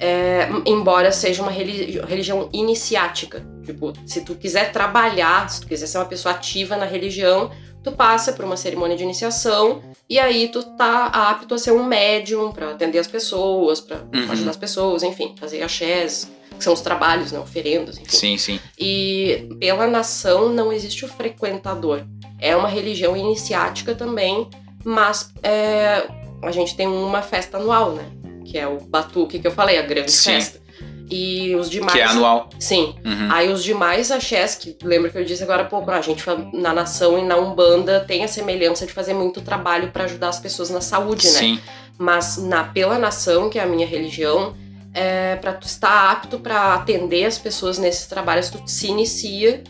É, 0.00 0.48
embora 0.66 1.10
seja 1.12 1.42
uma 1.42 1.50
religi- 1.50 2.00
religião 2.06 2.48
iniciática. 2.52 3.42
Tipo, 3.66 3.92
se 4.06 4.20
tu 4.24 4.36
quiser 4.36 4.70
trabalhar, 4.72 5.50
se 5.50 5.60
tu 5.60 5.66
quiser 5.66 5.86
ser 5.88 5.98
uma 5.98 6.04
pessoa 6.06 6.34
ativa 6.34 6.76
na 6.76 6.86
religião, 6.86 7.50
tu 7.82 7.90
passa 7.92 8.32
por 8.32 8.44
uma 8.44 8.56
cerimônia 8.56 8.96
de 8.96 9.02
iniciação 9.02 9.82
e 10.08 10.18
aí 10.20 10.48
tu 10.48 10.62
tá 10.76 11.06
apto 11.06 11.54
a 11.54 11.58
ser 11.58 11.72
um 11.72 11.82
médium 11.84 12.52
pra 12.52 12.70
atender 12.70 12.98
as 13.00 13.08
pessoas, 13.08 13.80
pra 13.80 13.96
Uhum. 14.14 14.30
ajudar 14.30 14.50
as 14.50 14.56
pessoas, 14.56 15.02
enfim, 15.02 15.34
fazer 15.38 15.62
axés, 15.62 16.30
que 16.56 16.62
são 16.62 16.72
os 16.72 16.80
trabalhos, 16.80 17.32
né, 17.32 17.38
oferendas, 17.40 17.98
enfim. 17.98 18.16
Sim, 18.16 18.38
sim. 18.38 18.60
E 18.78 19.48
pela 19.58 19.86
nação 19.88 20.48
não 20.48 20.72
existe 20.72 21.04
o 21.04 21.08
frequentador. 21.08 22.02
É 22.38 22.54
uma 22.56 22.68
religião 22.68 23.16
iniciática 23.16 23.94
também, 23.94 24.48
mas 24.84 25.32
é, 25.42 26.06
a 26.42 26.50
gente 26.52 26.76
tem 26.76 26.86
uma 26.86 27.20
festa 27.20 27.56
anual, 27.56 27.92
né? 27.92 28.04
Que 28.44 28.58
é 28.58 28.66
o 28.68 28.78
Batuque 28.78 29.38
que 29.40 29.46
eu 29.46 29.50
falei, 29.52 29.76
a 29.78 29.82
grande 29.82 30.12
Sim. 30.12 30.30
festa. 30.32 30.60
E 31.08 31.54
os 31.54 31.70
demais. 31.70 31.92
Que 31.92 32.00
é 32.00 32.04
anual. 32.04 32.50
Sim. 32.58 32.96
Uhum. 33.04 33.28
Aí 33.30 33.52
os 33.52 33.62
demais 33.62 34.10
axés, 34.10 34.56
que 34.56 34.76
lembra 34.82 35.10
que 35.10 35.16
eu 35.16 35.24
disse 35.24 35.42
agora 35.42 35.62
há 35.62 35.66
pouco, 35.66 35.90
a 35.90 36.00
gente 36.00 36.24
na 36.52 36.72
nação 36.72 37.18
e 37.18 37.24
na 37.24 37.36
Umbanda 37.36 38.00
tem 38.00 38.24
a 38.24 38.28
semelhança 38.28 38.86
de 38.86 38.92
fazer 38.92 39.14
muito 39.14 39.40
trabalho 39.40 39.90
pra 39.92 40.04
ajudar 40.04 40.28
as 40.28 40.40
pessoas 40.40 40.70
na 40.70 40.80
saúde, 40.80 41.26
né? 41.26 41.38
Sim. 41.38 41.60
Mas 41.98 42.36
na 42.38 42.64
pela 42.64 42.98
nação, 42.98 43.48
que 43.48 43.58
é 43.58 43.62
a 43.62 43.66
minha 43.66 43.86
religião, 43.86 44.54
é 44.92 45.36
para 45.36 45.52
tu 45.52 45.66
estar 45.66 46.10
apto 46.10 46.38
pra 46.38 46.74
atender 46.74 47.24
as 47.24 47.38
pessoas 47.38 47.78
nesses 47.78 48.06
trabalhos, 48.06 48.50
tu 48.50 48.60
se 48.66 48.88
inicia 48.88 49.62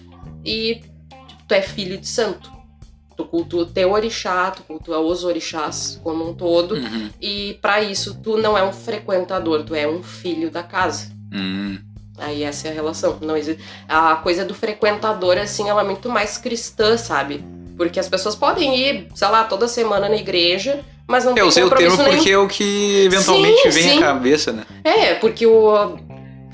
e 0.45 0.83
tu 1.47 1.53
é 1.53 1.61
filho 1.61 1.99
de 1.99 2.09
santo. 2.09 2.51
Tu 3.17 3.25
cultua 3.25 3.63
o 3.63 3.67
teu 3.67 3.93
orixá, 3.93 4.51
tu 4.51 4.63
cultua 4.63 4.99
os 5.01 5.25
orixás 5.25 5.99
como 6.03 6.29
um 6.29 6.35
todo. 6.35 6.75
Uhum. 6.75 7.11
E 7.21 7.59
pra 7.63 7.83
isso 7.83 8.21
tu 8.23 8.37
não 8.37 8.57
é 8.57 8.63
um 8.63 8.73
frequentador, 8.73 9.65
tu 9.65 9.75
é 9.75 9.89
um 9.89 10.03
filho 10.03 10.51
da 10.51 10.63
casa. 10.63 11.16
Hum. 11.33 11.79
Aí 12.19 12.43
essa 12.43 12.69
é 12.69 12.71
a 12.71 12.75
relação. 12.75 13.19
Não 13.21 13.37
existe. 13.37 13.63
A 13.89 14.17
coisa 14.17 14.45
do 14.45 14.55
frequentador, 14.55 15.37
assim, 15.39 15.69
ela 15.69 15.83
é 15.83 15.85
muito 15.85 16.09
mais 16.09 16.39
cristã, 16.39 16.97
sabe? 16.97 17.45
Porque 17.77 18.01
as 18.01 18.09
pessoas 18.09 18.35
podem 18.35 18.75
ir, 18.77 19.09
sei 19.15 19.29
lá, 19.29 19.45
toda 19.45 19.69
semana 19.69 20.09
na 20.09 20.17
igreja, 20.17 20.81
mas 21.07 21.25
não 21.25 21.33
Eu 21.33 21.37
tem 21.37 21.45
usei 21.45 21.65
o 21.65 21.71
termo 21.71 21.97
nenhum. 21.97 22.11
porque 22.11 22.31
é 22.31 22.39
o 22.39 22.49
que 22.49 23.05
eventualmente 23.05 23.63
Sim, 23.65 23.69
vem 23.71 23.83
sim. 23.91 23.99
à 23.99 24.01
cabeça, 24.01 24.53
né? 24.53 24.65
É, 24.83 25.15
porque 25.15 25.47
o 25.47 25.99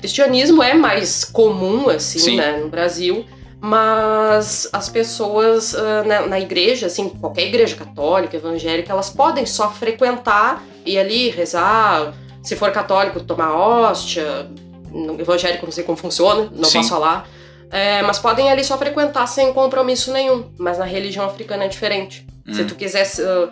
cristianismo 0.01 0.61
é 0.61 0.73
mais 0.73 1.23
comum, 1.23 1.89
assim, 1.89 2.19
Sim. 2.19 2.35
né, 2.35 2.57
no 2.57 2.67
Brasil. 2.67 3.25
Mas 3.61 4.67
as 4.73 4.89
pessoas 4.89 5.73
ah, 5.73 6.03
na, 6.05 6.27
na 6.27 6.39
igreja, 6.41 6.87
assim, 6.87 7.07
qualquer 7.07 7.43
igreja 7.47 7.77
católica, 7.77 8.35
evangélica, 8.35 8.91
elas 8.91 9.09
podem 9.09 9.45
só 9.45 9.71
frequentar 9.71 10.61
e 10.85 10.99
ali 10.99 11.29
rezar. 11.29 12.13
Se 12.43 12.57
for 12.57 12.69
católico, 12.73 13.21
tomar 13.21 13.55
hóstia. 13.55 14.49
No 14.93 15.19
evangélico, 15.19 15.65
não 15.65 15.73
sei 15.73 15.83
como 15.83 15.97
funciona, 15.97 16.49
não 16.55 16.65
Sim. 16.65 16.77
posso 16.77 16.89
falar. 16.89 17.27
É, 17.71 18.03
mas 18.03 18.19
podem 18.19 18.51
ali 18.51 18.63
só 18.63 18.77
frequentar 18.77 19.25
sem 19.27 19.51
compromisso 19.51 20.13
nenhum. 20.13 20.45
Mas 20.59 20.77
na 20.77 20.85
religião 20.85 21.25
africana 21.25 21.63
é 21.65 21.67
diferente. 21.67 22.25
Se 22.51 22.61
Hum. 22.61 22.67
tu 22.67 22.75
quiser, 22.75 23.09
ah, 23.21 23.49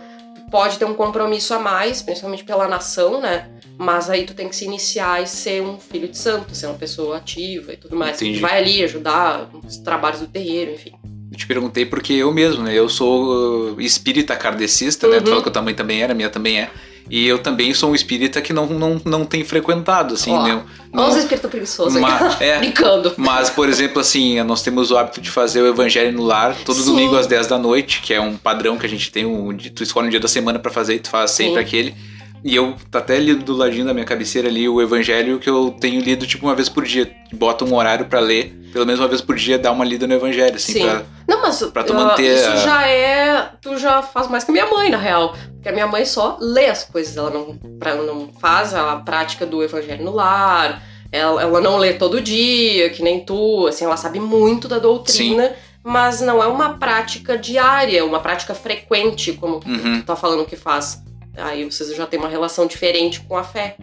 pode 0.52 0.78
ter 0.78 0.86
um 0.86 0.94
compromisso 0.94 1.54
a 1.56 1.60
mais, 1.60 2.02
principalmente 2.04 2.44
pela 2.44 2.68
nação, 2.68 3.20
né? 3.20 3.48
Mas 3.80 4.10
aí 4.12 4.24
tu 4.26 4.36
tem 4.36 4.48
que 4.48 4.56
se 4.56 4.66
iniciar 4.66 5.24
e 5.24 5.28
ser 5.28 5.64
um 5.64 5.80
filho 5.80 6.08
de 6.08 6.18
santo, 6.18 6.54
ser 6.54 6.68
uma 6.68 6.76
pessoa 6.76 7.18
ativa 7.18 7.74
e 7.74 7.78
tudo 7.78 7.96
mais. 7.96 8.22
Entendi. 8.22 8.39
Vai 8.39 8.60
ali 8.60 8.84
ajudar 8.84 9.50
os 9.68 9.78
trabalhos 9.78 10.20
do 10.20 10.28
terreiro, 10.28 10.72
enfim. 10.74 10.92
Eu 11.32 11.38
te 11.38 11.48
perguntei 11.48 11.86
porque 11.86 12.14
eu 12.14 12.32
mesmo, 12.32 12.62
né? 12.64 12.74
Eu 12.78 12.88
sou 12.89 13.72
uh, 13.74 13.82
espírita 13.82 14.36
kardecista, 14.36 15.08
né? 15.08 15.16
Tu 15.18 15.22
Uhum. 15.22 15.28
falou 15.30 15.42
que 15.42 15.48
eu 15.50 15.54
também, 15.54 15.74
também 15.74 16.04
era, 16.04 16.14
minha 16.14 16.30
também 16.30 16.60
é. 16.60 16.70
E 17.12 17.28
eu 17.28 17.39
também 17.39 17.74
sou 17.74 17.91
um 17.91 17.95
espírita 17.95 18.41
que 18.41 18.53
não, 18.53 18.68
não, 18.68 19.01
não 19.03 19.26
tem 19.26 19.43
frequentado, 19.43 20.14
assim, 20.14 20.32
Ó, 20.32 20.43
né? 20.43 20.64
Olha 20.93 21.09
os 21.09 21.18
espíritos 21.18 21.49
preguiçosos 21.49 21.97
aí. 21.97 22.01
Mas, 22.01 22.39
é, 22.39 22.57
Brincando. 22.59 23.14
mas, 23.18 23.49
por 23.49 23.68
exemplo, 23.68 23.99
assim, 23.99 24.41
nós 24.43 24.62
temos 24.62 24.91
o 24.91 24.97
hábito 24.97 25.20
de 25.20 25.30
fazer 25.30 25.62
o 25.62 25.68
evangelho 25.68 26.14
no 26.14 26.24
lar 26.24 26.55
todo 26.64 26.80
Sim. 26.80 26.86
domingo 26.86 27.18
às 27.18 27.28
10 27.28 27.47
da 27.47 27.57
noite, 27.57 28.01
que 28.01 28.14
é 28.14 28.22
um 28.22 28.38
padrão 28.38 28.78
que 28.78 28.86
a 28.86 28.89
gente 28.89 29.12
tem, 29.12 29.26
um, 29.26 29.55
tu 29.55 29.84
escolhe 29.84 30.07
um 30.07 30.09
dia 30.09 30.22
da 30.22 30.30
semana 30.30 30.57
pra 30.57 30.72
fazer 30.72 30.95
e 30.95 30.99
tu 30.99 31.09
faz 31.09 31.32
sempre 31.32 31.55
Sim. 31.55 31.59
aquele. 31.59 31.95
E 32.44 32.56
eu 32.56 32.76
até 32.92 33.16
ali 33.18 33.36
do 33.36 33.56
ladinho 33.56 33.86
da 33.86 33.94
minha 33.94 34.06
cabeceira 34.06 34.48
ali 34.48 34.68
o 34.68 34.82
evangelho 34.82 35.38
que 35.39 35.50
eu 35.50 35.72
tenho 35.80 36.02
lido 36.02 36.26
tipo 36.26 36.46
uma 36.48 36.56
vez 36.56 36.68
por 36.70 36.84
dia. 36.84 37.12
Bota 37.34 37.64
um 37.64 37.76
horário 37.76 38.06
pra 38.08 38.20
ler, 38.20 38.52
pelo 38.74 38.86
menos 38.86 39.00
uma 39.00 39.08
vez 39.08 39.22
por 39.22 39.36
dia, 39.36 39.60
dar 39.60 39.72
uma 39.72 39.86
lida 39.86 40.08
no 40.08 40.14
evangelho, 40.16 40.56
assim, 40.56 40.74
Sim. 40.74 40.82
pra... 40.86 41.04
Não, 41.28 41.42
mas 41.44 41.62
Pra 41.62 41.84
tu 41.84 41.94
ah, 41.94 41.96
manter 41.96 42.36
isso 42.36 42.50
a- 42.50 42.56
já 42.56 42.88
é. 42.88 43.50
Tu 43.62 43.78
já 43.78 44.02
faz 44.02 44.28
mais 44.28 44.44
que 44.44 44.52
minha 44.52 44.66
mãe, 44.66 44.89
na 44.89 44.98
real. 44.98 45.36
Porque 45.54 45.70
a 45.70 45.72
minha 45.72 45.86
mãe 45.88 46.04
só 46.04 46.38
lê 46.42 46.66
as 46.66 46.84
coisas. 46.84 47.16
Ela 47.16 47.30
não, 47.30 47.56
pra, 47.80 47.94
não 47.96 48.30
faz 48.39 48.74
a 48.74 48.96
prática 48.98 49.46
do 49.46 49.62
evangelho 49.64 50.04
no 50.04 50.12
lar. 50.12 50.82
Ela, 51.12 51.42
ela 51.42 51.62
não 51.62 51.78
lê 51.78 51.94
todo 51.94 52.20
dia, 52.22 52.89
que 52.89 53.04
nem 53.04 53.24
tu. 53.24 53.68
Assim, 53.68 53.86
ela 53.86 53.98
sabe 53.98 54.20
muito 54.20 54.68
da 54.68 54.80
doutrina. 54.80 55.52
Mas 55.84 56.22
não 56.22 56.42
é 56.44 56.48
uma 56.48 56.78
prática 56.78 57.38
diária, 57.38 58.04
uma 58.06 58.20
prática 58.20 58.54
frequente, 58.54 59.34
como 59.34 59.56
Uhum. 59.66 60.00
tu 60.02 60.06
tá 60.06 60.16
falando 60.16 60.46
que 60.46 60.56
faz. 60.56 61.02
Aí 61.38 61.64
vocês 61.66 61.96
já 61.96 62.06
têm 62.06 62.20
uma 62.20 62.30
relação 62.30 62.66
diferente 62.68 63.22
com 63.22 63.38
a 63.38 63.44
fé. 63.44 63.76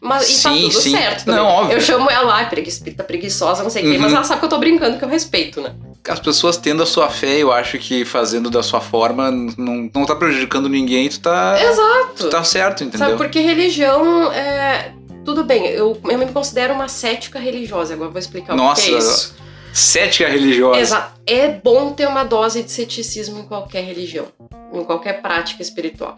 Mas 0.00 0.28
e 0.38 0.42
tá 0.42 0.52
Sim, 0.52 0.62
tudo 0.62 0.80
sim. 0.80 0.90
certo 0.90 1.24
também. 1.24 1.40
Não, 1.40 1.48
óbvio. 1.48 1.76
Eu 1.76 1.80
chamo 1.80 2.10
ela, 2.10 2.34
ai, 2.34 2.48
preguiça, 2.48 2.84
preguiçosa, 3.04 3.62
não 3.62 3.70
sei 3.70 3.82
o 3.82 3.90
quê, 3.90 3.96
Uhum. 3.96 4.02
mas 4.02 4.12
ela 4.12 4.24
sabe 4.24 4.40
que 4.40 4.44
eu 4.44 4.50
tô 4.50 4.58
brincando, 4.58 4.98
que 4.98 5.04
eu 5.04 5.08
respeito, 5.08 5.60
né? 5.60 5.74
As 6.08 6.20
pessoas 6.20 6.56
tendo 6.56 6.82
a 6.82 6.86
sua 6.86 7.08
fé, 7.08 7.38
eu 7.38 7.50
acho 7.52 7.78
que 7.78 8.04
fazendo 8.04 8.48
da 8.50 8.62
sua 8.62 8.80
forma 8.80 9.30
não, 9.30 9.90
não 9.92 10.04
tá 10.06 10.14
prejudicando 10.14 10.68
ninguém, 10.68 11.08
tu 11.08 11.18
tá, 11.20 11.56
Exato. 11.60 12.14
tu 12.18 12.28
tá 12.30 12.44
certo, 12.44 12.84
entendeu? 12.84 13.08
Sabe, 13.08 13.16
porque 13.18 13.40
religião 13.40 14.30
é. 14.32 14.92
Tudo 15.24 15.42
bem, 15.42 15.66
eu, 15.66 15.98
eu 16.04 16.18
me 16.18 16.26
considero 16.26 16.72
uma 16.72 16.86
cética 16.86 17.40
religiosa, 17.40 17.94
agora 17.94 18.08
eu 18.10 18.12
vou 18.12 18.20
explicar 18.20 18.52
o 18.54 18.56
que 18.56 18.62
Nossa, 18.62 18.88
é 18.88 18.98
isso. 18.98 19.34
Cética 19.72 20.28
religiosa. 20.28 20.78
Exato. 20.78 21.20
É 21.26 21.48
bom 21.48 21.92
ter 21.92 22.06
uma 22.06 22.22
dose 22.22 22.62
de 22.62 22.70
ceticismo 22.70 23.40
em 23.40 23.42
qualquer 23.42 23.82
religião, 23.82 24.26
em 24.72 24.84
qualquer 24.84 25.20
prática 25.20 25.60
espiritual. 25.62 26.16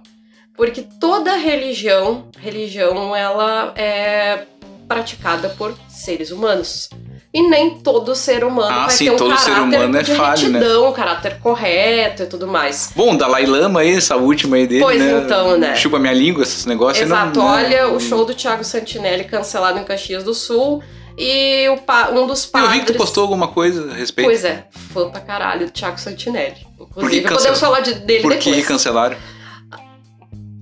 Porque 0.59 0.83
toda 1.01 1.37
religião, 1.37 2.27
religião, 2.39 3.17
ela 3.17 3.73
é 3.77 4.43
praticada 4.87 5.49
por 5.51 5.75
seres 5.89 6.31
humanos. 6.31 6.91
E 7.33 7.43
nem 7.43 7.79
todo 7.81 8.15
ser 8.17 8.43
humano 8.43 8.71
Ah, 8.75 8.87
vai 8.87 8.91
sim, 8.91 9.05
ter 9.05 9.11
um 9.13 9.17
todo 9.17 9.37
ser 9.39 9.51
caráter 9.51 9.63
humano 9.77 9.99
é 9.99 10.03
de 10.03 10.15
falho, 10.15 10.49
né? 10.49 10.59
retidão, 10.59 10.89
um 10.89 10.93
caráter 10.93 11.39
correto 11.41 12.23
e 12.23 12.27
tudo 12.27 12.47
mais. 12.47 12.91
Bom, 12.97 13.15
Dalai 13.17 13.45
Lama 13.47 13.81
aí, 13.81 13.95
essa 13.97 14.17
última 14.17 14.57
aí 14.57 14.67
dele, 14.67 14.83
Pois 14.83 14.99
né? 15.01 15.23
então, 15.25 15.57
né? 15.59 15.77
Chupa 15.77 15.99
minha 15.99 16.13
língua, 16.15 16.43
esses 16.43 16.65
negócios. 16.67 17.05
Exato, 17.07 17.39
não, 17.39 17.47
não- 17.47 17.55
olha 17.55 17.89
o 17.89 18.01
show 18.01 18.25
do 18.25 18.35
Thiago 18.35 18.65
Santinelli 18.65 19.25
cancelado 19.25 19.79
em 19.79 19.85
Caxias 19.85 20.25
do 20.25 20.33
Sul 20.35 20.83
e 21.19 21.69
um 21.69 22.27
dos 22.27 22.45
Eu 22.47 22.51
padres... 22.51 22.73
vi 22.73 22.81
que 22.81 22.87
tu 22.93 22.95
postou 22.97 23.23
alguma 23.23 23.49
coisa 23.49 23.91
a 23.93 23.95
respeito. 23.95 24.27
Pois 24.27 24.43
é, 24.45 24.65
fã 24.93 25.11
pra 25.11 25.21
caralho 25.21 25.67
do 25.67 25.71
Thiago 25.73 26.01
Santinelli. 26.01 26.67
Por 26.79 26.87
Inclusive, 26.97 27.29
que 27.29 27.35
podemos 27.35 27.61
falar 27.61 27.81
de- 27.81 27.95
dele 27.95 28.23
Por 28.23 28.33
depois. 28.33 28.57
que 28.57 28.63
cancelaram? 28.63 29.17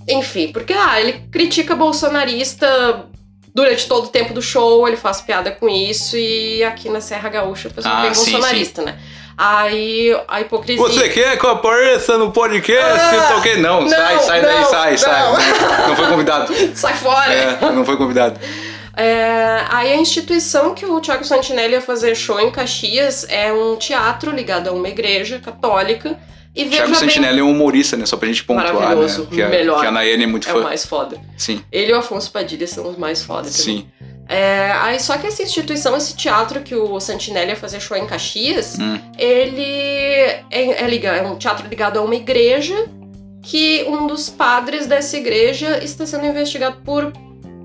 Enfim, 0.08 0.52
porque 0.52 0.72
ah, 0.72 1.00
ele 1.00 1.24
critica 1.30 1.74
bolsonarista 1.74 3.06
durante 3.54 3.88
todo 3.88 4.04
o 4.04 4.08
tempo 4.08 4.34
do 4.34 4.42
show, 4.42 4.86
ele 4.86 4.96
faz 4.96 5.20
piada 5.20 5.50
com 5.50 5.68
isso, 5.68 6.16
e 6.16 6.62
aqui 6.62 6.90
na 6.90 7.00
Serra 7.00 7.28
Gaúcha 7.28 7.68
o 7.68 7.72
pessoal 7.72 7.96
Ah, 7.96 8.00
é 8.00 8.02
bem 8.02 8.14
sim, 8.14 8.32
bolsonarista, 8.32 8.82
né? 8.82 8.98
Aí 9.38 10.18
a 10.28 10.40
hipocrisia. 10.40 10.82
Você 10.82 11.08
quer 11.08 11.38
que 11.38 11.44
eu 11.44 11.50
apareça 11.50 12.16
no 12.16 12.32
podcast? 12.32 13.16
Ah, 13.16 13.36
ok? 13.36 13.56
Não, 13.56 13.82
não, 13.82 13.88
sai, 13.88 14.18
sai 14.20 14.42
daí, 14.42 14.60
não, 14.60 14.70
sai, 14.70 14.90
não. 14.92 14.98
sai. 14.98 15.88
Não, 15.88 15.96
foi 15.96 16.06
convidado. 16.06 16.54
Sai 16.74 16.94
fora! 16.94 17.32
É, 17.34 17.58
não 17.72 17.84
foi 17.84 17.96
convidado. 17.96 18.40
É, 18.96 19.62
aí 19.68 19.92
a 19.92 19.96
instituição 19.96 20.74
que 20.74 20.86
o 20.86 20.98
Thiago 21.00 21.22
Santinelli 21.22 21.74
ia 21.74 21.82
fazer 21.82 22.14
show 22.14 22.40
em 22.40 22.50
Caxias 22.50 23.26
é 23.28 23.52
um 23.52 23.76
teatro 23.76 24.30
ligado 24.30 24.68
a 24.68 24.72
uma 24.72 24.88
igreja 24.88 25.38
católica. 25.38 26.18
E 26.56 26.64
Thiago 26.70 26.90
bem, 26.90 26.94
Santinelli 26.98 27.40
é 27.40 27.42
um 27.44 27.50
humorista, 27.50 27.96
né? 27.98 28.06
Só 28.06 28.16
pra 28.16 28.26
gente 28.28 28.42
pontuar, 28.44 28.96
né? 28.96 29.06
Que 29.30 29.42
a, 29.42 29.48
melhor. 29.50 29.78
que 29.80 29.86
a 29.86 29.90
Nayane 29.90 30.24
é 30.24 30.26
muito 30.26 30.48
é 30.48 30.52
fã. 30.52 30.58
o 30.60 30.62
mais 30.64 30.86
foda. 30.86 31.18
Sim, 31.36 31.62
Ele 31.70 31.90
e 31.92 31.94
o 31.94 31.98
Afonso 31.98 32.30
Padilha 32.32 32.66
são 32.66 32.88
os 32.90 32.96
mais 32.96 33.22
foda 33.22 33.48
sim. 33.48 33.86
É, 34.28 34.72
aí 34.80 34.98
só 34.98 35.16
que 35.18 35.26
essa 35.26 35.42
instituição, 35.42 35.96
esse 35.96 36.16
teatro 36.16 36.60
que 36.62 36.74
o 36.74 36.98
Santinelli 36.98 37.50
ia 37.50 37.56
fazer 37.56 37.78
show 37.78 37.96
em 37.96 38.06
Caxias, 38.06 38.76
Hum. 38.80 38.98
ele 39.16 39.62
é, 39.62 40.42
é, 40.50 40.86
liga- 40.88 41.10
é 41.14 41.22
um 41.22 41.36
teatro 41.36 41.68
ligado 41.68 41.98
a 41.98 42.02
uma 42.02 42.14
igreja 42.16 42.74
que 43.42 43.84
um 43.88 44.06
dos 44.08 44.28
padres 44.28 44.86
dessa 44.88 45.16
igreja 45.16 45.78
está 45.84 46.04
sendo 46.06 46.26
investigado 46.26 46.78
por 46.84 47.12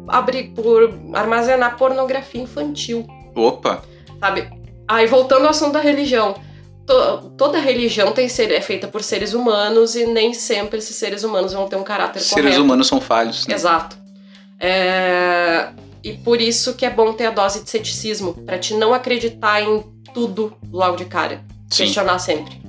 abrir, 0.07 0.49
por 0.49 0.93
armazenar 1.13 1.77
pornografia 1.77 2.41
infantil, 2.43 3.07
Opa, 3.33 3.81
sabe? 4.19 4.47
Aí 4.87 5.07
voltando 5.07 5.45
ao 5.45 5.49
assunto 5.51 5.71
da 5.73 5.79
religião. 5.79 6.35
To- 6.91 7.29
toda 7.37 7.59
religião 7.59 8.11
tem 8.11 8.27
ser, 8.27 8.51
é 8.51 8.59
feita 8.61 8.87
por 8.87 9.01
seres 9.03 9.33
humanos 9.33 9.95
e 9.95 10.05
nem 10.05 10.33
sempre 10.33 10.79
esses 10.79 10.95
seres 10.95 11.23
humanos 11.23 11.53
vão 11.53 11.67
ter 11.67 11.75
um 11.77 11.83
caráter 11.83 12.19
seres 12.21 12.43
correto. 12.45 12.61
humanos 12.61 12.87
são 12.87 12.99
falhos. 12.99 13.47
Né? 13.47 13.53
Exato. 13.55 13.97
É, 14.59 15.69
E 16.03 16.13
por 16.13 16.41
isso 16.41 16.73
que 16.73 16.83
é 16.85 16.89
bom 16.89 17.13
ter 17.13 17.27
a 17.27 17.31
dose 17.31 17.63
de 17.63 17.69
ceticismo, 17.69 18.33
pra 18.45 18.57
te 18.57 18.73
não 18.73 18.91
acreditar 18.93 19.61
em 19.61 19.83
tudo 20.13 20.51
logo 20.71 20.95
de 20.97 21.05
cara. 21.05 21.43
Sim, 21.69 21.83
Questionar 21.83 22.17
sempre. 22.19 22.59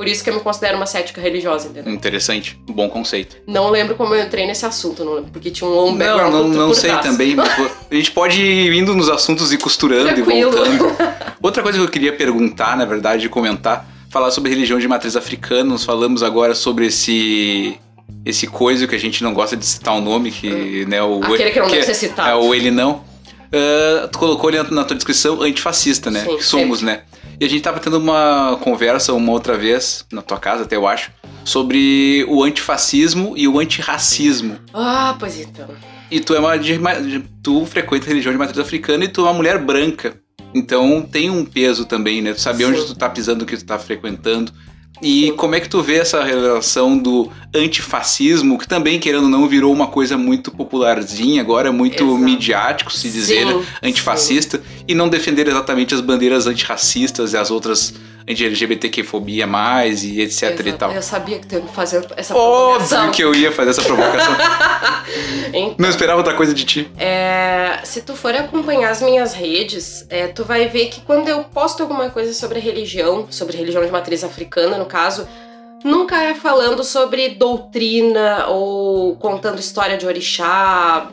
Por 0.00 0.08
isso 0.08 0.24
que 0.24 0.30
eu 0.30 0.34
me 0.34 0.40
considero 0.40 0.78
uma 0.78 0.86
cética 0.86 1.20
religiosa, 1.20 1.68
entendeu? 1.68 1.92
interessante. 1.92 2.58
Bom 2.66 2.88
conceito. 2.88 3.36
Não 3.46 3.68
lembro 3.68 3.94
como 3.96 4.14
eu 4.14 4.24
entrei 4.24 4.46
nesse 4.46 4.64
assunto, 4.64 5.04
não 5.04 5.12
lembro, 5.16 5.30
porque 5.30 5.50
tinha 5.50 5.68
um 5.68 5.90
Não, 5.90 5.98
background 5.98 6.32
não, 6.32 6.48
não 6.48 6.68
por 6.68 6.74
sei 6.74 6.88
trás. 6.88 7.04
também. 7.04 7.36
a 7.38 7.94
gente 7.94 8.10
pode 8.10 8.40
ir 8.40 8.72
indo 8.72 8.94
nos 8.94 9.10
assuntos 9.10 9.52
e 9.52 9.58
costurando 9.58 10.04
Tranquilo. 10.14 10.38
e 10.38 10.42
voltando. 10.78 10.96
Outra 11.42 11.62
coisa 11.62 11.76
que 11.76 11.84
eu 11.84 11.88
queria 11.90 12.14
perguntar, 12.14 12.78
na 12.78 12.86
verdade, 12.86 13.28
comentar, 13.28 13.86
falar 14.08 14.30
sobre 14.30 14.48
religião 14.48 14.78
de 14.78 14.88
matriz 14.88 15.16
africana. 15.16 15.64
Nós 15.64 15.84
falamos 15.84 16.22
agora 16.22 16.54
sobre 16.54 16.86
esse 16.86 17.78
esse 18.24 18.46
coisa 18.46 18.86
que 18.86 18.94
a 18.94 18.98
gente 18.98 19.22
não 19.22 19.34
gosta 19.34 19.54
de 19.54 19.66
citar 19.66 19.94
o 19.98 20.00
nome, 20.00 20.30
que, 20.30 20.86
né, 20.86 21.02
o 21.02 21.22
Aquele 21.22 21.50
que 21.50 21.60
não 21.60 21.66
deve 21.68 21.80
é- 21.80 21.84
ser 21.84 21.94
citado. 21.94 22.26
É 22.26 22.34
o 22.34 22.54
ele 22.54 22.70
não. 22.70 23.04
Ah, 23.52 24.08
tu 24.10 24.18
colocou 24.18 24.48
ali 24.48 24.56
na 24.70 24.82
tua 24.84 24.96
descrição 24.96 25.42
antifascista, 25.42 26.10
né? 26.10 26.24
Sim, 26.24 26.40
somos, 26.40 26.80
né? 26.80 27.02
E 27.40 27.44
a 27.46 27.48
gente 27.48 27.62
tava 27.62 27.80
tendo 27.80 27.96
uma 27.96 28.58
conversa 28.60 29.14
uma 29.14 29.32
outra 29.32 29.56
vez, 29.56 30.04
na 30.12 30.20
tua 30.20 30.38
casa 30.38 30.64
até 30.64 30.76
eu 30.76 30.86
acho, 30.86 31.10
sobre 31.42 32.22
o 32.28 32.44
antifascismo 32.44 33.32
e 33.34 33.48
o 33.48 33.58
antirracismo. 33.58 34.58
Ah, 34.74 35.16
pois 35.18 35.40
então. 35.40 35.66
E 36.10 36.20
tu 36.20 36.34
é 36.34 36.38
uma 36.38 36.58
de, 36.58 36.78
tu 37.42 37.64
frequenta 37.64 38.04
a 38.04 38.08
religião 38.08 38.30
de 38.30 38.38
matriz 38.38 38.58
africana 38.58 39.06
e 39.06 39.08
tu 39.08 39.22
é 39.22 39.24
uma 39.24 39.32
mulher 39.32 39.58
branca. 39.58 40.20
Então 40.54 41.00
tem 41.00 41.30
um 41.30 41.42
peso 41.42 41.86
também, 41.86 42.20
né? 42.20 42.34
Tu 42.34 42.42
saber 42.42 42.66
onde 42.66 42.82
Sim. 42.82 42.88
tu 42.88 42.94
tá 42.94 43.08
pisando, 43.08 43.44
o 43.44 43.46
que 43.46 43.56
tu 43.56 43.64
tá 43.64 43.78
frequentando. 43.78 44.52
E 45.02 45.32
como 45.32 45.54
é 45.54 45.60
que 45.60 45.68
tu 45.68 45.80
vê 45.80 45.94
essa 45.94 46.22
relação 46.22 46.98
do 46.98 47.30
antifascismo, 47.54 48.58
que 48.58 48.68
também, 48.68 48.98
querendo 48.98 49.24
ou 49.24 49.30
não, 49.30 49.48
virou 49.48 49.72
uma 49.72 49.86
coisa 49.86 50.18
muito 50.18 50.50
popularzinha, 50.50 51.40
agora 51.40 51.72
muito 51.72 52.04
Exato. 52.04 52.18
midiático 52.18 52.92
se 52.92 53.08
dizer, 53.08 53.46
Sim, 53.46 53.54
né? 53.54 53.64
antifascista, 53.82 54.62
e 54.90 54.94
não 54.94 55.08
defender 55.08 55.46
exatamente 55.46 55.94
as 55.94 56.00
bandeiras 56.00 56.48
antirracistas 56.48 57.32
e 57.32 57.36
as 57.36 57.48
outras 57.48 57.94
anti-LGBTQ-fobia 58.28 59.46
mais 59.46 60.02
e 60.02 60.20
etc 60.20 60.42
e 60.42 60.46
Exato. 60.62 60.78
tal. 60.78 60.92
Eu 60.92 61.00
sabia 61.02 61.38
que 61.38 61.46
tu 61.46 61.54
ia 61.54 61.62
fazer 61.62 62.04
essa 62.16 62.34
Óbvio 62.36 62.88
provocação. 62.88 63.10
que 63.12 63.22
eu 63.22 63.32
ia 63.32 63.52
fazer 63.52 63.70
essa 63.70 63.82
provocação. 63.82 64.34
Então, 65.52 65.74
não 65.78 65.88
esperava 65.88 66.18
outra 66.18 66.34
coisa 66.34 66.54
de 66.54 66.64
ti. 66.64 66.88
É, 66.96 67.80
se 67.82 68.02
tu 68.02 68.14
for 68.14 68.32
acompanhar 68.32 68.90
as 68.90 69.02
minhas 69.02 69.34
redes, 69.34 70.06
é, 70.08 70.28
tu 70.28 70.44
vai 70.44 70.68
ver 70.68 70.86
que 70.86 71.00
quando 71.00 71.26
eu 71.28 71.42
posto 71.42 71.82
alguma 71.82 72.10
coisa 72.10 72.32
sobre 72.32 72.60
religião, 72.60 73.26
sobre 73.28 73.56
religião 73.56 73.84
de 73.84 73.90
matriz 73.90 74.22
africana, 74.22 74.78
no 74.78 74.86
caso, 74.86 75.26
nunca 75.82 76.22
é 76.22 76.34
falando 76.34 76.84
sobre 76.84 77.30
doutrina 77.30 78.46
ou 78.46 79.16
contando 79.16 79.58
história 79.58 79.96
de 79.96 80.06
orixá. 80.06 81.08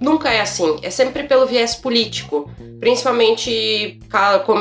Nunca 0.00 0.30
é 0.30 0.40
assim. 0.40 0.78
É 0.82 0.88
sempre 0.88 1.24
pelo 1.24 1.46
viés 1.46 1.74
político. 1.74 2.50
Principalmente, 2.80 4.00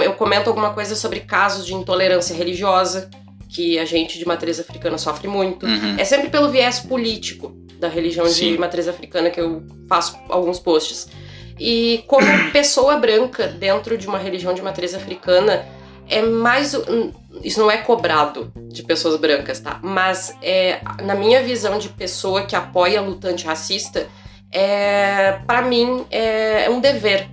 eu 0.03 0.13
comento 0.13 0.49
alguma 0.49 0.73
coisa 0.73 0.95
sobre 0.95 1.21
casos 1.21 1.65
de 1.65 1.73
intolerância 1.73 2.35
religiosa, 2.35 3.09
que 3.47 3.79
a 3.79 3.85
gente 3.85 4.19
de 4.19 4.27
matriz 4.27 4.59
africana 4.59 4.97
sofre 4.97 5.27
muito. 5.27 5.65
Uhum. 5.65 5.95
É 5.97 6.03
sempre 6.03 6.29
pelo 6.29 6.49
viés 6.49 6.81
político 6.81 7.55
da 7.79 7.87
religião 7.87 8.27
Sim. 8.27 8.51
de 8.51 8.57
matriz 8.59 8.87
africana 8.87 9.29
que 9.29 9.39
eu 9.39 9.63
faço 9.87 10.17
alguns 10.27 10.59
posts. 10.59 11.07
E 11.57 12.03
como 12.05 12.27
pessoa 12.51 12.97
branca 12.97 13.47
dentro 13.47 13.97
de 13.97 14.07
uma 14.07 14.17
religião 14.17 14.53
de 14.53 14.61
matriz 14.61 14.93
africana, 14.93 15.65
é 16.09 16.21
mais. 16.21 16.75
Isso 17.43 17.59
não 17.59 17.71
é 17.71 17.77
cobrado 17.77 18.51
de 18.67 18.83
pessoas 18.83 19.17
brancas, 19.17 19.61
tá? 19.61 19.79
Mas 19.81 20.35
é, 20.41 20.81
na 21.03 21.15
minha 21.15 21.41
visão 21.41 21.79
de 21.79 21.87
pessoa 21.87 22.41
que 22.41 22.55
apoia 22.55 22.99
a 22.99 23.01
luta 23.01 23.29
antirracista, 23.29 24.07
é, 24.51 25.39
para 25.45 25.61
mim 25.61 26.05
é, 26.09 26.65
é 26.65 26.69
um 26.69 26.79
dever 26.79 27.27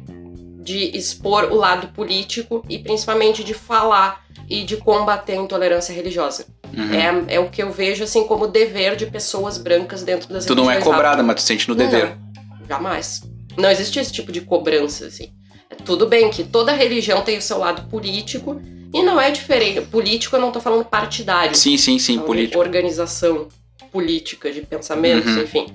de 0.61 0.97
expor 0.97 1.45
o 1.45 1.55
lado 1.55 1.89
político 1.89 2.63
e 2.69 2.79
principalmente 2.79 3.45
de 3.45 3.55
falar 3.55 4.25
e 4.49 4.65
de 4.65 4.77
combater 4.77 5.33
a 5.33 5.37
intolerância 5.37 5.95
religiosa. 5.95 6.47
Uhum. 6.77 7.29
É, 7.29 7.37
é 7.37 7.41
o 7.41 7.49
que 7.49 7.63
eu 7.63 7.71
vejo 7.71 8.05
assim 8.05 8.25
como 8.25 8.47
dever 8.47 8.97
de 8.97 9.07
pessoas 9.07 9.59
brancas 9.59 10.03
dentro 10.03 10.33
das 10.33 10.45
Tu 10.45 10.55
não 10.55 10.71
é 10.71 10.81
cobrada, 10.81 11.23
mas 11.23 11.37
tu 11.37 11.43
sente 11.43 11.69
no 11.69 11.75
dever. 11.75 12.17
não, 12.17 12.67
jamais. 12.69 13.23
Não 13.57 13.71
existe 13.71 13.99
esse 13.99 14.13
tipo 14.13 14.31
de 14.31 14.41
cobrança, 14.41 15.07
assim. 15.07 15.31
É 15.71 15.75
tudo 15.75 16.07
bem 16.07 16.31
que 16.31 16.45
toda 16.45 16.73
religião 16.73 17.23
tem 17.23 17.39
o 17.39 17.43
seu 17.43 17.59
lado 17.59 17.89
político 17.89 18.61
e 18.93 19.03
não 19.03 19.21
é 19.21 19.31
diferente. 19.31 19.81
Político 19.83 20.37
eu 20.37 20.41
não 20.41 20.53
tô 20.53 20.61
falando 20.61 20.85
partidário. 20.85 21.55
Sim, 21.55 21.77
sim, 21.77 21.99
sim, 21.99 22.15
Então, 22.15 22.27
político. 22.27 22.59
Organização 22.59 23.49
política 23.93 24.51
de 24.51 24.61
pensamentos, 24.63 25.35
Uhum. 25.35 25.43
enfim. 25.43 25.67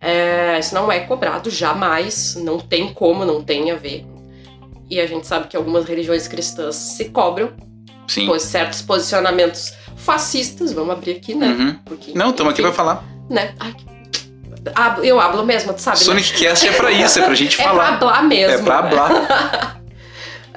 É, 0.00 0.58
isso 0.58 0.74
não 0.74 0.90
é 0.90 1.00
cobrado, 1.00 1.50
jamais. 1.50 2.34
Não 2.36 2.58
tem 2.58 2.92
como, 2.92 3.24
não 3.24 3.42
tem 3.42 3.70
a 3.70 3.74
ver. 3.76 4.04
E 4.88 5.00
a 5.00 5.06
gente 5.06 5.26
sabe 5.26 5.48
que 5.48 5.56
algumas 5.56 5.84
religiões 5.84 6.28
cristãs 6.28 6.76
se 6.76 7.06
cobram 7.06 7.52
Sim. 8.06 8.26
por 8.26 8.38
certos 8.38 8.80
posicionamentos 8.82 9.72
fascistas. 9.96 10.72
Vamos 10.72 10.92
abrir 10.94 11.12
aqui, 11.12 11.34
né? 11.34 11.48
Uhum. 11.48 11.74
Porque, 11.84 12.12
Não, 12.14 12.30
estamos 12.30 12.52
aqui 12.52 12.62
pra 12.62 12.72
falar. 12.72 13.04
Né? 13.28 13.52
Ai, 13.58 13.74
eu 15.02 15.20
hablo 15.20 15.44
mesmo, 15.44 15.72
tu 15.74 15.80
sabe? 15.80 15.98
né? 15.98 16.04
Sonic 16.04 16.32
Cast 16.34 16.66
é 16.68 16.72
pra 16.72 16.90
isso, 16.92 17.18
é 17.18 17.22
pra 17.22 17.34
gente 17.34 17.54
É 17.60 17.64
pra 17.64 17.72
falar. 17.72 17.88
hablar 17.94 18.22
mesmo. 18.24 18.54
É 18.54 18.62
pra 18.62 18.82
né? 18.82 18.88
hablar. 18.88 19.76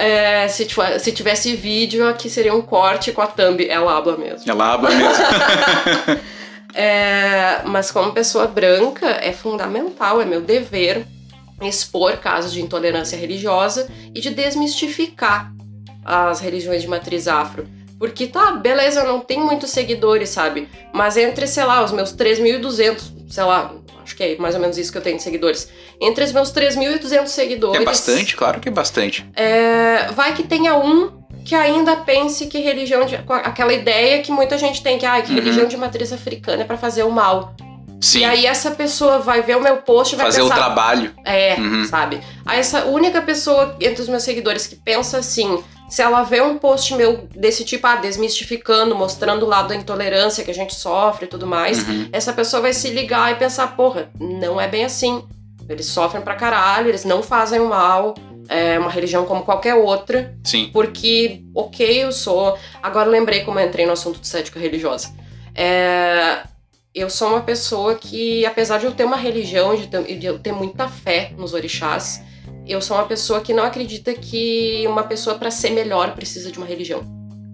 É, 0.02 0.48
se, 0.48 0.66
se 1.00 1.12
tivesse 1.12 1.54
vídeo, 1.58 2.08
aqui 2.08 2.30
seria 2.30 2.56
um 2.56 2.62
corte 2.62 3.12
com 3.12 3.22
a 3.22 3.28
thumb. 3.28 3.68
Ela 3.68 3.98
habla 3.98 4.16
mesmo. 4.16 4.50
Ela 4.50 4.72
habla 4.74 4.90
mesmo. 4.92 5.14
É, 6.74 7.62
mas 7.66 7.92
como 7.92 8.12
pessoa 8.12 8.48
branca, 8.48 9.08
é 9.08 9.32
fundamental, 9.32 10.22
é 10.22 10.26
meu 10.26 10.42
dever 10.42 11.06
expor 11.62 12.18
casos 12.18 12.54
de 12.54 12.62
intolerância 12.62 13.18
religiosa 13.18 13.90
e 14.14 14.22
de 14.22 14.30
desmistificar 14.30 15.52
as 16.06 16.40
religiões 16.40 16.82
de 16.82 16.88
matriz 16.88 17.28
afro. 17.28 17.68
Porque 17.98 18.28
tá, 18.28 18.52
beleza, 18.54 19.02
eu 19.02 19.08
não 19.08 19.20
tenho 19.20 19.46
muitos 19.46 19.72
seguidores, 19.72 20.30
sabe? 20.30 20.70
Mas 20.94 21.18
entre, 21.18 21.46
sei 21.46 21.66
lá, 21.66 21.84
os 21.84 21.92
meus 21.92 22.16
3.200, 22.16 23.02
sei 23.30 23.44
lá, 23.44 23.74
acho 24.02 24.16
que 24.16 24.24
é 24.24 24.38
mais 24.38 24.56
ou 24.56 24.62
menos 24.62 24.78
isso 24.78 24.90
que 24.90 24.98
eu 24.98 25.02
tenho 25.02 25.18
de 25.18 25.24
seguidores. 25.24 25.70
Entre 26.00 26.24
os 26.24 26.32
meus 26.32 26.52
3.200 26.54 27.28
seguidores. 27.28 27.82
É 27.82 27.84
bastante, 27.84 28.38
claro 28.38 28.62
que 28.62 28.70
é 28.70 28.72
bastante. 28.72 29.30
É, 29.36 30.08
vai 30.14 30.34
que 30.34 30.44
tenha 30.44 30.78
um 30.78 31.19
que 31.50 31.56
ainda 31.56 31.96
pense 31.96 32.46
que 32.46 32.60
religião 32.60 33.06
de. 33.06 33.16
aquela 33.16 33.74
ideia 33.74 34.22
que 34.22 34.32
muita 34.32 34.56
gente 34.56 34.84
tem 34.84 35.00
que, 35.00 35.06
ah, 35.06 35.20
que 35.20 35.30
Uhum. 35.32 35.36
religião 35.40 35.68
de 35.68 35.76
matriz 35.76 36.14
africana 36.14 36.62
é 36.62 36.66
pra 36.66 36.78
fazer 36.78 37.02
o 37.04 37.10
mal. 37.12 37.56
Sim. 38.00 38.20
E 38.20 38.26
aí 38.26 38.46
essa 38.46 38.70
pessoa 38.70 39.18
vai 39.18 39.42
ver 39.42 39.58
o 39.58 39.62
meu 39.62 39.78
post 39.78 40.14
e 40.14 40.18
vai 40.18 40.28
Fazer 40.28 40.42
o 40.42 40.44
pensar. 40.44 40.56
trabalho. 40.56 41.12
É, 41.26 41.56
Uhum. 41.56 41.84
sabe? 41.86 42.22
Aí 42.46 42.60
essa 42.60 42.86
única 42.86 43.20
pessoa 43.22 43.76
entre 43.82 44.00
os 44.02 44.08
meus 44.08 44.22
seguidores 44.22 44.68
que 44.68 44.76
pensa 44.76 45.18
assim, 45.18 45.62
se 45.90 46.04
ela 46.04 46.22
vê 46.22 46.40
um 46.40 46.58
post 46.60 46.94
meu 46.94 47.28
desse 47.36 47.66
tipo, 47.66 47.86
ah, 47.88 47.96
desmistificando, 47.96 48.96
mostrando 48.96 49.44
o 49.44 49.50
lado 49.50 49.70
da 49.70 49.76
intolerância 49.76 50.44
que 50.44 50.52
a 50.52 50.54
gente 50.54 50.76
sofre 50.76 51.26
e 51.26 51.28
tudo 51.28 51.48
mais, 51.48 51.80
Uhum. 51.88 52.10
essa 52.14 52.32
pessoa 52.32 52.62
vai 52.62 52.74
se 52.74 52.90
ligar 52.90 53.32
e 53.32 53.36
pensar, 53.36 53.76
porra, 53.76 54.10
não 54.20 54.62
é 54.62 54.68
bem 54.68 54.86
assim. 54.86 55.24
Eles 55.68 55.88
sofrem 55.88 56.22
pra 56.24 56.36
caralho, 56.36 56.90
eles 56.90 57.04
não 57.06 57.22
fazem 57.24 57.60
o 57.60 57.68
mal. 57.68 58.14
É 58.50 58.80
uma 58.80 58.90
religião 58.90 59.26
como 59.26 59.44
qualquer 59.44 59.76
outra. 59.76 60.36
Sim. 60.44 60.70
Porque, 60.74 61.44
ok, 61.54 62.04
eu 62.04 62.12
sou. 62.12 62.58
Agora 62.82 63.08
eu 63.08 63.12
lembrei 63.12 63.42
como 63.46 63.60
eu 63.60 63.68
entrei 63.68 63.86
no 63.86 63.92
assunto 63.94 64.20
de 64.20 64.28
cética 64.28 64.60
religiosa. 64.60 65.10
É, 65.56 66.40
Eu 66.96 67.08
sou 67.10 67.28
uma 67.30 67.42
pessoa 67.42 67.94
que, 67.94 68.44
apesar 68.48 68.80
de 68.80 68.86
eu 68.86 68.92
ter 68.92 69.04
uma 69.06 69.16
religião, 69.16 69.76
de 69.76 69.86
ter- 69.88 70.18
de 70.18 70.26
eu 70.26 70.40
ter 70.40 70.52
muita 70.52 70.88
fé 70.88 71.32
nos 71.38 71.54
orixás, 71.54 72.20
eu 72.68 72.82
sou 72.82 72.98
uma 72.98 73.06
pessoa 73.06 73.42
que 73.42 73.54
não 73.54 73.64
acredita 73.64 74.12
que 74.16 74.84
uma 74.88 75.04
pessoa, 75.04 75.36
para 75.38 75.52
ser 75.52 75.70
melhor, 75.70 76.16
precisa 76.16 76.52
de 76.52 76.58
uma 76.58 76.66
religião, 76.66 77.02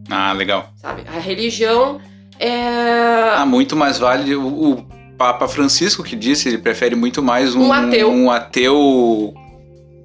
Ah, 0.09 0.31
legal. 0.31 0.69
sabe? 0.77 1.03
A 1.05 1.19
religião 1.19 1.99
é. 2.39 3.33
Ah, 3.35 3.45
muito 3.45 3.75
mais 3.75 3.97
vale 3.99 4.33
o, 4.35 4.47
o 4.47 4.85
Papa 5.17 5.47
Francisco 5.49 6.01
que 6.01 6.15
disse, 6.15 6.47
ele 6.47 6.57
prefere 6.57 6.95
muito 6.95 7.21
mais 7.21 7.53
um, 7.55 7.67
Um 7.67 7.73
ateu. 7.73 8.09
um 8.11 8.31
ateu 8.31 9.33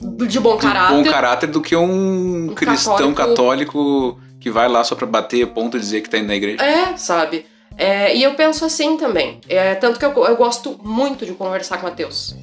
de 0.00 0.40
bom 0.40 0.56
de 0.56 0.62
caráter. 0.62 0.94
bom 0.96 1.04
caráter 1.10 1.46
do 1.48 1.60
que 1.60 1.76
um, 1.76 2.50
Um 2.50 2.54
cristão 2.54 3.12
católico. 3.12 3.14
católico 3.14 4.20
que 4.40 4.50
vai 4.50 4.68
lá 4.68 4.82
só 4.82 4.94
pra 4.94 5.06
bater 5.06 5.46
ponto 5.48 5.76
e 5.76 5.80
dizer 5.80 6.00
que 6.00 6.08
tá 6.08 6.18
indo 6.18 6.28
na 6.28 6.34
igreja. 6.34 6.62
É, 6.62 6.96
sabe? 6.96 7.44
É, 7.76 8.14
e 8.16 8.22
eu 8.22 8.34
penso 8.34 8.64
assim 8.64 8.96
também. 8.96 9.38
É, 9.48 9.74
tanto 9.74 9.98
que 9.98 10.04
eu, 10.04 10.12
eu 10.24 10.36
gosto 10.36 10.78
muito 10.82 11.24
de 11.26 11.32
conversar 11.32 11.78
com 11.78 11.86
ateus. 11.86 12.34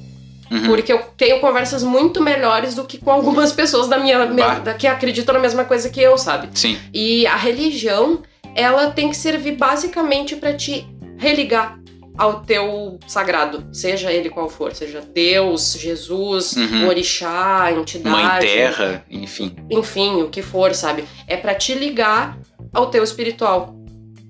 Uhum. 0.50 0.66
Porque 0.66 0.90
eu 0.92 0.98
tenho 1.16 1.40
conversas 1.40 1.82
muito 1.82 2.22
melhores 2.22 2.74
do 2.74 2.84
que 2.84 2.96
com 2.96 3.10
algumas 3.10 3.52
pessoas 3.52 3.86
da 3.86 3.98
minha. 3.98 4.24
Bah. 4.26 4.54
da- 4.60 4.74
que 4.74 4.86
acreditam 4.86 5.34
na 5.34 5.40
mesma 5.40 5.64
coisa 5.64 5.90
que 5.90 6.00
eu, 6.00 6.16
sabe? 6.16 6.48
Sim. 6.54 6.78
E 6.94 7.26
a 7.26 7.36
religião, 7.36 8.20
ela 8.54 8.90
tem 8.90 9.10
que 9.10 9.16
servir 9.16 9.56
basicamente 9.56 10.36
pra 10.36 10.54
te 10.54 10.86
religar 11.18 11.78
ao 12.18 12.40
teu 12.40 12.98
sagrado, 13.06 13.66
seja 13.72 14.12
ele 14.12 14.28
qual 14.28 14.48
for, 14.48 14.74
seja 14.74 15.00
Deus, 15.00 15.74
Jesus, 15.78 16.52
Uhum. 16.56 16.84
um 16.84 16.88
orixá, 16.88 17.70
entidade, 17.72 18.10
Mãe 18.16 18.38
Terra, 18.40 19.04
enfim. 19.08 19.54
enfim, 19.70 20.22
o 20.22 20.28
que 20.28 20.42
for, 20.42 20.74
sabe? 20.74 21.04
É 21.28 21.36
pra 21.36 21.54
te 21.54 21.74
ligar 21.74 22.36
ao 22.74 22.90
teu 22.90 23.04
espiritual, 23.04 23.74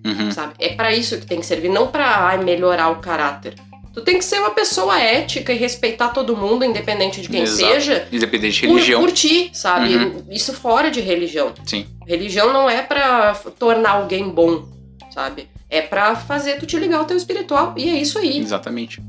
Uhum. 0.07 0.31
sabe? 0.31 0.53
É 0.59 0.69
pra 0.75 0.93
isso 0.95 1.19
que 1.19 1.27
tem 1.27 1.41
que 1.41 1.47
servir, 1.47 1.71
não 1.71 1.87
pra 1.89 2.07
ai, 2.27 2.39
melhorar 2.45 2.91
o 2.91 2.97
caráter. 2.97 3.55
Tu 3.95 4.03
tem 4.03 4.19
que 4.19 4.25
ser 4.25 4.39
uma 4.39 4.51
pessoa 4.51 5.01
ética 5.01 5.53
e 5.53 5.57
respeitar 5.57 6.09
todo 6.11 6.37
mundo, 6.37 6.65
independente 6.65 7.21
de 7.21 7.29
quem 7.29 7.43
Exato. 7.43 7.73
seja, 7.73 8.07
Independente 8.13 8.61
de 8.61 8.67
por, 8.69 8.75
religião. 8.75 9.01
por 9.01 9.11
ti, 9.11 9.51
sabe? 9.53 9.97
Uhum. 9.97 10.25
Isso 10.31 10.53
fora 10.53 10.89
de 10.91 11.01
religião. 11.01 11.53
Sim. 11.65 11.85
Religião 12.07 12.53
não 12.53 12.71
é 12.71 12.81
pra 12.83 13.31
f- 13.35 13.51
tornar 13.51 13.93
alguém 13.93 14.29
bom, 14.29 14.69
sabe? 15.11 15.49
É 15.71 15.83
pra 15.83 16.17
fazer 16.17 16.59
tu 16.59 16.67
te 16.67 16.77
ligar 16.79 16.99
ao 16.99 17.05
teu 17.05 17.17
espiritual. 17.17 17.75
E 17.77 17.89
é 17.89 18.01
isso 18.01 18.19
aí. 18.19 18.39
Exatamente. 18.39 19.03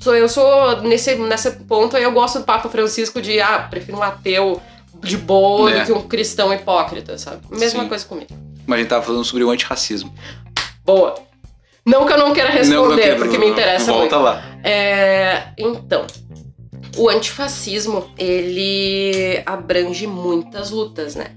Sou, 0.00 0.14
eu 0.14 0.28
sou, 0.28 0.82
nesse, 0.82 1.14
nesse 1.14 1.50
ponto, 1.52 1.96
eu 1.96 2.12
gosto 2.12 2.38
do 2.38 2.44
Papa 2.44 2.68
Francisco 2.68 3.20
de, 3.22 3.40
ah, 3.40 3.66
prefiro 3.70 3.98
um 3.98 4.02
ateu 4.02 4.60
de 5.02 5.16
boa 5.16 5.70
É. 5.70 5.80
do 5.80 5.86
que 5.86 5.92
um 5.92 6.02
cristão 6.02 6.52
hipócrita, 6.52 7.16
sabe? 7.18 7.40
Mesma 7.50 7.82
Sim. 7.82 7.88
coisa 7.88 8.04
comigo. 8.04 8.28
Mas 8.66 8.78
a 8.78 8.80
gente 8.80 8.88
tava 8.90 9.02
falando 9.04 9.24
sobre 9.24 9.44
o 9.44 9.50
antirracismo. 9.50 10.12
Boa. 10.84 11.14
Não 11.86 12.06
que 12.06 12.12
eu 12.14 12.18
não 12.18 12.32
queira 12.32 12.48
responder, 12.50 12.76
Não, 12.76 12.88
não 12.90 12.96
quero. 12.96 13.16
porque 13.18 13.36
me 13.38 13.46
interessa 13.48 13.92
Volta 13.92 14.16
muito. 14.18 14.24
lá. 14.24 14.42
É, 14.62 15.48
então, 15.58 16.06
o 16.96 17.10
antifascismo, 17.10 18.10
ele 18.18 19.42
abrange 19.44 20.06
muitas 20.06 20.70
lutas, 20.70 21.14
né? 21.14 21.32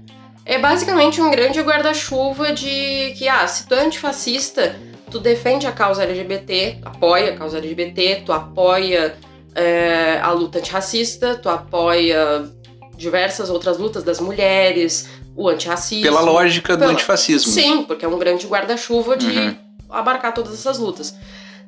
É 0.50 0.58
basicamente 0.58 1.20
um 1.20 1.30
grande 1.30 1.60
guarda-chuva 1.60 2.52
de 2.54 3.12
que, 3.18 3.28
ah, 3.28 3.46
se 3.46 3.66
tu 3.68 3.74
é 3.74 3.80
antifascista, 3.84 4.74
tu 5.10 5.18
defende 5.20 5.66
a 5.66 5.72
causa 5.72 6.02
LGBT, 6.04 6.78
apoia 6.86 7.34
a 7.34 7.36
causa 7.36 7.58
LGBT, 7.58 8.22
tu 8.24 8.32
apoia 8.32 9.14
é, 9.54 10.18
a 10.22 10.30
luta 10.32 10.58
antirracista, 10.58 11.34
tu 11.36 11.50
apoia 11.50 12.50
diversas 12.96 13.50
outras 13.50 13.76
lutas 13.76 14.02
das 14.02 14.20
mulheres, 14.20 15.06
o 15.36 15.48
antirracismo. 15.50 16.02
Pela 16.04 16.20
lógica 16.22 16.76
do 16.76 16.80
Pela- 16.80 16.92
antifascismo. 16.92 17.52
Sim, 17.52 17.82
porque 17.82 18.06
é 18.06 18.08
um 18.08 18.18
grande 18.18 18.46
guarda-chuva 18.46 19.18
de 19.18 19.26
Uhum. 19.38 19.54
abarcar 19.90 20.32
todas 20.32 20.54
essas 20.54 20.78
lutas. 20.78 21.14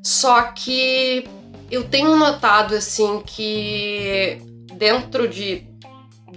Só 0.02 0.40
que 0.42 1.24
eu 1.70 1.84
tenho 1.84 2.16
notado 2.16 2.74
assim 2.74 3.22
que 3.26 4.38
dentro 4.74 5.28
de 5.28 5.68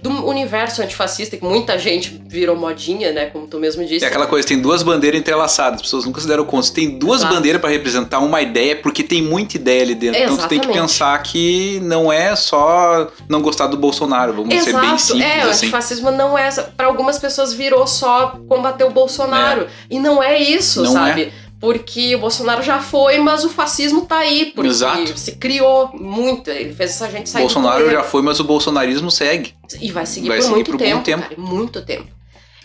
do 0.04 0.26
universo 0.26 0.82
antifascista, 0.82 1.34
que 1.34 1.42
muita 1.42 1.78
gente 1.78 2.22
virou 2.26 2.54
modinha, 2.54 3.10
né? 3.10 3.24
Como 3.26 3.46
tu 3.46 3.58
mesmo 3.58 3.82
disse. 3.86 4.04
É 4.04 4.08
aquela 4.08 4.26
coisa, 4.26 4.46
tem 4.46 4.60
duas 4.60 4.82
bandeiras 4.82 5.18
entrelaçadas, 5.18 5.76
as 5.76 5.82
pessoas 5.82 6.04
nunca 6.04 6.20
se 6.20 6.28
deram 6.28 6.44
conta. 6.44 6.70
Tem 6.74 6.98
duas 6.98 7.20
Exato. 7.20 7.34
bandeiras 7.34 7.58
pra 7.58 7.70
representar 7.70 8.18
uma 8.18 8.42
ideia, 8.42 8.76
porque 8.76 9.02
tem 9.02 9.22
muita 9.22 9.56
ideia 9.56 9.82
ali 9.82 9.94
dentro. 9.94 10.20
Então 10.20 10.36
tu 10.36 10.46
tem 10.46 10.58
que 10.58 10.66
Exatamente. 10.66 10.92
pensar 10.92 11.22
que 11.22 11.80
não 11.82 12.12
é 12.12 12.36
só 12.36 13.08
não 13.30 13.40
gostar 13.40 13.66
do 13.66 13.78
Bolsonaro, 13.78 14.34
vamos 14.34 14.54
ser 14.62 14.78
bem 14.78 14.98
simples 14.98 15.24
é, 15.24 15.46
o 15.46 15.48
assim. 15.48 15.66
antifascismo 15.66 16.10
não 16.10 16.36
é. 16.36 16.50
Para 16.76 16.86
algumas 16.86 17.18
pessoas 17.18 17.54
virou 17.54 17.86
só 17.86 18.38
combater 18.46 18.84
o 18.84 18.90
Bolsonaro. 18.90 19.66
E 19.88 19.98
não 19.98 20.22
é 20.22 20.38
isso, 20.38 20.82
Não 20.82 20.92
sabe? 20.92 21.32
Porque 21.64 22.14
o 22.14 22.18
Bolsonaro 22.18 22.62
já 22.62 22.78
foi, 22.80 23.16
mas 23.18 23.42
o 23.44 23.48
fascismo 23.48 24.04
tá 24.04 24.18
aí. 24.18 24.52
Porque 24.54 24.68
Exato. 24.70 25.16
se 25.18 25.32
criou 25.36 25.90
muito. 25.94 26.50
Ele 26.50 26.74
fez 26.74 26.90
essa 26.90 27.10
gente 27.10 27.30
sair 27.30 27.40
Bolsonaro 27.42 27.90
já 27.90 28.02
foi, 28.02 28.20
mas 28.20 28.38
o 28.38 28.44
bolsonarismo 28.44 29.10
segue. 29.10 29.54
E 29.80 29.90
vai 29.90 30.04
seguir 30.04 30.28
Vai 30.28 30.36
por 30.38 30.42
seguir 30.42 30.54
muito 30.56 30.70
por 30.72 30.78
tempo, 30.78 31.02
tempo. 31.02 31.22
cara, 31.22 31.34
muito 31.40 31.82
tempo. 31.84 32.08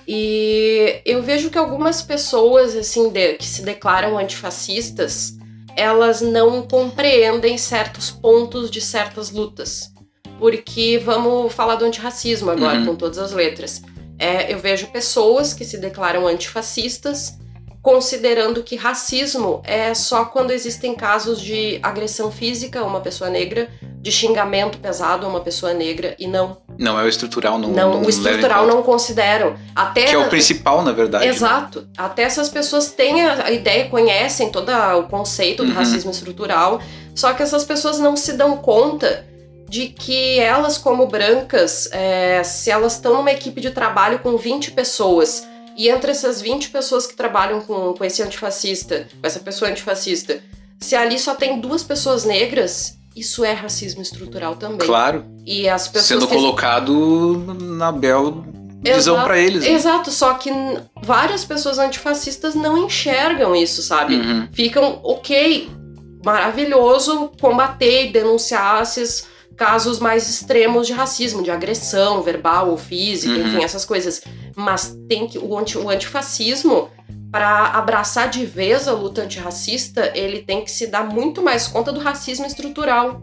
E 0.07 1.01
eu 1.05 1.21
vejo 1.21 1.49
que 1.49 1.57
algumas 1.57 2.01
pessoas, 2.01 2.75
assim, 2.75 3.09
de- 3.09 3.35
que 3.35 3.45
se 3.45 3.61
declaram 3.61 4.17
antifascistas, 4.17 5.37
elas 5.77 6.19
não 6.19 6.63
compreendem 6.63 7.57
certos 7.57 8.11
pontos 8.11 8.69
de 8.69 8.81
certas 8.81 9.31
lutas. 9.31 9.91
Porque 10.39 10.97
vamos 10.97 11.53
falar 11.53 11.75
do 11.75 11.85
antirracismo 11.85 12.49
agora, 12.49 12.79
Uhum. 12.79 12.87
com 12.87 12.95
todas 12.95 13.17
as 13.17 13.31
letras. 13.31 13.81
É, 14.17 14.51
eu 14.53 14.59
vejo 14.59 14.87
pessoas 14.87 15.53
que 15.53 15.63
se 15.63 15.77
declaram 15.77 16.27
antifascistas 16.27 17.37
considerando 17.81 18.61
que 18.63 18.75
racismo 18.75 19.61
é 19.63 19.93
só 19.93 20.25
quando 20.25 20.51
existem 20.51 20.93
casos 20.95 21.41
de 21.41 21.79
agressão 21.81 22.29
física 22.31 22.81
a 22.81 22.83
uma 22.83 22.99
pessoa 22.99 23.29
negra, 23.29 23.69
de 24.01 24.11
xingamento 24.11 24.77
pesado 24.77 25.25
a 25.25 25.29
uma 25.29 25.39
pessoa 25.41 25.73
negra, 25.73 26.15
e 26.19 26.27
não. 26.27 26.57
Não 26.77 26.99
é 26.99 27.03
o 27.03 27.07
estrutural, 27.07 27.57
não. 27.57 27.69
Não, 27.69 27.93
não 27.95 28.05
o 28.05 28.09
estrutural 28.09 28.65
não 28.67 28.81
consideram. 28.83 29.55
Até. 29.75 30.05
Que 30.05 30.15
é 30.15 30.17
o 30.17 30.29
principal, 30.29 30.81
na 30.83 30.91
verdade. 30.91 31.25
né? 31.25 31.31
Exato. 31.31 31.87
Até 31.97 32.23
essas 32.23 32.49
pessoas 32.49 32.91
têm 32.91 33.25
a 33.25 33.45
a 33.45 33.51
ideia, 33.51 33.89
conhecem 33.89 34.49
todo 34.49 34.69
o 34.71 35.03
conceito 35.03 35.63
do 35.63 35.69
Uhum. 35.71 35.75
racismo 35.75 36.11
estrutural, 36.11 36.81
só 37.15 37.33
que 37.33 37.41
essas 37.43 37.63
pessoas 37.63 37.99
não 37.99 38.15
se 38.15 38.33
dão 38.33 38.57
conta 38.57 39.25
de 39.67 39.87
que 39.87 40.39
elas, 40.39 40.77
como 40.77 41.05
brancas, 41.07 41.87
é, 41.91 42.43
se 42.43 42.71
elas 42.71 42.93
estão 42.95 43.13
numa 43.13 43.31
equipe 43.31 43.61
de 43.61 43.69
trabalho 43.71 44.19
com 44.19 44.35
20 44.35 44.71
pessoas, 44.71 45.47
e 45.79 45.87
entre 45.87 46.11
essas 46.11 46.41
20 46.41 46.71
pessoas 46.71 47.07
que 47.07 47.15
trabalham 47.15 47.61
com, 47.61 47.93
com 47.93 48.03
esse 48.03 48.21
antifascista, 48.21 49.07
com 49.21 49.25
essa 49.25 49.39
pessoa 49.39 49.71
antifascista, 49.71 50.41
se 50.77 50.93
ali 50.93 51.17
só 51.17 51.33
tem 51.33 51.61
duas 51.61 51.83
pessoas 51.83 52.25
negras, 52.25 52.97
isso 53.15 53.45
é 53.45 53.53
racismo 53.53 54.01
estrutural 54.01 54.57
também. 54.57 54.85
Claro, 54.85 55.23
E 55.45 55.69
as 55.69 55.87
pessoas 55.87 56.19
sendo 56.21 56.27
que 56.27 56.35
colocado 56.35 57.45
na 57.61 57.93
bel 57.93 58.43
visão 58.83 59.23
pra 59.23 59.39
eles. 59.39 59.63
né? 59.63 59.69
Exato, 59.69 60.11
só 60.11 60.33
que 60.33 60.51
várias 61.01 61.45
pessoas 61.45 61.79
antifascistas 61.79 62.55
não 62.55 62.77
enxergam 62.77 63.55
isso, 63.55 63.81
sabe? 63.81 64.15
Uhum. 64.15 64.49
Ficam, 64.51 64.99
ok, 65.01 65.69
maravilhoso 66.25 67.31
combater 67.39 68.07
e 68.07 68.11
denunciar 68.11 68.83
esses 68.83 69.25
casos 69.59 69.99
mais 69.99 70.29
extremos 70.29 70.87
de 70.87 70.93
racismo, 70.93 71.43
de 71.43 71.51
agressão 71.51 72.21
verbal 72.23 72.69
ou 72.71 72.77
física, 72.77 73.33
Uhum. 73.35 73.47
enfim, 73.47 73.63
essas 73.63 73.83
coisas. 73.83 74.23
Mas 74.55 74.97
tem 75.09 75.27
que 75.27 75.37
o, 75.37 75.57
anti, 75.57 75.77
o 75.77 75.89
antifascismo, 75.89 76.89
para 77.29 77.65
abraçar 77.67 78.29
de 78.29 78.45
vez 78.45 78.87
a 78.87 78.93
luta 78.93 79.21
antirracista, 79.23 80.11
ele 80.15 80.41
tem 80.41 80.63
que 80.63 80.71
se 80.71 80.87
dar 80.87 81.03
muito 81.03 81.41
mais 81.43 81.67
conta 81.67 81.91
do 81.91 81.99
racismo 81.99 82.45
estrutural 82.45 83.21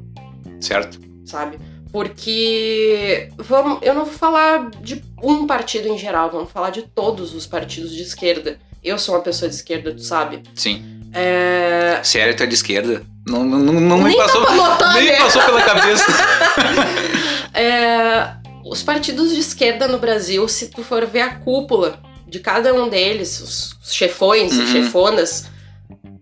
Certo? 0.61 1.01
sabe? 1.25 1.59
Porque 1.91 3.29
vamos, 3.39 3.79
eu 3.83 3.95
não 3.95 4.05
vou 4.05 4.15
falar 4.15 4.71
de 4.83 5.03
um 5.23 5.47
partido 5.47 5.89
em 5.89 5.97
geral, 5.99 6.31
vamos 6.31 6.53
falar 6.53 6.71
de 6.71 6.83
todos 6.83 7.35
os 7.35 7.47
partidos 7.47 7.91
de 7.93 8.03
esquerda. 8.03 8.59
Eu 8.85 8.99
sou 8.99 9.15
uma 9.17 9.23
pessoa 9.23 9.49
de 9.49 9.55
esquerda, 9.57 9.93
tu 9.95 10.03
sabe? 10.03 10.43
Sim. 10.55 10.96
É... 11.17 12.01
Sério, 12.03 12.37
tu 12.37 12.43
é 12.43 12.47
de 12.47 12.55
esquerda? 12.55 13.03
Não, 13.27 13.45
não, 13.45 13.59
não, 13.59 13.99
me 14.03 14.17
passou. 14.17 14.43
pra 14.45 14.55
notar, 14.55 14.95
nem 14.95 15.07
né? 15.07 15.17
passou 15.17 15.43
pela 15.43 15.63
cabeça. 15.63 16.05
é, 17.55 18.35
os 18.65 18.83
partidos 18.83 19.33
de 19.33 19.41
esquerda 19.41 19.89
no 19.89 19.99
Brasil, 19.99 20.47
se 20.49 20.69
tu 20.69 20.83
for 20.83 21.07
ver 21.07 21.21
a 21.23 21.35
cúpula 21.37 22.01
de 22.29 22.39
cada 22.41 22.75
um 22.75 22.89
deles, 22.89 23.41
os 23.41 23.93
chefões 23.95 24.53
e 24.55 24.61
Uhum. 24.61 24.67
chefonas, 24.67 25.47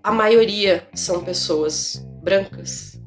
a 0.03 0.13
maioria 0.13 0.87
são 0.95 1.23
pessoas 1.25 2.05
brancas. 2.23 2.99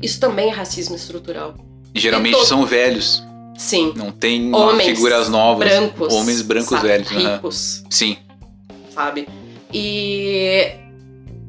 Isso 0.00 0.18
também 0.20 0.48
é 0.48 0.52
racismo 0.52 0.96
estrutural. 0.96 1.54
E 1.94 2.00
geralmente 2.00 2.34
E 2.34 2.36
todo- 2.36 2.46
são 2.46 2.64
velhos. 2.66 3.22
Sim. 3.56 3.92
Não 3.96 4.10
tem 4.10 4.52
Homens 4.54 4.88
figuras 4.88 5.28
novas. 5.28 5.68
brancos. 5.68 6.12
Homens 6.14 6.42
brancos 6.42 6.70
sabe? 6.70 6.88
velhos. 6.88 7.08
Ricos, 7.10 7.84
Sim. 7.90 8.16
sabe? 8.94 9.28
E 9.72 10.72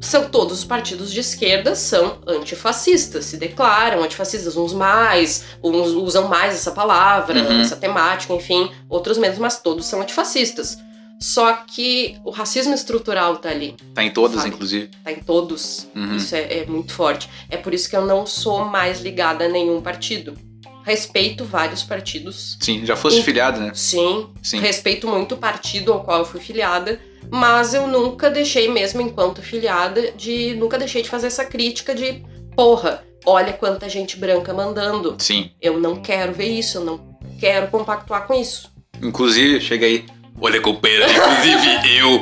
são 0.05 0.29
todos 0.29 0.59
os 0.59 0.65
partidos 0.65 1.11
de 1.11 1.19
esquerda 1.21 1.75
são 1.75 2.17
antifascistas, 2.27 3.25
se 3.25 3.37
declaram 3.37 4.03
antifascistas, 4.03 4.55
uns 4.57 4.73
mais, 4.73 5.43
uns 5.63 5.89
usam 5.91 6.27
mais 6.27 6.53
essa 6.55 6.71
palavra, 6.71 7.39
Uhum. 7.41 7.61
essa 7.61 7.75
temática, 7.75 8.33
enfim, 8.33 8.69
outros 8.89 9.17
menos, 9.17 9.37
mas 9.37 9.59
todos 9.61 9.85
são 9.85 10.01
antifascistas. 10.01 10.77
Só 11.19 11.53
que 11.53 12.17
o 12.25 12.31
racismo 12.31 12.73
estrutural 12.73 13.37
tá 13.37 13.47
ali, 13.49 13.77
Tá 13.93 14.03
em 14.03 14.11
todas, 14.11 14.37
Sabe? 14.41 14.49
inclusive. 14.49 14.89
tá 15.03 15.11
em 15.11 15.19
todos. 15.23 15.87
Uhum. 15.95 16.15
Isso 16.17 16.35
é, 16.35 16.59
é 16.59 16.65
muito 16.65 16.93
forte. 16.93 17.29
É 17.49 17.55
por 17.55 17.73
isso 17.73 17.89
que 17.89 17.95
eu 17.95 18.05
não 18.05 18.25
sou 18.25 18.65
mais 18.65 18.99
ligada 18.99 19.45
a 19.45 19.47
nenhum 19.47 19.79
partido. 19.81 20.37
Respeito 20.83 21.45
vários 21.45 21.81
partidos. 21.83 22.57
Sim, 22.59 22.85
já 22.85 22.95
fosse 22.95 23.19
E- 23.19 23.23
filiado, 23.23 23.59
né? 23.59 23.71
Sim, 23.73 24.27
Sim. 24.41 24.59
respeito 24.59 25.07
muito 25.07 25.35
o 25.35 25.37
partido 25.37 25.93
ao 25.93 26.03
qual 26.03 26.19
eu 26.19 26.25
fui 26.25 26.39
filiada, 26.41 26.99
mas 27.31 27.73
eu 27.73 27.87
nunca 27.87 28.29
deixei, 28.29 28.69
mesmo 28.69 29.01
enquanto 29.01 29.41
filiada, 29.41 30.11
de 30.11 30.53
nunca 30.55 30.77
deixei 30.77 31.01
de 31.01 31.09
fazer 31.09 31.27
essa 31.27 31.45
crítica 31.45 31.95
de 31.95 32.23
porra, 32.55 33.03
olha 33.25 33.53
quanta 33.53 33.87
gente 33.87 34.17
branca 34.17 34.53
mandando. 34.53 35.15
Sim. 35.19 35.51
Eu 35.61 35.79
não 35.79 35.95
quero 35.95 36.33
ver 36.33 36.47
isso, 36.49 36.77
eu 36.79 36.83
não 36.85 37.17
quero 37.39 37.67
compactuar 37.67 38.27
com 38.27 38.33
isso. 38.33 38.69
Inclusive, 39.01 39.59
chega 39.61 39.85
aí. 39.85 40.05
Olha, 40.41 40.59
companheira, 40.59 41.05
inclusive 41.09 41.67
eu 41.99 42.19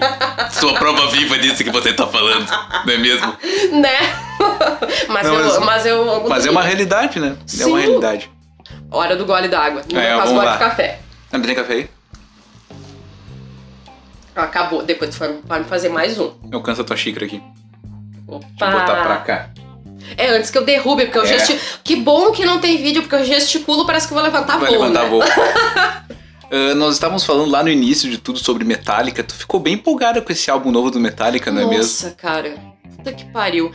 sou 0.52 0.70
a 0.70 0.74
prova 0.74 1.08
viva 1.12 1.40
disso 1.40 1.64
que 1.64 1.72
você 1.72 1.94
tá 1.94 2.06
falando, 2.06 2.46
não 2.86 2.94
é 2.94 2.98
mesmo? 2.98 3.36
Né? 3.72 3.98
mas, 5.08 5.26
Não, 5.28 5.36
eu, 5.36 5.46
mas- 5.46 5.60
mas 5.66 5.86
eu. 5.86 6.28
Mas 6.30 6.46
é 6.46 6.52
uma 6.52 6.62
realidade, 6.62 7.20
né? 7.20 7.38
É 7.44 7.48
Sim. 7.48 7.66
uma 7.66 7.80
realidade. 7.80 8.30
Hora 8.90 9.16
do 9.16 9.26
gole 9.26 9.48
d'água. 9.48 9.84
No 9.92 10.00
É, 10.00 10.16
vamos 10.16 10.32
gole 10.32 10.46
lá. 10.46 10.54
de 10.54 10.60
café. 10.60 11.00
Ah, 11.32 11.40
Tem 11.40 11.56
café 11.56 11.74
aí? 11.74 11.90
Acabou. 14.36 14.84
Depois 14.84 15.10
me 15.60 15.66
fazer 15.66 15.90
mais 15.90 16.18
um. 16.20 16.32
Eu 16.52 16.62
canso 16.62 16.82
a 16.82 16.84
tua 16.84 16.96
xícara 16.98 17.26
aqui. 17.26 17.42
Opa. 18.28 18.46
Deixa 18.58 18.66
eu 18.66 18.80
botar 18.80 19.04
pra 19.04 19.18
cá. 19.18 19.50
É, 20.18 20.30
antes 20.30 20.50
que 20.50 20.58
eu 20.58 20.66
derrube, 20.66 21.06
porque 21.06 21.18
eu 21.20 21.24
É. 21.24 21.28
gesticulo. 21.28 21.66
Que 21.84 21.96
bom 21.98 22.32
que 22.32 22.46
não 22.46 22.60
tem 22.60 22.78
vídeo, 22.82 23.02
porque 23.04 23.16
eu 23.16 23.26
gesticulo, 23.26 23.86
parece 23.86 24.08
que 24.08 24.14
eu 24.14 24.16
vou 24.16 24.24
levantar 24.26 24.58
Vai 24.58 24.70
voo, 24.72 24.80
levantar 24.82 25.04
né? 25.04 25.10
voo. 25.10 25.22
Ah, 26.54 26.76
nós 26.76 26.96
estávamos 26.96 27.24
falando 27.24 27.50
lá 27.50 27.64
no 27.64 27.70
início 27.70 28.10
de 28.12 28.18
tudo 28.18 28.38
sobre 28.38 28.66
Metallica. 28.66 29.24
Tu 29.24 29.34
ficou 29.34 29.58
bem 29.58 29.76
empolgada 29.76 30.22
com 30.22 30.34
esse 30.34 30.52
álbum 30.52 30.70
novo 30.70 30.92
do 30.92 31.00
Metallica, 31.00 31.50
não 31.50 31.62
é 31.62 31.66
mesmo? 31.66 31.78
Nossa, 31.84 32.12
cara. 32.12 32.58
Puta 32.98 33.14
que 33.14 33.24
pariu. 33.32 33.72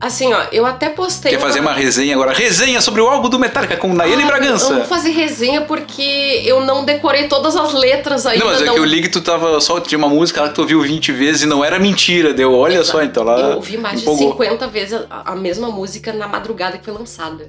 Assim, 0.00 0.32
ó, 0.32 0.44
eu 0.52 0.64
até 0.64 0.88
postei. 0.90 1.32
Quer 1.32 1.40
fazer 1.40 1.58
uma 1.58 1.72
resenha 1.72 2.14
agora? 2.14 2.32
Resenha 2.32 2.80
sobre 2.80 3.00
o 3.00 3.08
álbum 3.08 3.28
do 3.28 3.36
Metallica 3.36 3.76
com 3.76 3.92
Nayane 3.92 4.22
Ah, 4.22 4.26
Eu 4.26 4.28
Bragança. 4.28 4.74
vou 4.74 4.84
fazer 4.84 5.10
resenha 5.10 5.62
porque 5.62 6.42
eu 6.44 6.64
não 6.64 6.84
decorei 6.84 7.26
todas 7.26 7.56
as 7.56 7.72
letras 7.74 8.24
ainda. 8.24 8.44
Não, 8.44 8.52
mas 8.52 8.62
é 8.62 8.68
que 8.72 8.78
eu 8.78 8.84
li 8.84 9.02
que 9.02 9.08
tu 9.08 9.20
tava 9.20 9.60
só 9.60 9.80
tinha 9.80 9.98
uma 9.98 10.08
música 10.08 10.40
lá 10.42 10.48
que 10.50 10.54
tu 10.54 10.60
ouviu 10.60 10.80
20 10.82 11.10
vezes 11.10 11.42
e 11.42 11.46
não 11.46 11.64
era 11.64 11.80
mentira, 11.80 12.32
deu. 12.32 12.54
Olha 12.54 12.74
Exato. 12.74 12.90
só, 12.92 13.02
então 13.02 13.24
lá. 13.24 13.40
Eu 13.40 13.56
ouvi 13.56 13.76
mais 13.76 13.96
de 13.98 14.02
empolgou. 14.02 14.32
50 14.34 14.66
vezes 14.68 15.00
a, 15.10 15.32
a 15.32 15.34
mesma 15.34 15.68
música 15.68 16.12
na 16.12 16.28
madrugada 16.28 16.78
que 16.78 16.84
foi 16.84 16.94
lançada. 16.94 17.48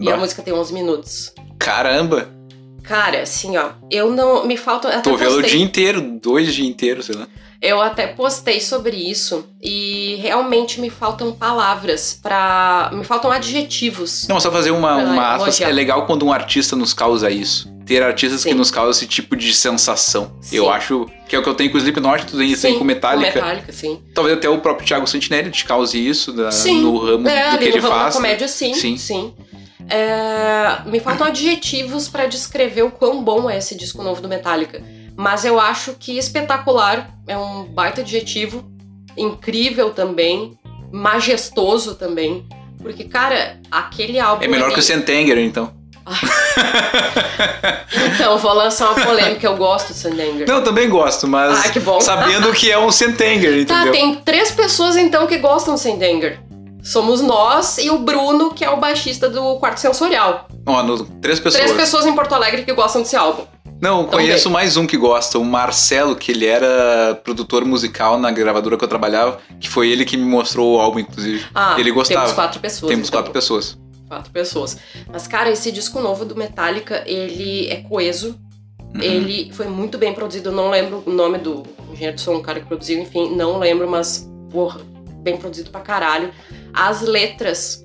E 0.00 0.04
Bah. 0.04 0.14
a 0.14 0.16
música 0.16 0.40
tem 0.40 0.54
11 0.54 0.72
minutos. 0.72 1.32
Caramba! 1.58 2.28
Cara, 2.84 3.22
assim, 3.22 3.56
ó, 3.56 3.70
eu 3.90 4.10
não. 4.12 4.44
Me 4.46 4.56
falta. 4.56 5.00
Tô 5.02 5.16
vendo 5.16 5.36
o 5.38 5.42
dia 5.42 5.60
inteiro, 5.62 6.00
dois 6.22 6.52
dias 6.54 6.66
inteiros, 6.68 7.06
sei 7.06 7.14
lá. 7.16 7.26
Eu 7.62 7.80
até 7.80 8.08
postei 8.08 8.60
sobre 8.60 8.96
isso 8.96 9.46
e 9.62 10.16
realmente 10.20 10.80
me 10.80 10.90
faltam 10.90 11.30
palavras 11.30 12.18
pra. 12.20 12.90
Me 12.92 13.04
faltam 13.04 13.30
adjetivos. 13.30 14.26
Não, 14.26 14.40
só 14.40 14.50
fazer 14.50 14.72
uma, 14.72 14.96
uma 14.96 15.34
aspas. 15.36 15.60
É 15.60 15.70
legal 15.70 16.04
quando 16.04 16.26
um 16.26 16.32
artista 16.32 16.74
nos 16.74 16.92
causa 16.92 17.30
isso. 17.30 17.70
Ter 17.86 18.02
artistas 18.02 18.42
que 18.42 18.50
Sim. 18.50 18.56
nos 18.56 18.70
causam 18.70 18.90
esse 18.90 19.06
tipo 19.06 19.36
de 19.36 19.54
sensação. 19.54 20.36
Sim. 20.40 20.56
Eu 20.56 20.70
acho 20.70 21.08
que 21.28 21.36
é 21.36 21.38
o 21.38 21.42
que 21.42 21.48
eu 21.48 21.54
tenho 21.54 21.70
com 21.70 21.76
o 21.76 21.78
Slipknot, 21.80 22.26
tu 22.26 22.36
tem 22.36 22.50
isso 22.50 22.66
aí 22.66 22.72
Sim, 22.72 22.78
com 22.80 22.84
Metallica. 22.84 23.34
Metallica, 23.40 23.72
sim. 23.72 24.00
Talvez 24.14 24.36
até 24.38 24.48
o 24.48 24.58
próprio 24.58 24.86
Thiago 24.86 25.06
Santinelli 25.06 25.50
te 25.50 25.64
cause 25.64 25.96
isso 26.04 26.32
da- 26.32 26.50
Sim, 26.50 26.80
no 26.80 26.96
ramo 26.98 27.28
É, 27.28 27.52
do 27.52 27.58
que 27.58 27.64
ele 27.64 27.80
da 27.80 27.88
faz. 27.88 28.14
comédia, 28.16 28.48
sim. 28.48 28.74
Sim. 28.74 28.96
Sim. 28.96 29.34
É, 29.88 30.88
me 30.88 31.00
faltam 31.00 31.26
adjetivos 31.26 32.08
pra 32.08 32.26
descrever 32.26 32.82
o 32.82 32.90
quão 32.90 33.22
bom 33.22 33.48
é 33.50 33.58
esse 33.58 33.76
disco 33.76 34.02
novo 34.02 34.20
do 34.20 34.28
Metallica. 34.28 34.82
Mas 35.16 35.44
eu 35.44 35.60
acho 35.60 35.94
que 35.94 36.16
espetacular 36.18 37.08
é 37.26 37.36
um 37.36 37.64
baita 37.64 38.00
adjetivo, 38.00 38.64
incrível 39.16 39.90
também, 39.90 40.58
majestoso 40.92 41.94
também. 41.94 42.46
Porque, 42.80 43.04
cara, 43.04 43.58
aquele 43.70 44.18
álbum. 44.18 44.42
É 44.44 44.48
melhor 44.48 44.66
ali- 44.66 44.74
que 44.74 44.80
o 44.80 44.82
Sentenger, 44.82 45.38
então. 45.38 45.72
Então, 48.14 48.38
vou 48.38 48.52
lançar 48.52 48.90
uma 48.90 49.04
polêmica, 49.06 49.46
eu 49.46 49.56
gosto 49.56 49.88
do 49.88 49.94
Sandanger. 49.94 50.46
Não, 50.48 50.56
eu 50.56 50.64
também 50.64 50.88
gosto, 50.88 51.26
mas 51.28 51.64
Ah, 51.66 51.68
que 51.70 51.80
bom. 51.80 52.00
sabendo 52.00 52.52
que 52.52 52.70
é 52.70 52.78
um 52.78 52.90
Sentenger, 52.90 53.64
Tá, 53.66 53.74
entendeu? 53.82 53.92
tem 53.92 54.14
três 54.16 54.50
pessoas 54.50 54.96
então 54.96 55.26
que 55.26 55.38
gostam 55.38 55.74
do 55.74 55.80
Sandanger. 55.80 56.40
Somos 56.82 57.20
nós 57.20 57.78
e 57.78 57.90
o 57.90 57.98
Bruno, 57.98 58.52
que 58.52 58.64
é 58.64 58.70
o 58.70 58.76
baixista 58.78 59.28
do 59.28 59.56
Quarto 59.56 59.78
Sensorial. 59.78 60.48
Ó, 60.66 60.82
no- 60.82 61.04
três 61.20 61.38
pessoas. 61.38 61.62
Três 61.62 61.76
pessoas 61.76 62.06
em 62.06 62.14
Porto 62.14 62.34
Alegre 62.34 62.64
que 62.64 62.72
gostam 62.72 63.02
desse 63.02 63.14
álbum. 63.16 63.44
Não, 63.82 64.06
conheço 64.06 64.48
mais 64.48 64.76
um 64.76 64.86
que 64.86 64.96
gosta, 64.96 65.40
o 65.40 65.44
Marcelo, 65.44 66.14
que 66.14 66.30
ele 66.30 66.46
era 66.46 67.16
produtor 67.24 67.64
musical 67.64 68.16
na 68.16 68.30
gravadora 68.30 68.76
que 68.78 68.84
eu 68.84 68.88
trabalhava, 68.88 69.40
que 69.58 69.68
foi 69.68 69.90
ele 69.90 70.04
que 70.04 70.16
me 70.16 70.24
mostrou 70.24 70.76
o 70.76 70.80
álbum, 70.80 71.00
inclusive. 71.00 71.44
Ah, 71.52 71.74
ele 71.76 71.90
gostava. 71.90 72.20
temos 72.20 72.32
quatro 72.32 72.60
pessoas. 72.60 72.90
Temos 72.90 73.08
então. 73.08 73.18
quatro 73.18 73.32
pessoas. 73.32 73.78
Quatro 74.06 74.30
pessoas. 74.30 74.78
Mas, 75.12 75.26
cara, 75.26 75.50
esse 75.50 75.72
disco 75.72 75.98
novo 75.98 76.24
do 76.24 76.36
Metallica, 76.36 77.02
ele 77.04 77.68
é 77.70 77.78
coeso. 77.78 78.38
Uhum. 78.94 79.00
Ele 79.00 79.52
foi 79.52 79.66
muito 79.66 79.98
bem 79.98 80.14
produzido. 80.14 80.50
Eu 80.50 80.54
não 80.54 80.70
lembro 80.70 81.02
o 81.04 81.10
nome 81.10 81.38
do 81.38 81.64
engenheiro 81.90 82.14
de 82.14 82.22
som, 82.22 82.36
o 82.36 82.40
cara 82.42 82.60
que 82.60 82.66
produziu, 82.66 83.02
enfim, 83.02 83.34
não 83.34 83.58
lembro, 83.58 83.90
mas, 83.90 84.30
porra, 84.52 84.80
bem 85.24 85.36
produzido 85.36 85.70
pra 85.70 85.80
caralho. 85.80 86.32
As 86.72 87.00
letras, 87.00 87.84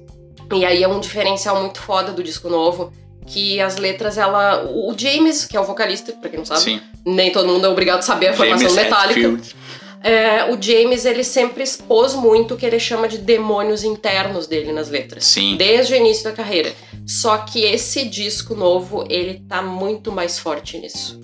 e 0.54 0.64
aí 0.64 0.84
é 0.84 0.88
um 0.88 1.00
diferencial 1.00 1.60
muito 1.60 1.82
foda 1.82 2.12
do 2.12 2.22
disco 2.22 2.50
novo, 2.50 2.94
que 3.28 3.62
as 3.62 3.78
letras, 3.78 4.18
ela. 4.18 4.66
O 4.66 4.94
James, 4.98 5.46
que 5.46 5.56
é 5.56 5.60
o 5.60 5.64
vocalista, 5.64 6.14
pra 6.14 6.30
quem 6.30 6.40
não 6.40 6.46
sabe, 6.46 6.62
Sim. 6.62 6.82
nem 7.06 7.32
todo 7.32 7.48
mundo 7.48 7.66
é 7.66 7.70
obrigado 7.70 8.00
a 8.00 8.02
saber 8.02 8.30
a 8.30 8.34
formação 8.34 8.70
James 8.70 8.84
Metallica. 8.84 9.20
Hetfield. 9.20 9.56
É, 10.04 10.46
o 10.54 10.62
James, 10.62 11.06
ele 11.06 11.24
sempre 11.24 11.64
expôs 11.64 12.14
muito 12.14 12.54
o 12.54 12.58
que 12.58 12.66
ele 12.66 12.80
chama 12.80 13.08
de 13.08 13.18
demônios 13.18 13.84
internos 13.84 14.48
dele 14.48 14.72
nas 14.72 14.90
letras. 14.90 15.26
Sim. 15.26 15.58
Desde 15.58 15.94
o 15.94 15.98
início 15.98 16.24
da 16.24 16.32
carreira. 16.32 16.72
Só 17.06 17.38
que 17.40 17.64
esse 17.64 18.06
disco 18.08 18.56
novo, 18.56 19.06
ele 19.10 19.42
tá 19.48 19.62
muito 19.62 20.12
mais 20.12 20.38
forte 20.38 20.78
nisso. 20.78 21.20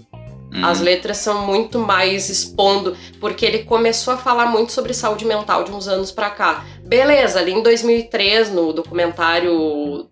Hum. 0.52 0.66
As 0.66 0.80
letras 0.82 1.18
são 1.18 1.46
muito 1.46 1.80
mais 1.80 2.30
expondo, 2.30 2.96
porque 3.20 3.46
ele 3.46 3.60
começou 3.60 4.14
a 4.14 4.18
falar 4.18 4.48
muito 4.48 4.72
sobre 4.72 4.94
saúde 4.94 5.26
mental 5.26 5.64
de 5.64 5.72
uns 5.72 5.88
anos 5.88 6.12
pra 6.12 6.30
cá. 6.30 6.66
Beleza, 6.84 7.40
ali 7.40 7.54
em 7.54 7.64
2003, 7.64 8.52
no 8.52 8.74
documentário 8.74 10.08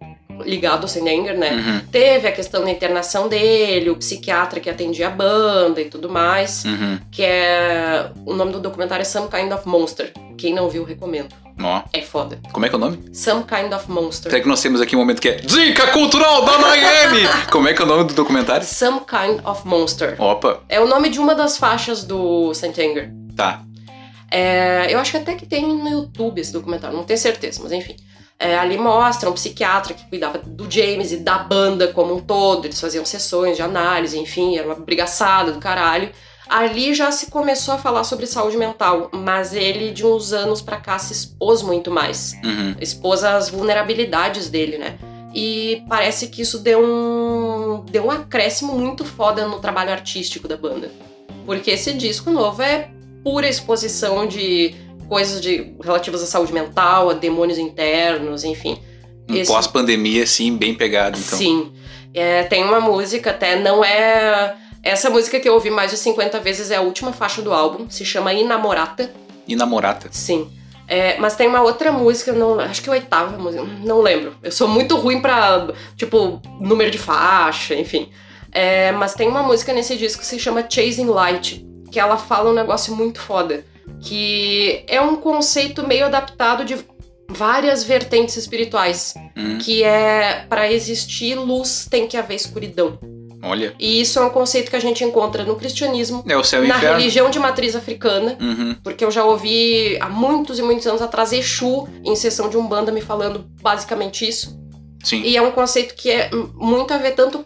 ligado 0.45 0.83
ao 0.83 0.87
Sendenger, 0.87 1.37
né? 1.37 1.51
Uhum, 1.51 1.79
Teve 1.91 2.27
a 2.27 2.31
questão 2.31 2.63
da 2.63 2.69
internação 2.71 3.27
dele, 3.27 3.89
o 3.89 3.95
psiquiatra 3.95 4.59
que 4.59 4.69
atendia 4.69 5.07
a 5.07 5.11
banda 5.11 5.81
e 5.81 5.85
tudo 5.85 6.09
mais. 6.09 6.63
uhum. 6.65 6.99
Que 7.11 7.23
é. 7.23 8.09
O 8.25 8.33
nome 8.33 8.51
do 8.51 8.59
documentário 8.59 9.01
é 9.01 9.05
Some 9.05 9.27
Kind 9.29 9.51
of 9.51 9.67
Monster. 9.67 10.11
Quem 10.37 10.53
não 10.53 10.69
viu, 10.69 10.83
recomendo. 10.83 11.29
Ó, 11.63 11.81
É 11.93 12.01
foda. 12.01 12.39
como 12.51 12.65
é 12.65 12.69
que 12.69 12.73
é 12.73 12.77
o 12.77 12.81
nome? 12.81 13.03
Some 13.13 13.43
Kind 13.43 13.71
of 13.73 13.91
Monster. 13.91 14.31
Até 14.31 14.39
que 14.41 14.47
nós 14.47 14.59
temos 14.61 14.81
aqui 14.81 14.95
um 14.95 14.99
momento 14.99 15.21
que 15.21 15.29
é 15.29 15.35
Dica 15.35 15.87
Cultural 15.87 16.43
da 16.43 16.57
Miami! 16.57 17.21
como 17.51 17.67
é 17.67 17.73
que 17.73 17.81
é 17.81 17.85
o 17.85 17.87
nome 17.87 18.05
do 18.05 18.13
documentário? 18.15 18.65
Some 18.65 19.01
Kind 19.01 19.45
of 19.45 19.67
Monster. 19.67 20.15
Opa, 20.19 20.61
É 20.67 20.79
o 20.79 20.87
nome 20.87 21.09
de 21.09 21.19
uma 21.19 21.35
das 21.35 21.57
faixas 21.57 22.03
do 22.03 22.51
Saint 22.55 22.75
Anger. 22.79 23.11
tá. 23.35 23.61
É, 24.33 24.87
eu 24.89 24.97
acho 24.97 25.11
que 25.11 25.17
até 25.17 25.35
que 25.35 25.45
tem 25.45 25.67
no 25.67 25.89
YouTube 25.89 26.39
esse 26.39 26.53
documentário, 26.53 26.95
não 26.95 27.03
tenho 27.03 27.19
certeza, 27.19 27.59
mas 27.61 27.71
enfim. 27.73 27.97
É, 28.41 28.57
ali 28.57 28.75
mostra 28.75 29.29
um 29.29 29.33
psiquiatra 29.33 29.93
que 29.93 30.03
cuidava 30.09 30.39
do 30.39 30.69
James 30.69 31.11
e 31.11 31.17
da 31.17 31.37
banda 31.37 31.89
como 31.89 32.15
um 32.15 32.19
todo, 32.19 32.65
eles 32.65 32.81
faziam 32.81 33.05
sessões 33.05 33.55
de 33.55 33.61
análise, 33.61 34.17
enfim, 34.17 34.57
era 34.57 34.65
uma 34.65 34.73
brigaçada 34.73 35.51
do 35.51 35.59
caralho. 35.59 36.09
Ali 36.49 36.95
já 36.95 37.11
se 37.11 37.29
começou 37.29 37.75
a 37.75 37.77
falar 37.77 38.03
sobre 38.03 38.25
saúde 38.25 38.57
mental, 38.57 39.11
mas 39.13 39.53
ele 39.53 39.91
de 39.91 40.03
uns 40.03 40.33
anos 40.33 40.59
pra 40.59 40.77
cá 40.77 40.97
se 40.97 41.13
expôs 41.13 41.61
muito 41.61 41.91
mais. 41.91 42.33
Uhum. 42.43 42.75
Expôs 42.81 43.23
as 43.23 43.47
vulnerabilidades 43.49 44.49
dele, 44.49 44.79
né? 44.79 44.97
E 45.35 45.83
parece 45.87 46.27
que 46.27 46.41
isso 46.41 46.57
deu 46.57 46.83
um, 46.83 47.85
deu 47.91 48.07
um 48.07 48.11
acréscimo 48.11 48.73
muito 48.73 49.05
foda 49.05 49.47
no 49.47 49.59
trabalho 49.59 49.91
artístico 49.91 50.47
da 50.47 50.57
banda. 50.57 50.91
Porque 51.45 51.69
esse 51.69 51.93
disco 51.93 52.31
novo 52.31 52.63
é 52.63 52.89
pura 53.23 53.47
exposição 53.47 54.25
de 54.25 54.75
coisas 55.11 55.41
de, 55.41 55.73
relativas 55.83 56.23
à 56.23 56.25
saúde 56.25 56.53
mental, 56.53 57.09
a 57.09 57.13
demônios 57.13 57.57
internos, 57.57 58.45
enfim. 58.45 58.79
Um 59.29 59.35
Esse- 59.35 59.51
pós-pandemia, 59.51 60.23
assim, 60.23 60.55
bem 60.55 60.73
pegado, 60.73 61.19
então. 61.19 61.37
Sim. 61.37 61.73
É, 62.13 62.43
tem 62.43 62.63
uma 62.63 62.79
música, 62.79 63.31
até 63.31 63.59
não 63.59 63.83
é. 63.83 64.55
Essa 64.81 65.09
música 65.09 65.37
que 65.37 65.49
eu 65.49 65.53
ouvi 65.53 65.69
mais 65.69 65.91
de 65.91 65.97
50 65.97 66.39
vezes 66.39 66.71
é 66.71 66.77
a 66.77 66.81
última 66.81 67.11
faixa 67.11 67.41
do 67.41 67.51
álbum, 67.51 67.89
se 67.89 68.05
chama 68.05 68.33
Inamorata. 68.33 69.11
E 69.45 69.53
namorata. 69.53 70.07
Sim. 70.13 70.49
É, 70.87 71.17
mas 71.17 71.35
tem 71.35 71.45
uma 71.45 71.61
outra 71.61 71.91
música, 71.91 72.31
não, 72.31 72.57
acho 72.61 72.81
que 72.81 72.89
é 72.89 72.93
a 72.93 72.95
oitava 72.95 73.37
música, 73.37 73.65
não 73.83 73.99
lembro. 73.99 74.33
Eu 74.41 74.51
sou 74.51 74.65
muito 74.69 74.95
ruim 74.95 75.19
pra, 75.19 75.67
tipo, 75.97 76.41
número 76.57 76.89
de 76.89 76.97
faixa, 76.97 77.75
enfim. 77.75 78.07
É, 78.49 78.93
mas 78.93 79.13
tem 79.13 79.27
uma 79.27 79.43
música 79.43 79.73
nesse 79.73 79.97
disco 79.97 80.21
que 80.21 80.25
se 80.25 80.39
chama 80.39 80.65
Chasing 80.69 81.07
Light, 81.07 81.65
que 81.91 81.99
ela 81.99 82.15
fala 82.15 82.49
um 82.49 82.53
negócio 82.53 82.95
muito 82.95 83.19
foda. 83.19 83.65
Que 83.99 84.83
é 84.87 85.01
um 85.01 85.15
conceito 85.15 85.85
meio 85.87 86.05
adaptado 86.05 86.63
de 86.65 86.77
várias 87.29 87.83
vertentes 87.83 88.35
espirituais. 88.37 89.13
Hum. 89.37 89.57
Que 89.57 89.83
é, 89.83 90.45
para 90.49 90.71
existir 90.71 91.35
luz, 91.35 91.87
tem 91.89 92.07
que 92.07 92.17
haver 92.17 92.35
escuridão. 92.35 92.99
Olha. 93.43 93.73
E 93.79 94.01
isso 94.01 94.19
é 94.19 94.21
um 94.23 94.29
conceito 94.29 94.69
que 94.69 94.75
a 94.75 94.79
gente 94.79 95.03
encontra 95.03 95.43
no 95.43 95.55
cristianismo, 95.55 96.23
É 96.27 96.33
e 96.33 96.67
na 96.67 96.77
inferno. 96.77 96.97
religião 96.97 97.29
de 97.31 97.39
matriz 97.39 97.75
africana, 97.75 98.37
Uhum. 98.39 98.75
porque 98.83 99.03
eu 99.03 99.09
já 99.09 99.25
ouvi 99.25 99.97
há 99.99 100.07
muitos 100.07 100.59
e 100.59 100.61
muitos 100.61 100.85
anos 100.85 101.01
atrás 101.01 101.33
Exu 101.33 101.87
em 102.05 102.15
sessão 102.15 102.49
de 102.49 102.57
Umbanda 102.57 102.91
me 102.91 103.01
falando 103.01 103.45
basicamente 103.61 104.27
isso. 104.27 104.59
Sim. 105.03 105.23
E 105.23 105.35
é 105.35 105.41
um 105.41 105.49
conceito 105.51 105.95
que 105.95 106.11
é 106.11 106.29
muito 106.53 106.93
a 106.93 106.97
ver 106.97 107.15
tanto 107.15 107.43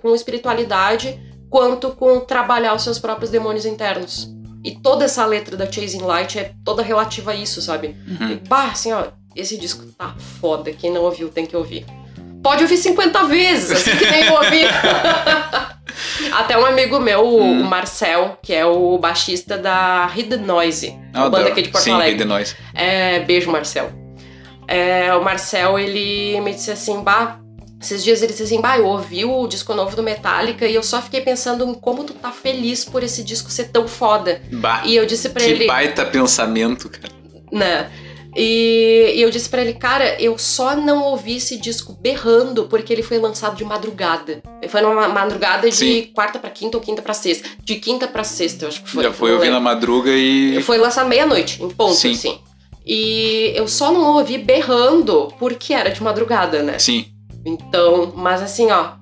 com 0.00 0.14
espiritualidade 0.14 1.18
quanto 1.50 1.90
com 1.90 2.20
trabalhar 2.20 2.74
os 2.74 2.82
seus 2.84 3.00
próprios 3.00 3.28
demônios 3.30 3.66
internos. 3.66 4.28
E 4.64 4.72
toda 4.72 5.04
essa 5.04 5.24
letra 5.26 5.56
da 5.56 5.70
Chasing 5.70 6.02
Light 6.02 6.38
é 6.38 6.52
toda 6.64 6.82
relativa 6.82 7.32
a 7.32 7.34
isso, 7.34 7.60
sabe? 7.60 7.96
Uhum. 8.06 8.30
E, 8.30 8.34
bah, 8.48 8.66
assim, 8.72 8.92
ó, 8.92 9.04
esse 9.34 9.56
disco 9.58 9.84
tá 9.98 10.14
foda. 10.40 10.70
Quem 10.72 10.90
não 10.92 11.02
ouviu 11.02 11.28
tem 11.28 11.44
que 11.46 11.56
ouvir. 11.56 11.84
Pode 12.42 12.62
ouvir 12.62 12.76
50 12.76 13.24
vezes, 13.24 13.70
assim 13.70 13.96
que 13.96 14.10
nem 14.10 14.24
eu 14.24 14.34
ouvi. 14.34 14.62
Até 16.32 16.58
um 16.58 16.64
amigo 16.64 16.98
meu, 17.00 17.24
o- 17.24 17.42
Hum. 17.42 17.60
o 17.60 17.64
Marcel, 17.64 18.38
que 18.42 18.52
é 18.54 18.64
o 18.64 18.96
baixista 18.98 19.58
da 19.58 20.10
Hidden 20.14 20.40
Noise, 20.40 20.88
uma 21.14 21.24
banda 21.24 21.36
Adoro. 21.38 21.48
aqui 21.52 21.62
de 21.62 21.68
Porto 21.68 21.84
Sim, 21.84 21.92
Alegre. 21.92 22.18
de 22.18 22.24
nós. 22.24 22.56
É, 22.74 23.20
beijo, 23.20 23.50
Marcel. 23.50 23.90
É, 24.66 25.14
o 25.14 25.22
Marcel, 25.22 25.78
ele 25.78 26.40
me 26.40 26.52
disse 26.54 26.70
assim, 26.70 27.02
bah, 27.02 27.38
esses 27.82 28.02
dias 28.02 28.22
ele 28.22 28.32
disse 28.32 28.44
assim, 28.44 28.60
bah, 28.60 28.78
eu 28.78 28.86
ouvi 28.86 29.24
o 29.24 29.46
disco 29.46 29.74
novo 29.74 29.94
do 29.96 30.02
Metallica 30.02 30.66
e 30.66 30.74
eu 30.74 30.82
só 30.82 31.02
fiquei 31.02 31.20
pensando 31.20 31.64
em 31.68 31.74
como 31.74 32.04
tu 32.04 32.14
tá 32.14 32.30
feliz 32.30 32.84
por 32.84 33.02
esse 33.02 33.22
disco 33.22 33.50
ser 33.50 33.68
tão 33.70 33.86
foda. 33.88 34.40
Bah, 34.52 34.82
E 34.84 34.96
eu 34.96 35.04
disse 35.04 35.28
que 35.28 35.42
ele, 35.42 35.66
baita 35.66 36.04
pensamento, 36.04 36.88
cara. 36.88 37.12
né? 37.50 37.90
E, 38.34 39.12
e 39.16 39.20
eu 39.20 39.30
disse 39.30 39.48
pra 39.50 39.60
ele, 39.60 39.74
cara, 39.74 40.16
eu 40.18 40.38
só 40.38 40.74
não 40.74 41.02
ouvi 41.04 41.36
esse 41.36 41.58
disco 41.58 41.92
berrando 42.00 42.64
porque 42.64 42.90
ele 42.90 43.02
foi 43.02 43.18
lançado 43.18 43.56
de 43.56 43.64
madrugada. 43.64 44.40
Foi 44.70 44.80
numa 44.80 45.06
madrugada 45.08 45.68
de 45.68 45.76
Sim. 45.76 46.10
quarta 46.14 46.38
pra 46.38 46.48
quinta 46.48 46.78
ou 46.78 46.82
quinta 46.82 47.02
pra 47.02 47.12
sexta. 47.12 47.46
De 47.62 47.74
quinta 47.76 48.08
pra 48.08 48.24
sexta, 48.24 48.64
eu 48.64 48.68
acho 48.70 48.82
que 48.82 48.88
foi. 48.88 49.02
Já 49.04 49.12
foi 49.12 49.34
ouvir 49.34 49.50
na 49.50 49.60
madruga 49.60 50.10
e. 50.10 50.62
Foi 50.62 50.78
lançado 50.78 51.08
meia-noite, 51.10 51.62
em 51.62 51.68
ponto, 51.68 51.94
Sim. 51.94 52.12
assim. 52.12 52.38
E 52.86 53.52
eu 53.54 53.68
só 53.68 53.92
não 53.92 54.16
ouvi 54.16 54.38
berrando 54.38 55.28
porque 55.38 55.74
era 55.74 55.90
de 55.90 56.02
madrugada, 56.02 56.62
né? 56.62 56.78
Sim. 56.78 57.04
Então, 57.44 58.12
mas 58.16 58.42
assim, 58.42 58.70
ó, 58.70 58.92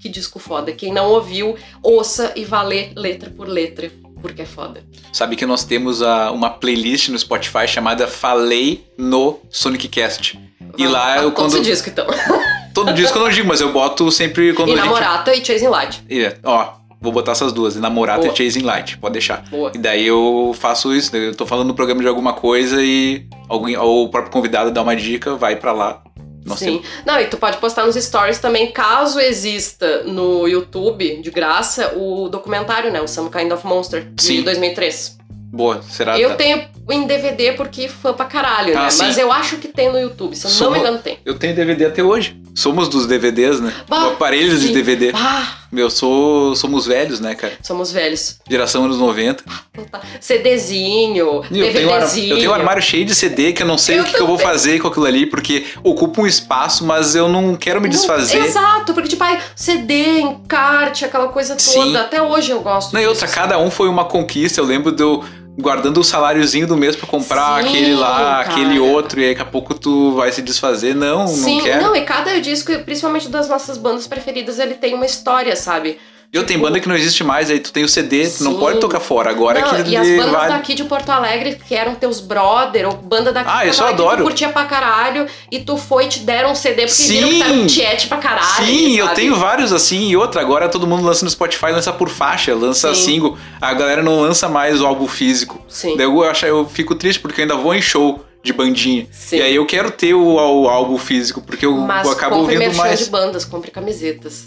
que 0.00 0.08
disco 0.08 0.38
foda. 0.38 0.72
Quem 0.72 0.92
não 0.92 1.10
ouviu, 1.10 1.56
ouça 1.82 2.32
e 2.36 2.44
vá 2.44 2.62
ler 2.62 2.92
letra 2.96 3.30
por 3.30 3.46
letra, 3.48 3.90
porque 4.22 4.42
é 4.42 4.46
foda. 4.46 4.82
Sabe 5.12 5.36
que 5.36 5.44
nós 5.46 5.64
temos 5.64 6.02
a- 6.02 6.30
uma 6.30 6.50
playlist 6.50 7.08
no 7.08 7.18
Spotify 7.18 7.66
chamada 7.68 8.06
Falei 8.06 8.86
no 8.96 9.38
Sonic 9.50 9.88
Cast. 9.88 10.38
E 10.78 10.86
lá 10.86 11.16
eu 11.18 11.24
todo 11.24 11.32
quando. 11.34 11.54
esse 11.54 11.62
disco, 11.62 11.88
então. 11.90 12.06
Todo 12.72 12.92
disco 12.94 13.18
eu 13.18 13.22
não 13.24 13.30
digo, 13.30 13.48
mas 13.48 13.60
eu 13.60 13.72
boto 13.72 14.12
sempre 14.12 14.52
quando 14.54 14.68
e 14.68 14.72
a 14.74 14.76
gente. 14.76 14.84
Namorata 14.84 15.34
e 15.34 15.44
Chasing 15.44 15.66
Light. 15.66 16.04
É, 16.08 16.36
ó, 16.44 16.74
vou 17.00 17.10
botar 17.12 17.32
essas 17.32 17.52
duas, 17.52 17.74
Namorata 17.74 18.20
Boa. 18.20 18.32
e 18.32 18.36
Chasing 18.36 18.62
Light, 18.62 18.96
pode 18.98 19.14
deixar. 19.14 19.42
Boa. 19.50 19.72
E 19.74 19.78
daí 19.78 20.06
eu 20.06 20.54
faço 20.58 20.94
isso, 20.94 21.14
eu 21.16 21.34
tô 21.34 21.44
falando 21.44 21.66
no 21.66 21.74
programa 21.74 22.00
de 22.00 22.06
alguma 22.06 22.32
coisa 22.32 22.80
e 22.80 23.26
alguém, 23.48 23.76
ou 23.76 24.04
o 24.04 24.08
próprio 24.08 24.32
convidado 24.32 24.70
dá 24.70 24.80
uma 24.82 24.94
dica, 24.94 25.34
vai 25.34 25.56
pra 25.56 25.72
lá. 25.72 26.00
Nós 26.44 26.58
Sim. 26.58 26.82
Não, 27.04 27.20
e 27.20 27.26
tu 27.26 27.36
pode 27.36 27.58
postar 27.58 27.84
nos 27.86 27.94
stories 27.96 28.38
também, 28.38 28.70
caso 28.72 29.20
exista 29.20 30.02
no 30.04 30.48
YouTube, 30.48 31.20
de 31.20 31.30
graça, 31.30 31.92
o 31.96 32.28
documentário, 32.28 32.90
né? 32.90 33.00
O 33.00 33.06
Some 33.08 33.30
Kind 33.30 33.52
of 33.52 33.66
Monster, 33.66 34.06
de 34.14 34.22
Sim. 34.22 34.42
2003. 34.42 35.18
Boa, 35.52 35.82
será? 35.82 36.18
Eu 36.18 36.36
tenho 36.36 36.64
em 36.90 37.06
DVD 37.06 37.52
porque 37.52 37.88
fã 37.88 38.12
pra 38.14 38.24
caralho, 38.24 38.76
Ah, 38.78 38.84
né? 38.84 38.90
sim. 38.90 39.02
Mas 39.04 39.18
eu 39.18 39.32
acho 39.32 39.56
que 39.56 39.66
tem 39.68 39.90
no 39.90 39.98
YouTube, 39.98 40.34
se 40.36 40.46
eu 40.46 40.50
não 40.66 40.70
me 40.72 40.78
engano 40.78 40.98
tem. 40.98 41.18
Eu 41.24 41.36
tenho 41.38 41.54
DVD 41.54 41.86
até 41.86 42.02
hoje. 42.02 42.40
Somos 42.54 42.88
dos 42.88 43.06
DVDs, 43.06 43.60
né? 43.60 43.72
Bah, 43.88 44.06
o 44.08 44.10
aparelho 44.12 44.56
de 44.58 44.68
sim. 44.68 44.72
DVD. 44.72 45.10
Ah, 45.14 45.56
Meu, 45.72 45.88
sou. 45.90 46.54
Somos 46.56 46.84
velhos, 46.86 47.20
né, 47.20 47.34
cara? 47.34 47.52
somos 47.62 47.92
velhos. 47.92 48.38
Geração 48.48 48.84
anos 48.84 48.98
90. 48.98 49.44
Então 49.72 49.84
tá. 49.84 50.00
CDzinho, 50.20 51.16
Eu 51.16 51.72
tenho, 51.72 51.88
um 51.88 51.92
DVDzinho. 51.92 52.32
eu 52.34 52.38
tenho 52.38 52.50
um 52.50 52.54
armário 52.54 52.82
cheio 52.82 53.04
de 53.04 53.14
CD 53.14 53.52
que 53.52 53.62
eu 53.62 53.66
não 53.66 53.78
sei 53.78 53.98
Eu 53.98 54.02
o 54.02 54.04
que, 54.06 54.14
que 54.14 54.20
eu 54.20 54.26
vou 54.26 54.38
fazer 54.38 54.80
com 54.80 54.88
aquilo 54.88 55.06
ali, 55.06 55.26
porque 55.26 55.66
ocupa 55.82 56.22
um 56.22 56.26
espaço, 56.26 56.84
mas 56.84 57.14
eu 57.14 57.28
não 57.28 57.54
quero 57.56 57.80
me 57.80 57.88
desfazer. 57.88 58.38
Exato, 58.44 58.92
porque 58.94 59.08
tipo, 59.08 59.22
ai, 59.22 59.40
CD, 59.54 60.20
encarte, 60.20 61.04
aquela 61.04 61.28
coisa 61.28 61.54
toda. 61.56 61.60
Sim. 61.62 61.96
Até 61.96 62.20
hoje 62.20 62.50
eu 62.50 62.60
gosto 62.60 62.92
Não, 62.92 63.00
e 63.00 63.06
outra, 63.06 63.26
disso. 63.26 63.38
cada 63.38 63.58
um 63.58 63.70
foi 63.70 63.88
uma 63.88 64.04
conquista. 64.04 64.60
Eu 64.60 64.64
lembro 64.64 64.90
de 64.92 65.02
eu 65.02 65.24
guardando 65.60 65.98
o 65.98 66.04
saláriozinho 66.04 66.66
do 66.66 66.76
mês 66.76 66.96
pra 66.96 67.06
comprar 67.06 67.62
Sim, 67.62 67.68
aquele 67.68 67.94
lá, 67.94 68.16
cara. 68.16 68.40
aquele 68.40 68.78
outro, 68.78 69.20
e 69.20 69.24
aí 69.24 69.30
daqui 69.30 69.42
a 69.42 69.50
pouco 69.50 69.74
tu 69.74 70.12
vai 70.14 70.32
se 70.32 70.42
desfazer. 70.42 70.94
Não, 70.94 71.26
Sim, 71.26 71.58
não 71.58 71.64
quero. 71.64 71.82
não, 71.82 71.96
e 71.96 72.02
cada 72.02 72.40
disco, 72.40 72.72
principalmente 72.80 73.28
das 73.28 73.48
nossas 73.48 73.78
bandas 73.78 74.06
preferidas, 74.06 74.58
ele 74.58 74.74
tem 74.74 74.94
uma 74.94 75.06
história, 75.06 75.54
sabe? 75.54 75.98
Eu 76.32 76.44
tenho 76.46 76.60
banda 76.60 76.78
que 76.78 76.88
não 76.88 76.94
existe 76.94 77.24
mais, 77.24 77.50
aí 77.50 77.58
tu 77.58 77.72
tem 77.72 77.82
o 77.82 77.88
CD, 77.88 78.28
tu 78.28 78.44
não 78.44 78.54
pode 78.54 78.78
tocar 78.78 79.00
fora. 79.00 79.30
Agora 79.30 79.60
Não, 79.60 79.82
que 79.84 79.90
e 79.90 79.96
as 79.96 80.08
bandas 80.08 80.30
vale. 80.30 80.52
daqui 80.52 80.74
de 80.74 80.84
Porto 80.84 81.10
Alegre, 81.10 81.56
que 81.66 81.74
eram 81.74 81.96
teus 81.96 82.20
brother, 82.20 82.86
ou 82.88 82.94
banda 82.96 83.32
daqui 83.32 83.50
Ah, 83.52 83.64
de 83.64 83.76
Porto 83.76 83.98
eu 83.98 84.04
Alegre 84.06 84.16
tu 84.18 84.22
curtia 84.28 84.48
pra 84.50 84.64
caralho, 84.64 85.26
e 85.50 85.58
tu 85.58 85.76
foi 85.76 86.04
e 86.04 86.08
te 86.08 86.20
deram 86.20 86.52
um 86.52 86.54
CD 86.54 86.82
porque 86.82 86.92
Sim. 86.94 87.14
viram 87.14 87.28
que 87.30 87.42
era 87.42 87.52
um 87.52 87.66
tiete 87.66 88.06
pra 88.06 88.18
caralho. 88.18 88.64
Sim, 88.64 88.96
eu 88.96 89.08
tenho 89.08 89.34
vários 89.34 89.72
assim, 89.72 90.08
e 90.08 90.16
outra, 90.16 90.40
agora 90.40 90.68
todo 90.68 90.86
mundo 90.86 91.02
lança 91.04 91.24
no 91.24 91.30
Spotify, 91.30 91.72
lança 91.72 91.92
por 91.92 92.08
faixa, 92.08 92.54
lança 92.54 92.94
Sim. 92.94 93.02
single. 93.04 93.36
A 93.60 93.74
galera 93.74 94.02
não 94.02 94.20
lança 94.20 94.48
mais 94.48 94.80
o 94.80 94.86
álbum 94.86 95.08
físico. 95.08 95.60
Sim. 95.68 95.96
Daí 95.96 96.06
eu, 96.06 96.22
acho, 96.22 96.46
eu 96.46 96.64
fico 96.64 96.94
triste 96.94 97.18
porque 97.18 97.40
eu 97.40 97.42
ainda 97.42 97.56
vou 97.56 97.74
em 97.74 97.82
show 97.82 98.24
de 98.42 98.52
bandinha. 98.52 99.06
Sim. 99.10 99.36
E 99.38 99.42
aí 99.42 99.54
eu 99.56 99.66
quero 99.66 99.90
ter 99.90 100.14
o, 100.14 100.34
o 100.36 100.68
álbum 100.68 100.96
físico, 100.96 101.42
porque 101.42 101.66
eu 101.66 101.76
Mas 101.76 102.08
acabo 102.08 102.36
compre 102.36 102.56
ouvindo 102.56 102.76
mais. 102.76 103.00
de 103.00 103.10
bandas, 103.10 103.44
compre 103.44 103.70
camisetas. 103.72 104.44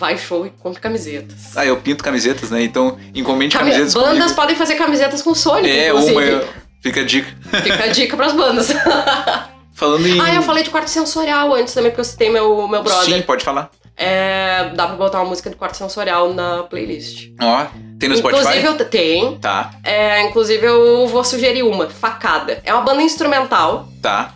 Vai 0.00 0.16
show 0.16 0.46
e 0.46 0.50
compre 0.50 0.80
camisetas. 0.80 1.54
Ah, 1.54 1.66
eu 1.66 1.76
pinto 1.76 2.02
camisetas, 2.02 2.50
né? 2.50 2.62
Então, 2.62 2.96
encomende 3.14 3.54
Cami- 3.54 3.70
camisetas 3.70 3.92
bandas 3.92 4.18
comigo. 4.22 4.34
podem 4.34 4.56
fazer 4.56 4.76
camisetas 4.76 5.20
com 5.20 5.34
Sonic, 5.34 5.68
É, 5.70 5.88
inclusive. 5.90 6.12
uma. 6.14 6.22
eu- 6.22 6.48
Fica 6.82 7.00
a 7.02 7.04
dica. 7.04 7.28
Fica 7.62 7.84
a 7.84 7.86
dica 7.88 8.16
pras 8.16 8.32
bandas. 8.32 8.68
Falando 9.76 10.06
em. 10.08 10.18
ah, 10.18 10.34
eu 10.34 10.40
falei 10.42 10.62
de 10.64 10.70
quarto 10.70 10.88
sensorial 10.88 11.54
antes 11.54 11.74
também, 11.74 11.90
porque 11.90 12.00
eu 12.00 12.04
citei 12.06 12.30
meu, 12.30 12.66
meu 12.66 12.82
brother. 12.82 13.04
Sim, 13.14 13.20
pode 13.20 13.44
falar. 13.44 13.70
É, 13.94 14.70
dá 14.74 14.86
pra 14.86 14.96
botar 14.96 15.18
uma 15.20 15.28
música 15.28 15.50
de 15.50 15.56
quarto 15.56 15.76
sensorial 15.76 16.32
na 16.32 16.62
playlist. 16.62 17.28
Ó, 17.38 17.66
tem 17.98 18.08
no 18.08 18.16
Inclusive, 18.16 18.42
Spotify? 18.42 18.66
eu 18.66 18.84
tem. 18.86 19.36
Tá, 19.38 19.72
É, 19.84 20.22
inclusive, 20.22 20.64
eu 20.66 21.06
vou 21.08 21.22
sugerir 21.22 21.62
uma, 21.62 21.90
Facada. 21.90 22.62
É 22.64 22.72
uma 22.72 22.82
banda 22.82 23.02
instrumental. 23.02 23.86
tá. 24.00 24.32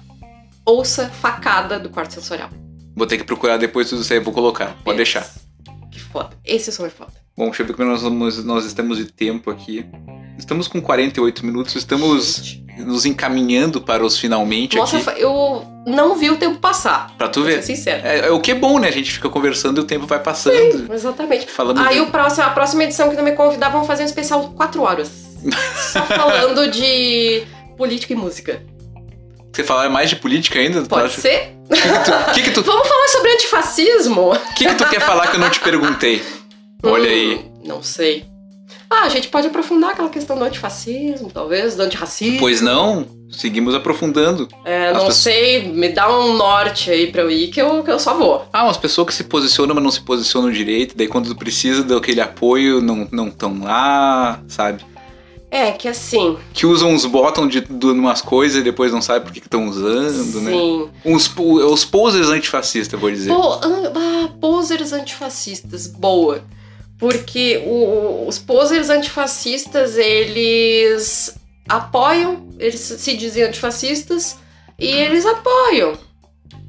Ouça 0.66 1.08
Facada 1.08 1.78
do 1.78 1.88
quarto 1.88 2.12
sensorial. 2.12 2.48
Vou 2.96 3.06
ter 3.06 3.16
que 3.18 3.24
procurar 3.24 3.56
depois 3.56 3.88
tudo 3.88 4.02
isso 4.02 4.12
aí, 4.12 4.20
vou 4.20 4.32
colocar. 4.34 4.74
Pode 4.84 4.96
deixar. 4.98 5.26
Que 5.94 6.00
foda. 6.00 6.30
Esse 6.44 6.70
som 6.72 6.84
é 6.84 6.90
foda. 6.90 7.12
Bom, 7.36 7.46
deixa 7.46 7.62
eu 7.62 7.66
ver 7.66 7.74
como 7.74 7.88
nós, 7.90 8.02
vamos- 8.02 8.44
nós 8.44 8.64
estamos 8.64 8.98
de 8.98 9.06
tempo 9.06 9.50
aqui. 9.50 9.86
Estamos 10.38 10.66
com 10.68 10.80
48 10.82 11.46
minutos, 11.46 11.74
estamos 11.76 12.36
Gente. 12.36 12.84
nos 12.84 13.06
encaminhando 13.06 13.80
para 13.80 14.04
os 14.04 14.18
finalmente 14.18 14.76
Nossa, 14.76 14.98
aqui. 14.98 15.20
eu 15.20 15.64
não 15.86 16.16
vi 16.16 16.30
o 16.30 16.36
tempo 16.36 16.58
passar. 16.58 17.16
Pra 17.16 17.28
tu 17.28 17.40
Vou 17.42 17.50
ser 17.50 17.56
ver. 17.58 17.62
sincero. 17.62 18.06
É, 18.06 18.18
é 18.26 18.30
o 18.30 18.40
que 18.40 18.50
é 18.50 18.54
bom, 18.54 18.78
né? 18.80 18.88
A 18.88 18.92
gente 18.92 19.10
fica 19.12 19.28
conversando 19.28 19.80
e 19.80 19.84
o 19.84 19.86
tempo 19.86 20.06
vai 20.06 20.20
passando. 20.20 20.92
Exatamente. 20.92 21.46
Falamos 21.46 21.84
Aí 21.86 21.94
de- 21.96 22.00
o 22.02 22.10
próximo, 22.10 22.44
a 22.44 22.50
próxima 22.50 22.84
edição 22.84 23.08
que 23.10 23.16
tu 23.16 23.22
me 23.22 23.32
convidar, 23.32 23.68
vamos 23.68 23.86
fazer 23.86 24.02
um 24.02 24.06
especial 24.06 24.52
4 24.56 24.82
horas. 24.82 25.10
Só 25.92 26.02
falando 26.06 26.68
de 26.70 27.42
política 27.76 28.12
e 28.12 28.16
música. 28.16 28.62
Você 29.54 29.62
falar 29.64 29.88
mais 29.88 30.10
de 30.10 30.16
política 30.16 30.58
ainda? 30.58 30.82
Pode 30.82 31.06
acha- 31.06 31.20
ser? 31.20 31.54
Que, 31.70 31.80
que 31.80 31.88
tu, 32.04 32.32
que, 32.34 32.42
que 32.42 32.50
tu, 32.50 32.62
Vamos 32.66 32.86
falar 32.88 33.08
sobre 33.08 33.30
antifascismo? 33.32 34.32
o 34.32 34.54
que 34.54 34.66
que 34.66 34.74
tu 34.74 34.88
quer 34.88 35.00
falar 35.00 35.28
que 35.28 35.36
eu 35.36 35.40
não 35.40 35.48
te 35.50 35.60
perguntei? 35.60 36.22
Olha 36.82 37.08
aí. 37.08 37.36
Hum, 37.36 37.52
não 37.64 37.82
sei. 37.82 38.26
Ah, 38.90 39.04
a 39.04 39.08
gente 39.08 39.28
pode 39.28 39.46
aprofundar 39.46 39.90
aquela 39.90 40.08
questão 40.10 40.36
do 40.36 40.44
antifascismo, 40.44 41.30
talvez, 41.32 41.74
do 41.74 41.82
antirracismo. 41.82 42.38
Pois 42.38 42.60
não, 42.60 43.06
seguimos 43.30 43.74
aprofundando. 43.74 44.46
É, 44.64 44.88
não 44.88 44.94
pessoas- 45.00 45.16
sei, 45.16 45.68
me 45.72 45.88
dá 45.88 46.08
um 46.16 46.34
norte 46.34 46.90
aí 46.90 47.10
pra 47.10 47.22
eu 47.22 47.30
ir 47.30 47.48
que 47.48 47.60
eu, 47.60 47.82
que 47.82 47.90
eu 47.90 47.98
só 47.98 48.14
vou. 48.14 48.46
Ah, 48.52 48.64
umas 48.64 48.76
pessoas 48.76 49.06
que 49.08 49.14
se 49.14 49.24
posicionam, 49.24 49.74
mas 49.74 49.82
não 49.82 49.90
se 49.90 50.00
posicionam 50.02 50.50
direito, 50.50 50.96
daí 50.96 51.08
quando 51.08 51.34
precisa 51.34 51.82
daquele 51.82 52.20
apoio, 52.20 52.80
não 52.80 53.08
não 53.10 53.28
estão 53.28 53.58
lá, 53.64 54.40
sabe? 54.46 54.84
É 55.56 55.70
que 55.70 55.86
assim, 55.86 56.36
Que 56.52 56.66
usam 56.66 56.90
uns 56.90 57.06
bottom 57.06 57.46
de, 57.46 57.60
de 57.60 57.86
umas 57.86 58.20
coisas 58.20 58.60
e 58.60 58.64
depois 58.64 58.90
não 58.92 59.00
sabe 59.00 59.24
por 59.26 59.32
que 59.32 59.38
estão 59.38 59.68
usando, 59.68 60.40
né? 60.40 60.50
sim. 60.50 60.90
Po- 61.36 61.72
os 61.72 61.84
posers 61.84 62.28
antifascistas, 62.28 62.98
vou 63.00 63.08
dizer. 63.08 63.32
Po, 63.32 63.52
an- 63.64 63.92
ah, 63.94 64.28
posers 64.40 64.92
antifascistas, 64.92 65.86
boa. 65.86 66.42
Porque 66.98 67.62
o- 67.66 68.26
os 68.26 68.36
posers 68.38 68.90
antifascistas, 68.90 69.96
eles 69.96 71.34
apoiam, 71.68 72.48
eles 72.58 72.80
se 72.80 73.16
dizem 73.16 73.44
antifascistas 73.44 74.36
e 74.76 74.86
eles 74.88 75.24
apoiam. 75.24 75.92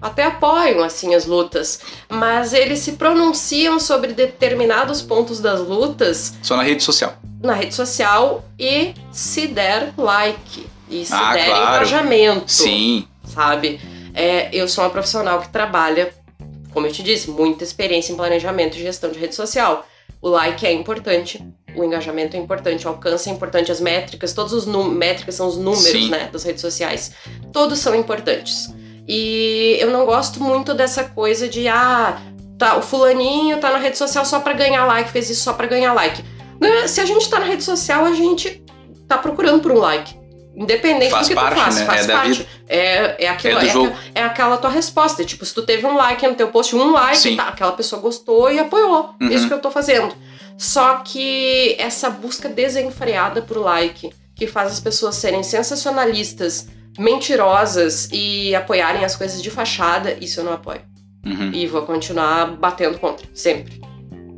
Até 0.05 0.23
apoiam, 0.25 0.83
assim, 0.83 1.15
as 1.15 1.25
lutas. 1.25 1.79
Mas 2.07 2.53
eles 2.53 2.77
se 2.77 2.91
pronunciam 2.91 3.79
sobre 3.79 4.13
determinados 4.13 5.01
pontos 5.01 5.39
das 5.39 5.59
lutas 5.61 6.35
Só 6.43 6.55
na 6.55 6.61
rede 6.61 6.83
social. 6.83 7.13
na 7.41 7.53
rede 7.55 7.73
social 7.73 8.45
e 8.59 8.93
se 9.11 9.47
der 9.47 9.93
like. 9.97 10.67
E 10.87 11.03
se 11.03 11.11
Ah, 11.11 11.33
der 11.33 11.45
claro. 11.47 11.75
engajamento 11.77 12.51
Sim. 12.51 13.07
sabe? 13.23 13.81
É, 14.13 14.49
eu 14.53 14.67
sou 14.67 14.83
uma 14.83 14.91
profissional 14.91 15.41
que 15.41 15.49
trabalha, 15.49 16.13
como 16.71 16.85
eu 16.85 16.91
te 16.91 17.01
disse, 17.01 17.31
muita 17.31 17.63
experiência 17.63 18.13
em 18.13 18.15
planejamento 18.15 18.77
e 18.77 18.81
gestão 18.81 19.09
de 19.11 19.17
rede 19.17 19.33
social. 19.33 19.87
O 20.21 20.29
like 20.29 20.63
é 20.67 20.71
importante, 20.71 21.43
o 21.75 21.83
engajamento 21.83 22.37
é 22.37 22.39
importante, 22.39 22.85
o 22.85 22.89
alcance 22.89 23.27
é 23.27 23.31
importante, 23.33 23.71
as 23.71 23.81
métricas, 23.81 24.33
todos 24.33 24.53
os 24.53 24.67
métricas 24.67 25.33
são 25.33 25.47
os 25.47 25.57
números, 25.57 25.81
Sim. 25.83 26.09
né, 26.09 26.29
das 26.31 26.43
redes 26.43 26.61
sociais. 26.61 27.11
Todos 27.51 27.79
são 27.79 27.95
importantes. 27.95 28.71
E 29.07 29.77
eu 29.79 29.91
não 29.91 30.05
gosto 30.05 30.41
muito 30.41 30.73
dessa 30.73 31.03
coisa 31.03 31.47
de 31.47 31.67
ah, 31.67 32.19
tá, 32.57 32.77
o 32.77 32.81
fulaninho 32.81 33.57
tá 33.57 33.71
na 33.71 33.77
rede 33.77 33.97
social 33.97 34.25
só 34.25 34.39
pra 34.39 34.53
ganhar 34.53 34.85
like, 34.85 35.11
fez 35.11 35.29
isso 35.29 35.43
só 35.43 35.53
pra 35.53 35.67
ganhar 35.67 35.93
like. 35.93 36.23
Né, 36.59 36.87
Se 36.87 37.01
a 37.01 37.05
gente 37.05 37.29
tá 37.29 37.39
na 37.39 37.45
rede 37.45 37.63
social, 37.63 38.05
a 38.05 38.13
gente 38.13 38.63
tá 39.07 39.17
procurando 39.17 39.61
por 39.61 39.71
um 39.71 39.77
like. 39.77 40.15
Independente 40.55 41.11
Faz 41.11 41.27
do 41.27 41.29
que 41.29 41.35
parte, 41.35 41.55
tu 41.55 41.61
faz, 41.61 41.75
né? 41.75 41.85
faz 41.85 42.09
É 42.09 42.13
parte. 42.13 42.47
É, 42.67 43.25
é 43.25 43.29
aquilo, 43.29 43.59
É 43.59 43.65
é, 43.65 44.21
é 44.21 44.23
aquela 44.23 44.55
tua 44.57 44.69
resposta. 44.69 45.23
Tipo, 45.25 45.45
se 45.45 45.53
tu 45.53 45.63
teve 45.63 45.85
um 45.85 45.97
like 45.97 46.25
no 46.25 46.33
teu 46.33 46.47
post, 46.47 46.73
um 46.75 46.91
like, 46.91 47.17
Sim. 47.17 47.35
tá, 47.35 47.49
aquela 47.49 47.73
pessoa 47.73 48.01
gostou 48.01 48.49
e 48.49 48.57
apoiou. 48.57 49.13
Uhum. 49.21 49.27
Isso 49.27 49.47
que 49.47 49.53
eu 49.53 49.59
tô 49.59 49.69
fazendo. 49.69 50.15
Só 50.57 51.01
que 51.03 51.75
essa 51.77 52.09
busca 52.09 52.47
desenfreada 52.47 53.41
por 53.41 53.57
like, 53.57 54.13
que 54.33 54.47
faz 54.47 54.71
as 54.71 54.79
pessoas 54.79 55.15
serem 55.15 55.43
sensacionalistas, 55.43 56.67
mentirosas 56.97 58.09
e 58.11 58.55
apoiarem 58.55 59.03
as 59.03 59.15
coisas 59.15 59.41
de 59.41 59.49
fachada, 59.49 60.13
isso 60.19 60.39
eu 60.39 60.43
não 60.43 60.53
apoio. 60.53 60.81
Uhum. 61.25 61.51
E 61.51 61.67
vou 61.67 61.81
continuar 61.83 62.45
batendo 62.55 62.99
contra, 62.99 63.27
sempre. 63.33 63.81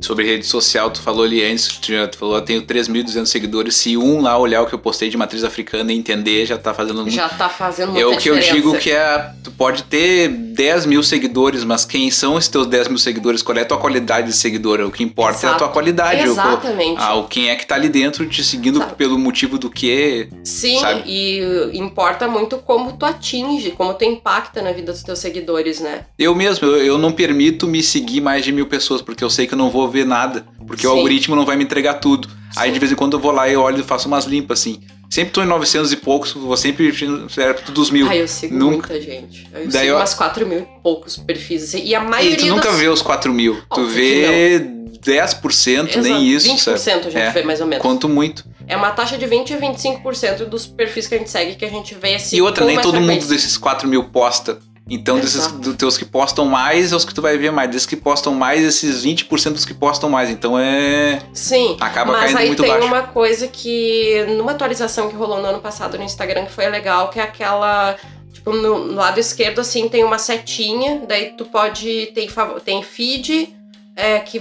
Sobre 0.00 0.24
rede 0.24 0.46
social, 0.46 0.90
tu 0.90 1.02
falou 1.02 1.24
ali 1.24 1.42
antes, 1.44 1.66
tu, 1.68 2.16
falou, 2.18 2.36
eu 2.36 2.42
tenho 2.42 2.62
3.200 2.62 3.26
seguidores. 3.26 3.74
Se 3.76 3.96
um 3.96 4.20
lá 4.22 4.38
olhar 4.38 4.62
o 4.62 4.66
que 4.66 4.74
eu 4.74 4.78
postei 4.78 5.08
de 5.10 5.16
matriz 5.16 5.42
africana 5.42 5.92
e 5.92 5.98
entender, 5.98 6.46
já 6.46 6.56
tá 6.56 6.72
fazendo. 6.72 7.08
Já 7.10 7.28
tá 7.28 7.48
fazendo 7.48 7.92
muita 7.92 8.02
É 8.02 8.06
o 8.06 8.16
que 8.16 8.30
eu 8.30 8.34
diferença. 8.36 8.54
digo 8.54 8.78
que 8.78 8.90
é. 8.92 9.30
Tu 9.42 9.50
pode 9.50 9.82
ter 9.84 10.28
10 10.28 10.86
mil 10.86 11.02
seguidores, 11.02 11.64
mas 11.64 11.84
quem 11.84 12.10
são 12.10 12.38
esses 12.38 12.48
teus 12.48 12.66
10 12.66 12.88
mil 12.88 12.98
seguidores? 12.98 13.42
Qual 13.42 13.56
é 13.58 13.62
a 13.62 13.64
tua 13.64 13.78
qualidade 13.78 14.28
de 14.28 14.34
seguidor? 14.34 14.80
O 14.80 14.90
que 14.90 15.02
importa 15.02 15.38
é 15.38 15.40
a 15.40 15.50
Exato. 15.50 15.58
tua 15.58 15.68
qualidade. 15.68 16.20
o- 16.28 16.32
Exatamente. 16.32 16.94
Ah, 16.98 17.14
o 17.16 17.24
quem 17.26 17.50
é 17.50 17.56
que 17.56 17.66
tá 17.66 17.74
ali 17.74 17.88
dentro 17.88 18.24
te 18.28 18.44
seguindo 18.44 18.78
Sabe. 18.78 18.94
pelo 18.94 19.18
motivo 19.18 19.58
do 19.58 19.68
que. 19.68 20.28
Sim, 20.44 20.78
sabe? 20.78 21.02
e 21.06 21.40
importa 21.76 22.28
muito 22.28 22.56
como 22.58 22.92
tu 22.92 23.04
atinge, 23.04 23.72
como 23.72 23.92
tu 23.94 24.04
impacta 24.04 24.62
na 24.62 24.70
vida 24.72 24.92
dos 24.92 25.02
teus 25.02 25.18
seguidores, 25.18 25.80
né? 25.80 26.04
Eu 26.18 26.34
mesmo, 26.34 26.66
eu, 26.68 26.76
eu 26.84 26.98
não 26.98 27.10
permito 27.12 27.66
me 27.66 27.82
seguir 27.82 28.20
mais 28.20 28.44
de 28.44 28.52
mil 28.52 28.66
pessoas, 28.66 29.02
porque 29.02 29.24
eu 29.24 29.30
sei 29.30 29.46
que 29.46 29.54
eu 29.54 29.58
não 29.58 29.70
vou 29.70 29.87
ver 29.90 30.04
nada. 30.06 30.44
Porque 30.66 30.86
o 30.86 30.90
Sim. 30.90 30.96
algoritmo 30.96 31.34
não 31.36 31.44
vai 31.46 31.56
me 31.56 31.64
entregar 31.64 31.94
tudo. 31.94 32.28
Aí 32.56 32.68
Sim. 32.68 32.74
de 32.74 32.78
vez 32.80 32.92
em 32.92 32.94
quando 32.94 33.14
eu 33.14 33.20
vou 33.20 33.30
lá 33.32 33.48
e 33.48 33.56
olho 33.56 33.80
e 33.80 33.82
faço 33.82 34.08
umas 34.08 34.24
limpas 34.24 34.60
assim. 34.60 34.80
Sempre 35.10 35.32
tô 35.32 35.42
em 35.42 35.46
900 35.46 35.90
e 35.92 35.96
poucos, 35.96 36.32
vou 36.32 36.54
sempre 36.56 36.92
perto 37.34 37.72
dos 37.72 37.90
mil. 37.90 38.06
Ah, 38.08 38.14
eu 38.16 38.28
sigo 38.28 38.54
Nunca. 38.54 38.88
muita 38.94 39.00
gente. 39.00 39.48
Eu 39.54 39.60
Daí 39.68 39.70
sigo 39.70 39.84
eu- 39.92 39.96
umas 39.96 40.12
4 40.14 40.46
mil 40.46 40.58
e 40.60 40.66
poucos 40.82 41.16
perfis. 41.16 41.62
assim, 41.64 41.82
E 41.82 41.94
a 41.94 42.02
E 42.04 42.06
maioria 42.06 42.36
tu 42.36 42.46
nunca 42.46 42.68
das... 42.68 42.78
vê 42.78 42.88
os 42.88 43.00
4 43.00 43.32
mil. 43.32 43.54
Tu 43.54 43.80
Óbvio 43.80 43.86
vê 43.94 44.58
10%, 45.02 45.96
nem 46.02 46.12
Exato, 46.12 46.22
isso, 46.24 46.48
20% 46.48 46.78
sabe? 46.78 46.98
a 46.98 47.02
gente 47.10 47.16
É. 47.16 47.30
vê 47.30 47.42
mais 47.42 47.60
ou 47.60 47.66
menos. 47.66 47.82
Quanto 47.82 48.08
muito. 48.08 48.44
É 48.66 48.76
uma 48.76 48.90
taxa 48.90 49.16
de 49.16 49.24
20 49.26 49.54
a 49.54 49.58
25% 49.58 50.44
dos 50.44 50.66
perfis 50.66 51.06
que 51.06 51.14
a 51.14 51.18
gente 51.18 51.30
segue 51.30 51.54
que 51.54 51.64
a 51.64 51.70
gente 51.70 51.94
vê 51.94 52.14
assim. 52.16 52.36
e 52.36 52.42
outra, 52.42 52.66
nem 52.66 52.78
todo 52.80 53.00
mundo 53.00 53.26
desses 53.26 53.56
4 53.56 53.88
mil 53.88 54.04
posta. 54.04 54.58
Então, 54.90 55.20
desses 55.20 55.46
dos 55.52 55.76
teus 55.76 55.98
que 55.98 56.04
postam 56.04 56.46
mais, 56.46 56.92
é 56.92 56.96
os 56.96 57.04
que 57.04 57.12
tu 57.12 57.20
vai 57.20 57.36
ver 57.36 57.52
mais. 57.52 57.70
Desses 57.70 57.86
que 57.86 57.96
postam 57.96 58.34
mais, 58.34 58.62
esses 58.62 59.04
20% 59.04 59.52
dos 59.52 59.64
que 59.64 59.74
postam 59.74 60.08
mais. 60.08 60.30
Então 60.30 60.58
é. 60.58 61.20
Sim, 61.34 61.76
Acaba 61.80 62.12
mas 62.12 62.24
caindo 62.24 62.38
aí 62.38 62.46
muito 62.46 62.62
tem 62.62 62.72
baixo. 62.72 62.86
uma 62.86 63.02
coisa 63.02 63.46
que, 63.48 64.24
numa 64.36 64.52
atualização 64.52 65.08
que 65.08 65.16
rolou 65.16 65.40
no 65.40 65.46
ano 65.46 65.60
passado 65.60 65.98
no 65.98 66.04
Instagram, 66.04 66.46
que 66.46 66.52
foi 66.52 66.68
legal, 66.68 67.10
que 67.10 67.20
é 67.20 67.22
aquela. 67.22 67.96
Tipo, 68.32 68.52
no, 68.52 68.86
no 68.86 68.94
lado 68.94 69.18
esquerdo, 69.20 69.60
assim, 69.60 69.88
tem 69.88 70.04
uma 70.04 70.18
setinha, 70.18 71.02
daí 71.06 71.34
tu 71.36 71.44
pode. 71.44 72.10
Tem, 72.14 72.28
tem 72.64 72.82
feed, 72.82 73.54
é, 73.94 74.20
que 74.20 74.40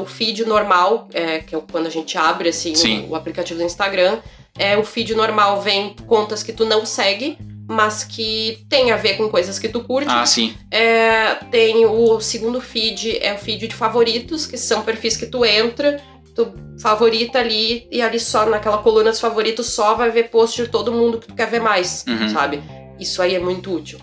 o 0.00 0.04
feed 0.04 0.44
normal, 0.44 1.08
é, 1.12 1.38
que 1.38 1.56
é 1.56 1.62
quando 1.72 1.86
a 1.86 1.90
gente 1.90 2.16
abre 2.16 2.50
assim 2.50 2.74
Sim. 2.74 3.06
o, 3.08 3.12
o 3.12 3.16
aplicativo 3.16 3.58
do 3.58 3.64
Instagram. 3.64 4.18
É, 4.56 4.76
o 4.76 4.84
feed 4.84 5.14
normal 5.14 5.60
vem 5.60 5.94
contas 6.06 6.42
que 6.42 6.52
tu 6.52 6.64
não 6.64 6.84
segue, 6.84 7.38
mas 7.68 8.02
que 8.02 8.64
tem 8.68 8.90
a 8.90 8.96
ver 8.96 9.18
com 9.18 9.28
coisas 9.28 9.58
que 9.58 9.68
tu 9.68 9.80
curte. 9.84 10.08
Ah, 10.10 10.24
sim. 10.24 10.56
É, 10.70 11.34
tem 11.50 11.84
o 11.84 12.18
segundo 12.20 12.60
feed, 12.60 13.18
é 13.20 13.34
o 13.34 13.38
feed 13.38 13.68
de 13.68 13.74
favoritos, 13.74 14.46
que 14.46 14.56
são 14.56 14.82
perfis 14.82 15.16
que 15.18 15.26
tu 15.26 15.44
entra, 15.44 16.00
tu 16.34 16.50
favorita 16.80 17.38
ali, 17.38 17.86
e 17.90 18.00
ali 18.00 18.18
só 18.18 18.46
naquela 18.46 18.78
coluna 18.78 19.10
dos 19.10 19.20
favoritos 19.20 19.66
só 19.66 19.94
vai 19.94 20.10
ver 20.10 20.30
post 20.30 20.62
de 20.62 20.68
todo 20.68 20.90
mundo 20.92 21.18
que 21.18 21.26
tu 21.28 21.34
quer 21.34 21.48
ver 21.48 21.60
mais, 21.60 22.04
Uhum. 22.08 22.28
sabe? 22.30 22.62
Isso 22.98 23.20
aí 23.20 23.34
é 23.34 23.38
muito 23.38 23.72
útil. 23.74 23.98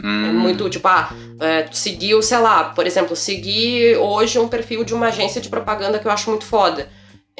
É 0.00 0.06
Hum, 0.06 0.32
muito 0.38 0.60
útil. 0.64 0.78
Tipo, 0.80 0.88
ah, 0.88 1.12
é, 1.40 1.62
tu 1.62 1.76
seguiu, 1.76 2.20
sei 2.22 2.38
lá, 2.38 2.64
por 2.64 2.86
exemplo, 2.86 3.16
segui 3.16 3.96
hoje 3.96 4.38
um 4.38 4.48
perfil 4.48 4.84
de 4.84 4.92
uma 4.94 5.06
agência 5.08 5.40
de 5.40 5.48
propaganda 5.48 5.98
que 5.98 6.06
eu 6.06 6.12
acho 6.12 6.28
muito 6.30 6.44
foda. 6.44 6.88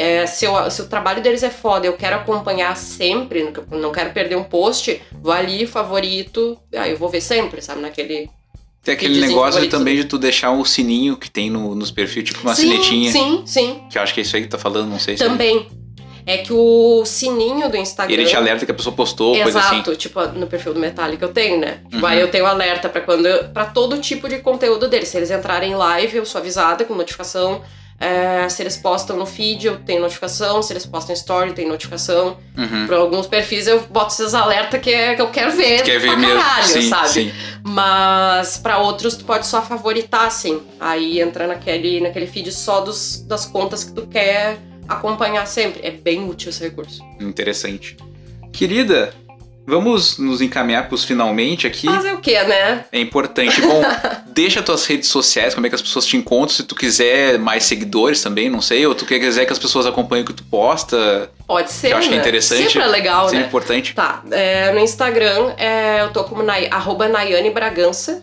É, 0.00 0.24
se, 0.26 0.44
eu- 0.44 0.70
se 0.70 0.80
o 0.80 0.86
trabalho 0.86 1.20
deles 1.20 1.42
é 1.42 1.50
foda, 1.50 1.84
eu 1.84 1.94
quero 1.94 2.14
acompanhar 2.14 2.76
sempre, 2.76 3.52
não- 3.68 3.90
quero 3.90 4.10
perder 4.12 4.36
um 4.36 4.44
post, 4.44 5.02
vou 5.20 5.32
ali, 5.32 5.66
favorito, 5.66 6.56
aí 6.76 6.92
eu 6.92 6.96
vou 6.96 7.08
ver 7.08 7.20
sempre, 7.20 7.60
sabe? 7.60 7.80
Naquele 7.80 8.30
Tem 8.84 8.94
aquele 8.94 9.20
negócio 9.20 9.68
também 9.68 9.96
de 9.96 10.04
tu 10.04 10.16
deixar 10.16 10.52
o 10.52 10.64
sininho 10.64 11.16
que 11.16 11.28
tem 11.28 11.50
no- 11.50 11.74
nos 11.74 11.90
perfis, 11.90 12.22
tipo 12.22 12.40
uma 12.42 12.54
sim, 12.54 12.62
sinetinha. 12.70 13.10
Sim, 13.10 13.42
sim. 13.44 13.82
Que 13.90 13.98
eu 13.98 14.02
acho 14.02 14.14
que 14.14 14.20
é 14.20 14.22
isso 14.22 14.36
aí 14.36 14.42
que 14.42 14.48
tu 14.48 14.52
tá 14.52 14.58
falando, 14.58 14.88
não 14.88 15.00
sei 15.00 15.16
se. 15.16 15.24
Também. 15.24 15.66
É 16.24 16.38
que 16.38 16.52
o 16.52 17.04
sininho 17.04 17.68
do 17.70 17.76
Instagram. 17.76 18.14
Ele 18.14 18.24
te 18.24 18.36
alerta 18.36 18.64
que 18.64 18.70
a 18.70 18.74
pessoa 18.74 18.94
postou, 18.94 19.34
coisa 19.42 19.58
assim. 19.58 19.76
Exato, 19.76 19.96
tipo, 19.96 20.22
no 20.28 20.46
perfil 20.46 20.74
do 20.74 20.78
Metallica 20.80 21.24
eu 21.24 21.32
tenho, 21.32 21.58
né? 21.58 21.80
Tipo, 21.90 21.96
Uhum. 21.96 22.06
aí 22.06 22.20
eu 22.20 22.30
tenho 22.30 22.46
alerta 22.46 22.88
pra 22.88 23.00
quando 23.00 23.26
para 23.52 23.64
todo 23.64 23.98
tipo 23.98 24.28
de 24.28 24.38
conteúdo 24.38 24.86
deles. 24.88 25.08
Se 25.08 25.16
eles 25.16 25.30
entrarem 25.30 25.72
em 25.72 25.74
live, 25.74 26.18
eu 26.18 26.24
sou 26.26 26.38
avisada 26.38 26.84
com 26.84 26.94
notificação. 26.94 27.62
É, 28.00 28.48
se 28.48 28.62
eles 28.62 28.76
postam 28.76 29.16
no 29.16 29.26
feed, 29.26 29.66
eu 29.66 29.80
tenho 29.80 30.00
notificação. 30.00 30.62
Se 30.62 30.72
eles 30.72 30.86
postam 30.86 31.14
em 31.14 31.18
story, 31.18 31.52
tem 31.52 31.66
notificação. 31.66 32.36
Uhum. 32.56 32.86
Pra 32.86 32.96
alguns 32.98 33.26
perfis 33.26 33.66
eu 33.66 33.80
boto 33.90 34.12
esses 34.12 34.34
alertas 34.34 34.80
que, 34.80 34.90
é, 34.90 35.14
que 35.16 35.22
eu 35.22 35.30
quero 35.30 35.52
ver. 35.52 35.82
Quer 35.82 35.98
ver 35.98 36.08
pra 36.08 36.16
mesmo? 36.16 36.40
Caralho, 36.40 36.66
sim, 36.66 36.88
sabe? 36.88 37.08
sim. 37.08 37.32
Mas 37.64 38.56
pra 38.56 38.78
outros 38.78 39.16
tu 39.16 39.24
pode 39.24 39.46
só 39.46 39.60
favoritar, 39.60 40.26
assim. 40.26 40.62
Aí 40.78 41.20
entra 41.20 41.46
naquele, 41.46 42.00
naquele 42.00 42.26
feed 42.26 42.52
só 42.52 42.80
dos, 42.80 43.24
das 43.26 43.44
contas 43.46 43.82
que 43.82 43.92
tu 43.92 44.06
quer 44.06 44.58
acompanhar 44.86 45.44
sempre. 45.46 45.80
É 45.84 45.90
bem 45.90 46.28
útil 46.28 46.50
esse 46.50 46.62
recurso. 46.62 47.02
Interessante. 47.20 47.96
Querida, 48.52 49.12
vamos 49.68 50.18
nos 50.18 50.40
encaminhar 50.40 50.88
pros 50.88 51.04
finalmente 51.04 51.66
aqui. 51.66 51.86
Fazer 51.86 52.12
o 52.12 52.18
quê, 52.18 52.42
né? 52.42 52.86
É 52.90 52.98
importante. 52.98 53.60
Bom, 53.60 53.82
deixa 54.26 54.62
tuas 54.62 54.86
redes 54.86 55.08
sociais, 55.10 55.54
como 55.54 55.66
é 55.66 55.68
que 55.68 55.74
as 55.74 55.82
pessoas 55.82 56.06
te 56.06 56.16
encontram, 56.16 56.56
se 56.56 56.62
tu 56.62 56.74
quiser 56.74 57.38
mais 57.38 57.64
seguidores 57.64 58.22
também, 58.22 58.48
não 58.48 58.62
sei, 58.62 58.86
ou 58.86 58.94
tu 58.94 59.04
quiser 59.04 59.44
que 59.44 59.52
as 59.52 59.58
pessoas 59.58 59.84
acompanhem 59.86 60.24
o 60.24 60.26
que 60.26 60.32
tu 60.32 60.44
posta, 60.44 61.30
Pode 61.46 61.70
ser. 61.70 61.88
que 61.88 61.92
eu 61.92 61.98
acho 61.98 62.08
que 62.08 62.14
é 62.14 62.16
né? 62.16 62.22
interessante. 62.22 62.62
Sempre 62.72 62.82
é 62.82 62.86
legal, 62.86 63.24
sempre 63.26 63.40
né? 63.40 63.46
importante. 63.46 63.94
Tá, 63.94 64.22
é, 64.30 64.72
no 64.72 64.80
Instagram 64.80 65.52
é, 65.58 66.00
eu 66.02 66.12
tô 66.12 66.24
como 66.24 66.42
Nay, 66.42 66.68
arroba 66.70 67.06
Nayane 67.08 67.50
Bragança, 67.50 68.22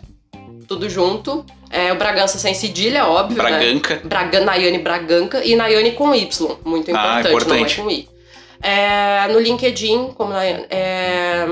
tudo 0.66 0.90
junto. 0.90 1.44
É, 1.68 1.92
o 1.92 1.96
Bragança 1.96 2.38
sem 2.38 2.54
cedilha, 2.54 3.06
óbvio, 3.06 3.36
né? 3.36 3.42
Braganca. 3.42 4.00
Braga, 4.04 4.40
Nayane 4.40 4.78
Braganca 4.78 5.44
e 5.44 5.56
Nayane 5.56 5.92
com 5.92 6.14
Y, 6.14 6.56
muito 6.64 6.90
Ah, 6.94 7.20
importante, 7.20 7.28
importante. 7.28 7.78
não 7.78 7.84
é 7.84 7.84
com 7.84 7.90
I. 7.90 8.15
É, 8.62 9.28
no 9.28 9.38
LinkedIn, 9.38 10.12
como 10.16 10.32
é, 10.34 11.48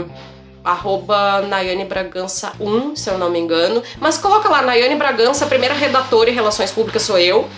arroba 0.64 1.42
Nayane 1.42 1.84
Bragança 1.84 2.52
1, 2.58 2.96
se 2.96 3.10
eu 3.10 3.18
não 3.18 3.30
me 3.30 3.38
engano. 3.38 3.82
Mas 4.00 4.16
coloca 4.18 4.48
lá, 4.48 4.62
Nayane 4.62 4.96
Bragança, 4.96 5.44
a 5.44 5.48
primeira 5.48 5.74
redatora 5.74 6.30
em 6.30 6.34
relações 6.34 6.70
públicas 6.70 7.02
sou 7.02 7.18
eu. 7.18 7.48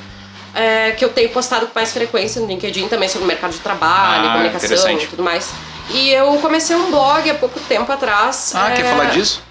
é, 0.55 0.93
que 0.93 1.05
eu 1.05 1.11
tenho 1.11 1.29
postado 1.29 1.67
com 1.67 1.73
mais 1.79 1.93
frequência 1.93 2.41
no 2.41 2.47
LinkedIn 2.47 2.89
também 2.89 3.09
sobre 3.11 3.25
o 3.25 3.29
mercado 3.29 3.53
de 3.53 3.59
trabalho, 3.59 4.29
Ah, 4.29 4.33
comunicação 4.33 4.91
e 4.91 5.07
tudo 5.07 5.23
mais. 5.23 5.53
E 5.91 6.11
eu 6.11 6.35
comecei 6.39 6.75
um 6.75 6.91
blog 6.91 7.29
há 7.31 7.35
pouco 7.35 7.61
tempo 7.61 7.93
atrás. 7.93 8.53
Ah, 8.55 8.71
quer 8.71 8.87
é, 8.87 8.91
falar 8.91 9.11
disso? 9.11 9.43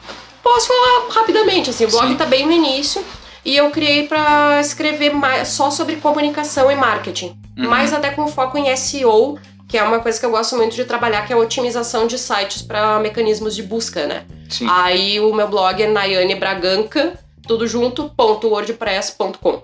Posso 0.42 0.68
falar 0.68 1.14
rapidamente, 1.14 1.70
assim, 1.70 1.86
o 1.86 1.90
blog 1.92 2.08
Sim. 2.08 2.16
tá 2.16 2.26
bem 2.26 2.46
no 2.46 2.52
início. 2.52 3.06
E 3.44 3.56
eu 3.56 3.70
criei 3.70 4.08
pra 4.08 4.60
escrever 4.60 5.14
mais, 5.14 5.50
só 5.50 5.70
sobre 5.70 5.98
comunicação 5.98 6.72
e 6.72 6.76
marketing. 6.76 7.38
Uhum. 7.56 7.70
Mais 7.70 7.94
até 7.94 8.10
com 8.10 8.28
foco 8.28 8.58
em 8.58 8.76
SEO, 8.76 9.38
que 9.68 9.78
é 9.78 9.84
uma 9.84 10.00
coisa 10.00 10.20
que 10.20 10.26
eu 10.26 10.32
gosto 10.32 10.56
muito 10.56 10.76
de 10.76 10.86
trabalhar, 10.86 11.26
que 11.26 11.34
é 11.34 11.36
a 11.36 11.40
otimização 11.40 12.08
de 12.08 12.18
sites 12.18 12.62
para 12.62 13.00
mecanismos 13.00 13.56
de 13.56 13.64
busca, 13.64 14.06
né? 14.06 14.26
Sim. 14.50 14.68
Aí 14.70 15.20
o 15.20 15.34
meu 15.34 15.48
blog 15.48 15.82
é 15.82 15.88
Nayane 15.88 16.36
Braganca, 16.36 17.18
tudo 17.48 17.68
junto, 17.68 18.10
ponto 18.16 18.48
wordpress.com. 18.48 19.64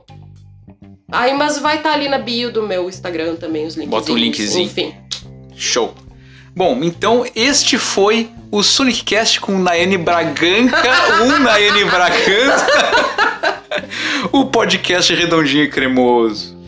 Aí, 1.11 1.33
mas 1.33 1.59
vai 1.59 1.77
estar 1.77 1.93
ali 1.93 2.07
na 2.07 2.17
bio 2.17 2.51
do 2.51 2.63
meu 2.63 2.87
Instagram 2.87 3.35
também, 3.35 3.65
os 3.65 3.75
links. 3.75 3.91
Bota 3.91 4.11
um 4.13 4.17
linkzinho. 4.17 4.65
Enfim. 4.65 4.95
Show. 5.55 5.93
Bom, 6.55 6.79
então 6.83 7.25
este 7.35 7.77
foi 7.77 8.29
o 8.49 8.63
Sonic 8.63 9.03
Cast 9.03 9.39
com 9.39 9.57
Nayane 9.57 9.97
Braganca, 9.97 10.91
um 11.23 11.39
Nayane 11.39 11.85
Braganca, 11.85 12.65
o 14.31 14.45
podcast 14.45 15.13
redondinho 15.13 15.63
e 15.63 15.69
cremoso. 15.69 16.60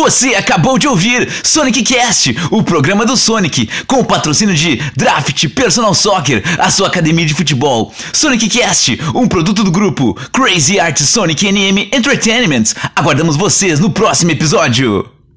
Você 0.00 0.34
acabou 0.34 0.78
de 0.78 0.88
ouvir 0.88 1.28
Sonic 1.44 1.82
Cast, 1.82 2.34
o 2.50 2.62
programa 2.62 3.04
do 3.04 3.18
Sonic, 3.18 3.68
com 3.86 3.96
o 3.96 4.04
patrocínio 4.04 4.54
de 4.54 4.76
Draft 4.96 5.46
Personal 5.48 5.92
Soccer, 5.92 6.42
a 6.58 6.70
sua 6.70 6.88
academia 6.88 7.26
de 7.26 7.34
futebol. 7.34 7.92
Sonic 8.10 8.48
Cast, 8.48 8.98
um 9.14 9.28
produto 9.28 9.62
do 9.62 9.70
grupo 9.70 10.16
Crazy 10.32 10.80
Art 10.80 10.98
Sonic 11.02 11.44
NM 11.44 11.90
Entertainment. 11.92 12.72
Aguardamos 12.96 13.36
vocês 13.36 13.78
no 13.78 13.90
próximo 13.90 14.30
episódio. 14.30 15.19